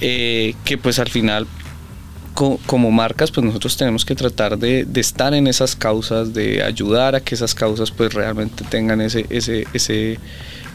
eh, 0.00 0.54
que 0.64 0.78
pues 0.78 0.98
al 0.98 1.08
final 1.08 1.46
como 2.66 2.90
marcas, 2.90 3.30
pues 3.30 3.44
nosotros 3.44 3.76
tenemos 3.76 4.04
que 4.04 4.14
tratar 4.14 4.58
de, 4.58 4.84
de, 4.84 5.00
estar 5.00 5.34
en 5.34 5.46
esas 5.46 5.76
causas, 5.76 6.32
de 6.32 6.62
ayudar 6.62 7.14
a 7.14 7.20
que 7.20 7.34
esas 7.34 7.54
causas 7.54 7.90
pues 7.90 8.14
realmente 8.14 8.64
tengan 8.64 9.00
ese, 9.02 9.26
ese, 9.28 9.66
ese, 9.74 10.18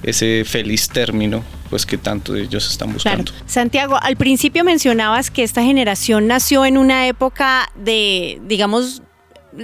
ese 0.03 0.43
feliz 0.45 0.87
término 0.87 1.43
pues 1.69 1.85
que 1.85 1.97
tanto 1.97 2.35
ellos 2.35 2.69
están 2.69 2.93
buscando. 2.93 3.31
Santiago, 3.47 3.97
al 3.99 4.15
principio 4.15 4.63
mencionabas 4.63 5.31
que 5.31 5.43
esta 5.43 5.63
generación 5.63 6.27
nació 6.27 6.65
en 6.65 6.77
una 6.77 7.07
época 7.07 7.69
de, 7.75 8.39
digamos, 8.47 9.01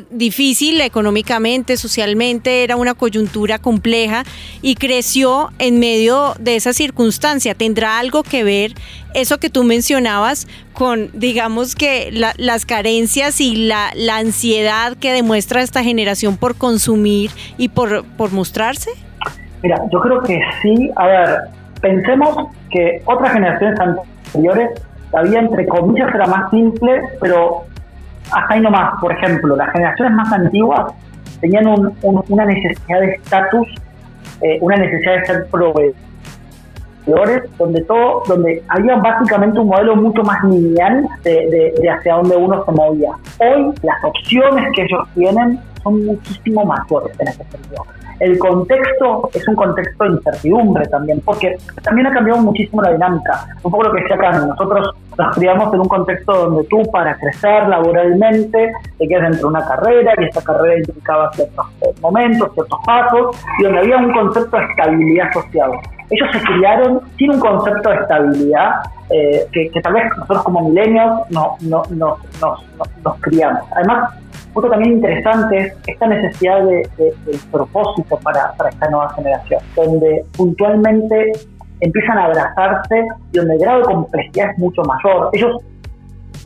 difícil 0.10 0.82
económicamente, 0.82 1.78
socialmente, 1.78 2.64
era 2.64 2.76
una 2.76 2.94
coyuntura 2.94 3.60
compleja 3.60 4.24
y 4.62 4.76
creció 4.76 5.50
en 5.60 5.80
medio 5.80 6.34
de 6.40 6.56
esa 6.56 6.74
circunstancia. 6.74 7.56
¿Tendrá 7.56 8.00
algo 8.00 8.24
que 8.24 8.44
ver 8.44 8.74
eso 9.14 9.40
que 9.40 9.50
tú 9.50 9.64
mencionabas 9.64 10.48
con, 10.74 11.10
digamos 11.14 11.76
que, 11.76 12.12
las 12.12 12.66
carencias 12.66 13.42
y 13.42 13.68
la, 13.68 13.92
la, 13.96 14.18
ansiedad 14.18 14.96
que 14.98 15.12
demuestra 15.12 15.62
esta 15.62 15.84
generación 15.84 16.38
por 16.38 16.56
consumir 16.56 17.32
y 17.58 17.70
por, 17.70 18.06
por 18.18 18.32
mostrarse? 18.32 18.92
Mira, 19.64 19.82
yo 19.92 20.00
creo 20.00 20.22
que 20.22 20.40
sí. 20.62 20.90
A 20.96 21.08
ver, 21.08 21.40
pensemos 21.82 22.48
que 22.70 23.02
otras 23.06 23.34
generaciones 23.34 23.80
anteriores, 23.80 24.70
la 25.12 25.22
vida 25.24 25.40
entre 25.40 25.68
comillas 25.68 26.14
era 26.14 26.26
más 26.28 26.50
simple, 26.52 27.02
pero 27.20 27.66
hasta 28.32 28.54
ahí 28.54 28.62
nomás. 28.62 29.00
Por 29.00 29.12
ejemplo, 29.12 29.56
las 29.56 29.72
generaciones 29.72 30.14
más 30.14 30.32
antiguas 30.32 30.94
tenían 31.40 31.68
una 32.02 32.46
necesidad 32.46 33.00
de 33.00 33.12
estatus, 33.14 33.68
eh, 34.42 34.58
una 34.62 34.78
necesidad 34.78 35.16
de 35.16 35.26
ser 35.26 35.48
proveedores, 35.48 35.98
donde 37.58 37.84
todo, 37.84 38.24
donde 38.28 38.64
había 38.68 38.96
básicamente 38.98 39.60
un 39.60 39.68
modelo 39.68 39.96
mucho 39.96 40.24
más 40.24 40.44
lineal 40.44 41.08
de, 41.24 41.74
de 41.80 41.90
hacia 41.90 42.16
dónde 42.16 42.36
uno 42.36 42.64
se 42.66 42.72
movía. 42.72 43.12
Hoy 43.40 43.74
las 43.82 44.04
opciones 44.04 44.70
que 44.76 44.84
ellos 44.84 45.08
tienen 45.16 45.60
son 45.84 46.06
muchísimo 46.06 46.66
mayores 46.66 47.20
en 47.20 47.28
ese 47.28 47.44
sentido 47.46 47.86
el 48.22 48.38
contexto 48.38 49.32
es 49.34 49.48
un 49.48 49.56
contexto 49.56 50.04
de 50.04 50.12
incertidumbre 50.12 50.88
también, 50.90 51.20
porque 51.26 51.58
también 51.82 52.06
ha 52.06 52.14
cambiado 52.14 52.40
muchísimo 52.40 52.84
la 52.84 52.92
dinámica. 52.92 53.48
Un 53.64 53.72
poco 53.72 53.84
lo 53.86 53.92
que 53.92 54.02
decía 54.02 54.18
Carmen, 54.18 54.48
nosotros 54.48 54.96
nos 55.18 55.36
criamos 55.36 55.74
en 55.74 55.80
un 55.80 55.88
contexto 55.88 56.32
donde 56.32 56.64
tú 56.66 56.84
para 56.92 57.18
crecer 57.18 57.68
laboralmente 57.68 58.72
te 59.00 59.08
quedas 59.08 59.24
dentro 59.24 59.40
de 59.40 59.46
una 59.48 59.68
carrera 59.68 60.14
y 60.20 60.26
esta 60.26 60.42
carrera 60.44 60.78
implicaba 60.78 61.32
ciertos 61.34 61.66
momentos, 62.00 62.54
ciertos 62.54 62.80
pasos, 62.86 63.44
y 63.60 63.64
donde 63.64 63.80
había 63.80 63.98
un 63.98 64.14
concepto 64.14 64.56
de 64.56 64.66
estabilidad 64.66 65.28
asociado. 65.30 65.74
Ellos 66.12 66.30
se 66.32 66.40
criaron 66.42 67.02
sin 67.18 67.32
un 67.32 67.40
concepto 67.40 67.90
de 67.90 67.96
estabilidad 67.96 68.72
eh, 69.10 69.48
que, 69.52 69.82
tal 69.82 69.94
vez 69.94 70.04
nosotros 70.16 70.44
como 70.44 70.70
milenios 70.70 71.22
no, 71.32 71.56
no, 71.62 71.82
no, 71.90 72.18
nos 73.04 73.16
criamos. 73.22 73.64
Además, 73.76 74.14
otro 74.54 74.70
también 74.70 74.94
interesante 74.94 75.58
es 75.58 75.74
esta 75.88 76.08
necesidad 76.08 76.64
de, 76.64 76.90
propósito 77.52 78.18
para, 78.18 78.54
esta 78.70 78.90
nueva 78.90 79.14
generación, 79.14 79.62
donde 79.76 80.24
puntualmente 80.36 81.34
empiezan 81.80 82.18
a 82.18 82.26
abrazarse 82.26 83.06
y 83.32 83.38
donde 83.38 83.56
el 83.56 83.60
grado 83.60 83.80
de 83.80 83.86
complejidad 83.86 84.52
es 84.52 84.58
mucho 84.58 84.84
mayor. 84.84 85.30
Ellos 85.34 85.58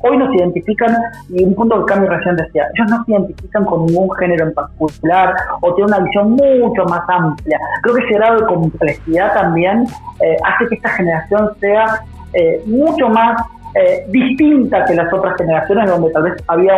hoy 0.02 0.18
no 0.18 0.30
se 0.30 0.38
identifican, 0.38 0.96
y 1.30 1.44
un 1.44 1.56
punto 1.56 1.84
que 1.84 1.94
cambio 1.94 2.10
recién 2.10 2.36
decía, 2.36 2.68
ellos 2.76 2.92
no 2.92 3.04
se 3.06 3.12
identifican 3.12 3.66
con 3.66 3.86
ningún 3.86 4.10
género 4.18 4.48
en 4.48 4.54
particular 4.54 5.34
o 5.62 5.74
tienen 5.74 5.94
una 5.94 6.06
visión 6.06 6.32
mucho 6.32 6.84
más 6.86 7.02
amplia. 7.10 7.60
Creo 7.82 7.96
que 7.96 8.04
ese 8.04 8.14
grado 8.14 8.40
de 8.40 8.46
complejidad 8.46 9.34
también 9.34 9.86
eh, 10.22 10.38
hace 10.44 10.68
que 10.68 10.76
esta 10.76 10.90
generación 10.90 11.50
sea 11.60 12.02
eh, 12.34 12.62
mucho 12.66 13.10
más 13.10 13.42
eh, 13.78 14.06
distinta 14.08 14.86
que 14.86 14.96
las 14.96 15.12
otras 15.12 15.36
generaciones, 15.38 15.90
donde 15.90 16.10
tal 16.12 16.24
vez 16.24 16.34
había 16.48 16.76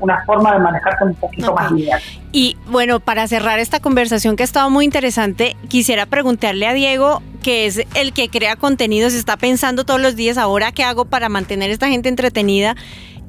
una 0.00 0.22
forma 0.26 0.52
de 0.52 0.58
manejarse 0.58 1.04
un 1.04 1.14
poquito 1.14 1.54
más 1.54 1.72
lineal. 1.72 2.00
Y 2.32 2.58
bueno, 2.66 3.00
para 3.00 3.26
cerrar 3.26 3.58
esta 3.58 3.80
conversación 3.80 4.36
que 4.36 4.42
ha 4.42 4.44
estado 4.44 4.68
muy 4.68 4.84
interesante, 4.84 5.56
quisiera 5.68 6.04
preguntarle 6.04 6.66
a 6.66 6.74
Diego, 6.74 7.22
que 7.42 7.64
es 7.64 7.80
el 7.94 8.12
que 8.12 8.28
crea 8.28 8.56
contenido, 8.56 9.08
se 9.08 9.16
está 9.16 9.38
pensando 9.38 9.84
todos 9.84 10.02
los 10.02 10.16
días 10.16 10.36
ahora 10.36 10.70
qué 10.70 10.84
hago 10.84 11.06
para 11.06 11.30
mantener 11.30 11.70
a 11.70 11.72
esta 11.72 11.88
gente 11.88 12.10
entretenida. 12.10 12.76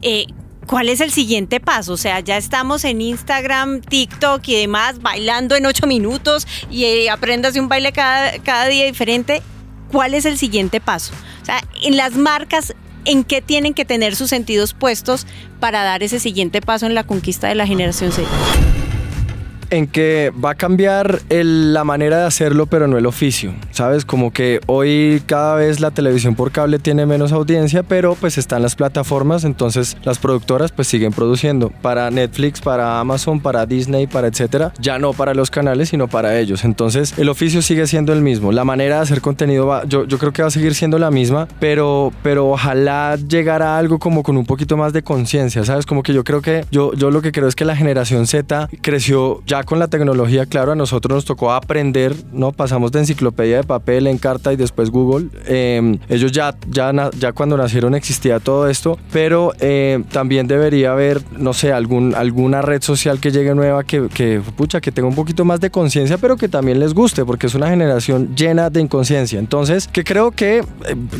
Eh, 0.01 0.25
¿Cuál 0.67 0.89
es 0.89 0.99
el 0.99 1.11
siguiente 1.11 1.61
paso? 1.61 1.93
O 1.93 1.97
sea, 1.97 2.19
ya 2.19 2.35
estamos 2.35 2.83
en 2.83 2.99
Instagram, 2.99 3.79
TikTok 3.79 4.45
y 4.45 4.59
demás, 4.59 4.99
bailando 4.99 5.55
en 5.55 5.65
ocho 5.65 5.87
minutos 5.87 6.45
y 6.69 6.83
eh, 6.83 7.09
aprendas 7.09 7.55
un 7.55 7.69
baile 7.69 7.93
cada, 7.93 8.37
cada 8.39 8.65
día 8.65 8.83
diferente. 8.83 9.41
¿Cuál 9.89 10.13
es 10.13 10.25
el 10.25 10.37
siguiente 10.37 10.81
paso? 10.81 11.13
O 11.41 11.45
sea, 11.45 11.63
en 11.81 11.95
las 11.95 12.15
marcas 12.15 12.75
en 13.05 13.23
qué 13.23 13.41
tienen 13.41 13.73
que 13.73 13.85
tener 13.85 14.15
sus 14.15 14.29
sentidos 14.29 14.73
puestos 14.73 15.25
para 15.59 15.83
dar 15.83 16.03
ese 16.03 16.19
siguiente 16.19 16.61
paso 16.61 16.85
en 16.85 16.95
la 16.95 17.03
conquista 17.03 17.47
de 17.47 17.55
la 17.55 17.67
generación 17.67 18.11
Z? 18.11 18.27
En 19.69 19.87
que 19.87 20.31
va 20.43 20.51
a 20.51 20.55
cambiar 20.55 21.21
la 21.29 21.83
manera 21.83 22.19
de 22.19 22.25
hacerlo, 22.25 22.65
pero 22.65 22.87
no 22.87 22.97
el 22.97 23.05
oficio. 23.05 23.53
¿Sabes? 23.71 24.05
Como 24.05 24.31
que 24.31 24.59
hoy 24.65 25.21
cada 25.25 25.55
vez 25.55 25.79
la 25.79 25.91
televisión 25.91 26.35
por 26.35 26.51
cable 26.51 26.79
tiene 26.79 27.05
menos 27.05 27.31
audiencia, 27.31 27.83
pero 27.83 28.15
pues 28.15 28.37
están 28.37 28.61
las 28.61 28.75
plataformas, 28.75 29.43
entonces 29.43 29.97
las 30.03 30.19
productoras 30.19 30.71
pues 30.71 30.87
siguen 30.87 31.13
produciendo 31.13 31.69
para 31.81 32.09
Netflix, 32.11 32.61
para 32.61 32.99
Amazon, 32.99 33.39
para 33.39 33.65
Disney, 33.65 34.07
para 34.07 34.27
etcétera. 34.27 34.73
Ya 34.79 34.99
no 34.99 35.13
para 35.13 35.33
los 35.33 35.51
canales, 35.51 35.89
sino 35.89 36.07
para 36.07 36.37
ellos. 36.39 36.63
Entonces 36.63 37.17
el 37.17 37.29
oficio 37.29 37.61
sigue 37.61 37.87
siendo 37.87 38.13
el 38.13 38.21
mismo. 38.21 38.51
La 38.51 38.63
manera 38.63 38.95
de 38.95 39.01
hacer 39.01 39.21
contenido 39.21 39.67
va, 39.67 39.85
yo, 39.85 40.07
creo 40.07 40.33
que 40.33 40.41
va 40.41 40.47
a 40.47 40.51
seguir 40.51 40.75
siendo 40.75 40.99
la 40.99 41.11
misma, 41.11 41.47
pero, 41.59 42.11
pero 42.23 42.49
ojalá 42.49 43.15
llegara 43.15 43.75
a 43.75 43.77
algo 43.77 43.99
como 43.99 44.23
con 44.23 44.37
un 44.37 44.45
poquito 44.45 44.77
más 44.77 44.93
de 44.93 45.03
conciencia, 45.03 45.63
¿sabes? 45.63 45.85
Como 45.85 46.03
que 46.03 46.13
yo 46.13 46.23
creo 46.23 46.41
que 46.41 46.65
yo, 46.71 46.93
yo 46.93 47.11
lo 47.11 47.21
que 47.21 47.31
creo 47.31 47.47
es 47.47 47.55
que 47.55 47.65
la 47.65 47.75
generación 47.75 48.27
Z 48.27 48.69
creció 48.81 49.41
ya 49.45 49.58
con 49.63 49.79
la 49.79 49.87
tecnología, 49.87 50.45
claro, 50.45 50.71
a 50.71 50.75
nosotros 50.75 51.15
nos 51.15 51.25
tocó 51.25 51.51
aprender, 51.51 52.15
¿no? 52.31 52.51
Pasamos 52.51 52.91
de 52.91 52.99
enciclopedia 52.99 53.57
de 53.57 53.63
papel 53.63 54.07
en 54.07 54.17
carta 54.17 54.53
y 54.53 54.55
después 54.55 54.89
Google. 54.89 55.27
Em, 55.45 55.99
ellos 56.09 56.31
ya, 56.31 56.55
ya, 56.69 56.91
ya 57.17 57.31
cuando 57.33 57.57
nacieron 57.57 57.95
existía 57.95 58.39
todo 58.39 58.67
esto, 58.69 58.97
pero 59.11 59.53
eh, 59.59 60.03
también 60.11 60.47
debería 60.47 60.91
haber, 60.91 61.21
no 61.37 61.53
sé, 61.53 61.71
algún, 61.71 62.15
alguna 62.15 62.61
red 62.61 62.81
social 62.81 63.19
que 63.19 63.31
llegue 63.31 63.55
nueva 63.55 63.83
que, 63.83 64.41
pucha, 64.55 64.81
que 64.81 64.91
tenga 64.91 65.07
un 65.07 65.15
poquito 65.15 65.45
más 65.45 65.59
de 65.59 65.69
conciencia, 65.69 66.17
pero 66.17 66.37
que 66.37 66.47
también 66.47 66.79
les 66.79 66.93
guste, 66.93 67.25
porque 67.25 67.47
es 67.47 67.55
una 67.55 67.69
generación 67.69 68.35
llena 68.35 68.69
de 68.69 68.81
inconsciencia. 68.81 69.39
Entonces, 69.39 69.87
que 69.87 70.03
creo 70.03 70.31
que, 70.31 70.59
eh, 70.59 70.63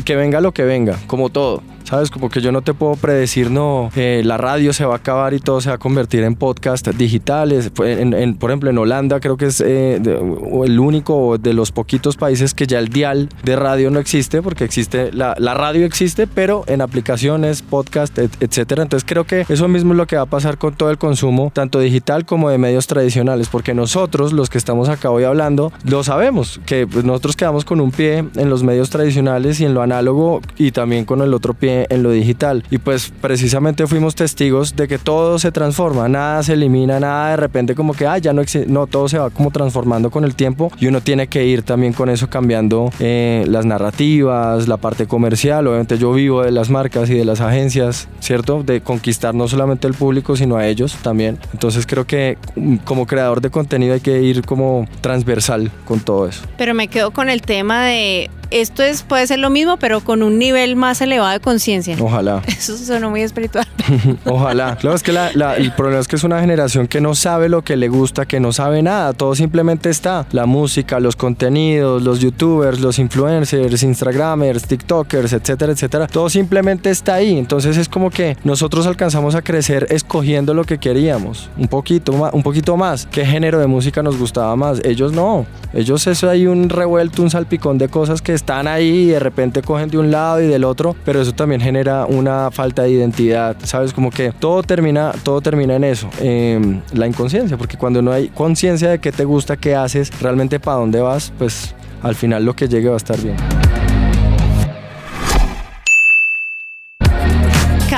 que 0.04 0.16
venga 0.16 0.40
lo 0.40 0.52
que 0.52 0.64
venga, 0.64 0.98
como 1.06 1.28
todo. 1.28 1.62
¿Sabes? 1.90 2.08
Como 2.08 2.28
que 2.28 2.40
yo 2.40 2.52
no 2.52 2.62
te 2.62 2.72
puedo 2.72 2.94
predecir, 2.94 3.50
no, 3.50 3.90
eh, 3.96 4.22
la 4.24 4.36
radio 4.36 4.72
se 4.72 4.84
va 4.84 4.94
a 4.94 4.98
acabar 4.98 5.34
y 5.34 5.40
todo 5.40 5.60
se 5.60 5.70
va 5.70 5.74
a 5.74 5.78
convertir 5.78 6.22
en 6.22 6.36
podcast 6.36 6.86
digitales. 6.86 7.70
Por 7.70 7.88
ejemplo, 7.88 8.70
en 8.70 8.78
Holanda 8.78 9.18
creo 9.18 9.36
que 9.36 9.46
es 9.46 9.60
eh, 9.60 9.96
el 9.96 10.78
único 10.78 11.36
de 11.36 11.52
los 11.52 11.72
poquitos 11.72 12.16
países 12.16 12.54
que 12.54 12.68
ya 12.68 12.78
el 12.78 12.90
dial 12.90 13.28
de 13.42 13.56
radio 13.56 13.90
no 13.90 13.98
existe, 13.98 14.40
porque 14.40 14.62
existe, 14.62 15.10
la, 15.12 15.34
la 15.36 15.54
radio 15.54 15.84
existe, 15.84 16.28
pero 16.28 16.62
en 16.68 16.80
aplicaciones, 16.80 17.62
podcast, 17.62 18.16
etcétera. 18.18 18.84
Entonces 18.84 19.04
creo 19.04 19.24
que 19.24 19.44
eso 19.48 19.66
mismo 19.66 19.92
es 19.92 19.96
lo 19.96 20.06
que 20.06 20.14
va 20.14 20.22
a 20.22 20.26
pasar 20.26 20.58
con 20.58 20.74
todo 20.74 20.92
el 20.92 20.98
consumo, 20.98 21.50
tanto 21.52 21.80
digital 21.80 22.24
como 22.24 22.50
de 22.50 22.58
medios 22.58 22.86
tradicionales, 22.86 23.48
porque 23.48 23.74
nosotros, 23.74 24.32
los 24.32 24.48
que 24.48 24.58
estamos 24.58 24.88
acá 24.88 25.10
hoy 25.10 25.24
hablando, 25.24 25.72
lo 25.84 26.04
sabemos, 26.04 26.60
que 26.66 26.86
pues, 26.86 27.04
nosotros 27.04 27.34
quedamos 27.34 27.64
con 27.64 27.80
un 27.80 27.90
pie 27.90 28.18
en 28.36 28.48
los 28.48 28.62
medios 28.62 28.90
tradicionales 28.90 29.60
y 29.60 29.64
en 29.64 29.74
lo 29.74 29.82
análogo 29.82 30.40
y 30.56 30.70
también 30.70 31.04
con 31.04 31.20
el 31.20 31.34
otro 31.34 31.52
pie 31.54 31.79
en 31.88 32.02
lo 32.02 32.10
digital. 32.10 32.64
Y 32.70 32.78
pues 32.78 33.12
precisamente 33.20 33.86
fuimos 33.86 34.14
testigos 34.14 34.76
de 34.76 34.88
que 34.88 34.98
todo 34.98 35.38
se 35.38 35.52
transforma, 35.52 36.08
nada 36.08 36.42
se 36.42 36.54
elimina, 36.54 37.00
nada 37.00 37.30
de 37.30 37.36
repente 37.36 37.74
como 37.74 37.94
que, 37.94 38.06
ah, 38.06 38.18
ya 38.18 38.32
no 38.32 38.42
existe, 38.42 38.70
no, 38.70 38.86
todo 38.86 39.08
se 39.08 39.18
va 39.18 39.30
como 39.30 39.50
transformando 39.50 40.10
con 40.10 40.24
el 40.24 40.34
tiempo 40.34 40.70
y 40.78 40.86
uno 40.86 41.00
tiene 41.00 41.26
que 41.28 41.44
ir 41.44 41.62
también 41.62 41.92
con 41.92 42.08
eso 42.08 42.28
cambiando 42.28 42.90
eh, 43.00 43.44
las 43.48 43.64
narrativas, 43.64 44.68
la 44.68 44.76
parte 44.76 45.06
comercial. 45.06 45.66
Obviamente 45.66 45.98
yo 45.98 46.12
vivo 46.12 46.42
de 46.42 46.50
las 46.50 46.70
marcas 46.70 47.10
y 47.10 47.14
de 47.14 47.24
las 47.24 47.40
agencias, 47.40 48.08
¿cierto? 48.20 48.62
De 48.62 48.80
conquistar 48.80 49.34
no 49.34 49.48
solamente 49.48 49.86
el 49.86 49.94
público, 49.94 50.36
sino 50.36 50.56
a 50.56 50.66
ellos 50.66 50.96
también. 51.02 51.38
Entonces 51.52 51.86
creo 51.86 52.06
que 52.06 52.38
mm, 52.56 52.76
como 52.78 53.06
creador 53.06 53.40
de 53.40 53.50
contenido 53.50 53.94
hay 53.94 54.00
que 54.00 54.22
ir 54.22 54.44
como 54.44 54.86
transversal 55.00 55.70
con 55.84 56.00
todo 56.00 56.28
eso. 56.28 56.42
Pero 56.56 56.74
me 56.74 56.88
quedo 56.88 57.10
con 57.10 57.28
el 57.28 57.42
tema 57.42 57.84
de 57.84 58.30
esto 58.50 58.82
es, 58.82 59.02
puede 59.02 59.26
ser 59.26 59.38
lo 59.38 59.50
mismo, 59.50 59.76
pero 59.76 60.00
con 60.00 60.22
un 60.22 60.38
nivel 60.38 60.76
más 60.76 61.00
elevado 61.00 61.32
de 61.32 61.40
conciencia. 61.40 61.96
Ojalá. 62.00 62.42
Eso 62.46 62.76
suena 62.76 63.08
muy 63.08 63.22
espiritual. 63.22 63.66
Ojalá. 64.24 64.76
Claro, 64.76 64.96
es 64.96 65.02
que 65.02 65.12
el 65.12 65.72
problema 65.72 66.00
es 66.00 66.08
que 66.08 66.16
es 66.16 66.24
una 66.24 66.40
generación 66.40 66.88
que 66.88 67.00
no 67.00 67.14
sabe 67.14 67.48
lo 67.48 67.62
que 67.62 67.76
le 67.76 67.88
gusta, 67.88 68.26
que 68.26 68.40
no 68.40 68.52
sabe 68.52 68.82
nada. 68.82 69.12
Todo 69.12 69.34
simplemente 69.34 69.90
está. 69.90 70.26
La 70.32 70.46
música, 70.46 71.00
los 71.00 71.16
contenidos, 71.16 72.02
los 72.02 72.20
youtubers, 72.20 72.80
los 72.80 72.98
influencers, 72.98 73.82
instagramers, 73.82 74.66
tiktokers, 74.66 75.32
etcétera, 75.32 75.72
etcétera. 75.72 76.06
Todo 76.06 76.28
simplemente 76.28 76.90
está 76.90 77.14
ahí. 77.14 77.38
Entonces 77.38 77.76
es 77.76 77.88
como 77.88 78.10
que 78.10 78.36
nosotros 78.44 78.86
alcanzamos 78.86 79.34
a 79.34 79.42
crecer 79.42 79.86
escogiendo 79.90 80.54
lo 80.54 80.64
que 80.64 80.78
queríamos. 80.78 81.50
Un 81.56 81.68
poquito 81.68 82.12
más. 82.12 82.32
Un 82.32 82.42
poquito 82.42 82.76
más. 82.76 83.06
¿Qué 83.06 83.24
género 83.24 83.58
de 83.58 83.66
música 83.66 84.02
nos 84.02 84.18
gustaba 84.18 84.56
más? 84.56 84.80
Ellos 84.84 85.12
no. 85.12 85.46
Ellos 85.72 86.06
eso 86.06 86.28
hay 86.28 86.46
un 86.46 86.68
revuelto, 86.68 87.22
un 87.22 87.30
salpicón 87.30 87.78
de 87.78 87.88
cosas 87.88 88.22
que 88.22 88.39
están 88.40 88.66
ahí 88.66 89.02
y 89.02 89.06
de 89.06 89.18
repente 89.18 89.62
cogen 89.62 89.90
de 89.90 89.98
un 89.98 90.10
lado 90.10 90.40
y 90.40 90.46
del 90.46 90.64
otro, 90.64 90.96
pero 91.04 91.20
eso 91.20 91.32
también 91.32 91.60
genera 91.60 92.06
una 92.06 92.50
falta 92.50 92.82
de 92.82 92.90
identidad, 92.90 93.56
¿sabes? 93.62 93.92
Como 93.92 94.10
que 94.10 94.32
todo 94.32 94.62
termina, 94.62 95.12
todo 95.22 95.40
termina 95.40 95.76
en 95.76 95.84
eso, 95.84 96.08
em, 96.20 96.80
la 96.92 97.06
inconsciencia, 97.06 97.56
porque 97.56 97.76
cuando 97.76 98.00
no 98.02 98.12
hay 98.12 98.28
conciencia 98.28 98.88
de 98.90 98.98
qué 98.98 99.12
te 99.12 99.24
gusta, 99.24 99.56
qué 99.56 99.74
haces, 99.74 100.10
realmente 100.20 100.58
para 100.58 100.78
dónde 100.78 101.00
vas, 101.00 101.32
pues 101.38 101.74
al 102.02 102.14
final 102.14 102.44
lo 102.44 102.54
que 102.54 102.66
llegue 102.66 102.88
va 102.88 102.94
a 102.94 102.96
estar 102.96 103.20
bien. 103.20 103.36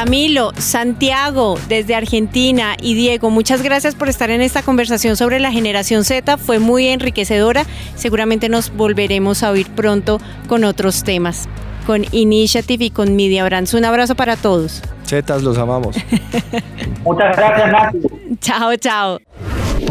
Camilo, 0.05 0.51
Santiago, 0.59 1.57
desde 1.69 1.95
Argentina 1.95 2.75
y 2.83 2.95
Diego, 2.95 3.31
muchas 3.31 3.63
gracias 3.63 3.95
por 3.95 4.09
estar 4.09 4.31
en 4.31 4.41
esta 4.41 4.61
conversación 4.61 5.17
sobre 5.17 5.39
la 5.39 5.53
generación 5.53 6.03
Z. 6.03 6.39
Fue 6.39 6.59
muy 6.59 6.89
enriquecedora. 6.89 7.67
Seguramente 7.95 8.49
nos 8.49 8.75
volveremos 8.75 9.45
a 9.45 9.53
oír 9.53 9.71
pronto 9.71 10.21
con 10.49 10.65
otros 10.65 11.05
temas, 11.05 11.49
con 11.87 12.05
Initiative 12.11 12.87
y 12.87 12.91
con 12.91 13.15
Media 13.15 13.45
Brands. 13.45 13.75
Un 13.75 13.85
abrazo 13.85 14.17
para 14.17 14.35
todos. 14.35 14.83
Zetas, 15.07 15.45
los 15.45 15.57
amamos. 15.57 15.95
muchas 17.05 17.37
gracias, 17.37 17.71
Nati. 17.71 17.99
Chao, 18.41 18.77
chao. 18.79 19.19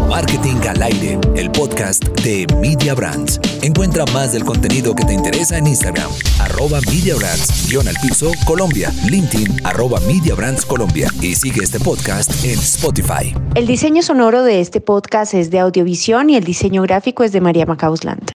Marketing 0.09 0.55
al 0.67 0.81
aire, 0.81 1.19
el 1.35 1.51
podcast 1.51 2.03
de 2.23 2.45
Media 2.59 2.93
Brands. 2.93 3.39
Encuentra 3.61 4.05
más 4.13 4.33
del 4.33 4.43
contenido 4.43 4.93
que 4.95 5.05
te 5.05 5.13
interesa 5.13 5.57
en 5.57 5.67
Instagram, 5.67 6.09
arroba 6.39 6.79
Media 6.87 7.15
Brands, 7.15 7.69
guion 7.69 7.87
al 7.87 7.95
piso, 8.01 8.31
Colombia, 8.45 8.91
LinkedIn, 9.09 9.65
arroba 9.65 9.99
Media 10.01 10.35
Brands 10.35 10.65
Colombia 10.65 11.07
y 11.21 11.35
sigue 11.35 11.63
este 11.63 11.79
podcast 11.79 12.31
en 12.43 12.59
Spotify. 12.59 13.33
El 13.55 13.67
diseño 13.67 14.01
sonoro 14.01 14.43
de 14.43 14.61
este 14.61 14.81
podcast 14.81 15.33
es 15.33 15.51
de 15.51 15.59
Audiovisión 15.59 16.29
y 16.29 16.35
el 16.35 16.43
diseño 16.43 16.81
gráfico 16.81 17.23
es 17.23 17.31
de 17.31 17.41
María 17.41 17.65
Macausland. 17.65 18.31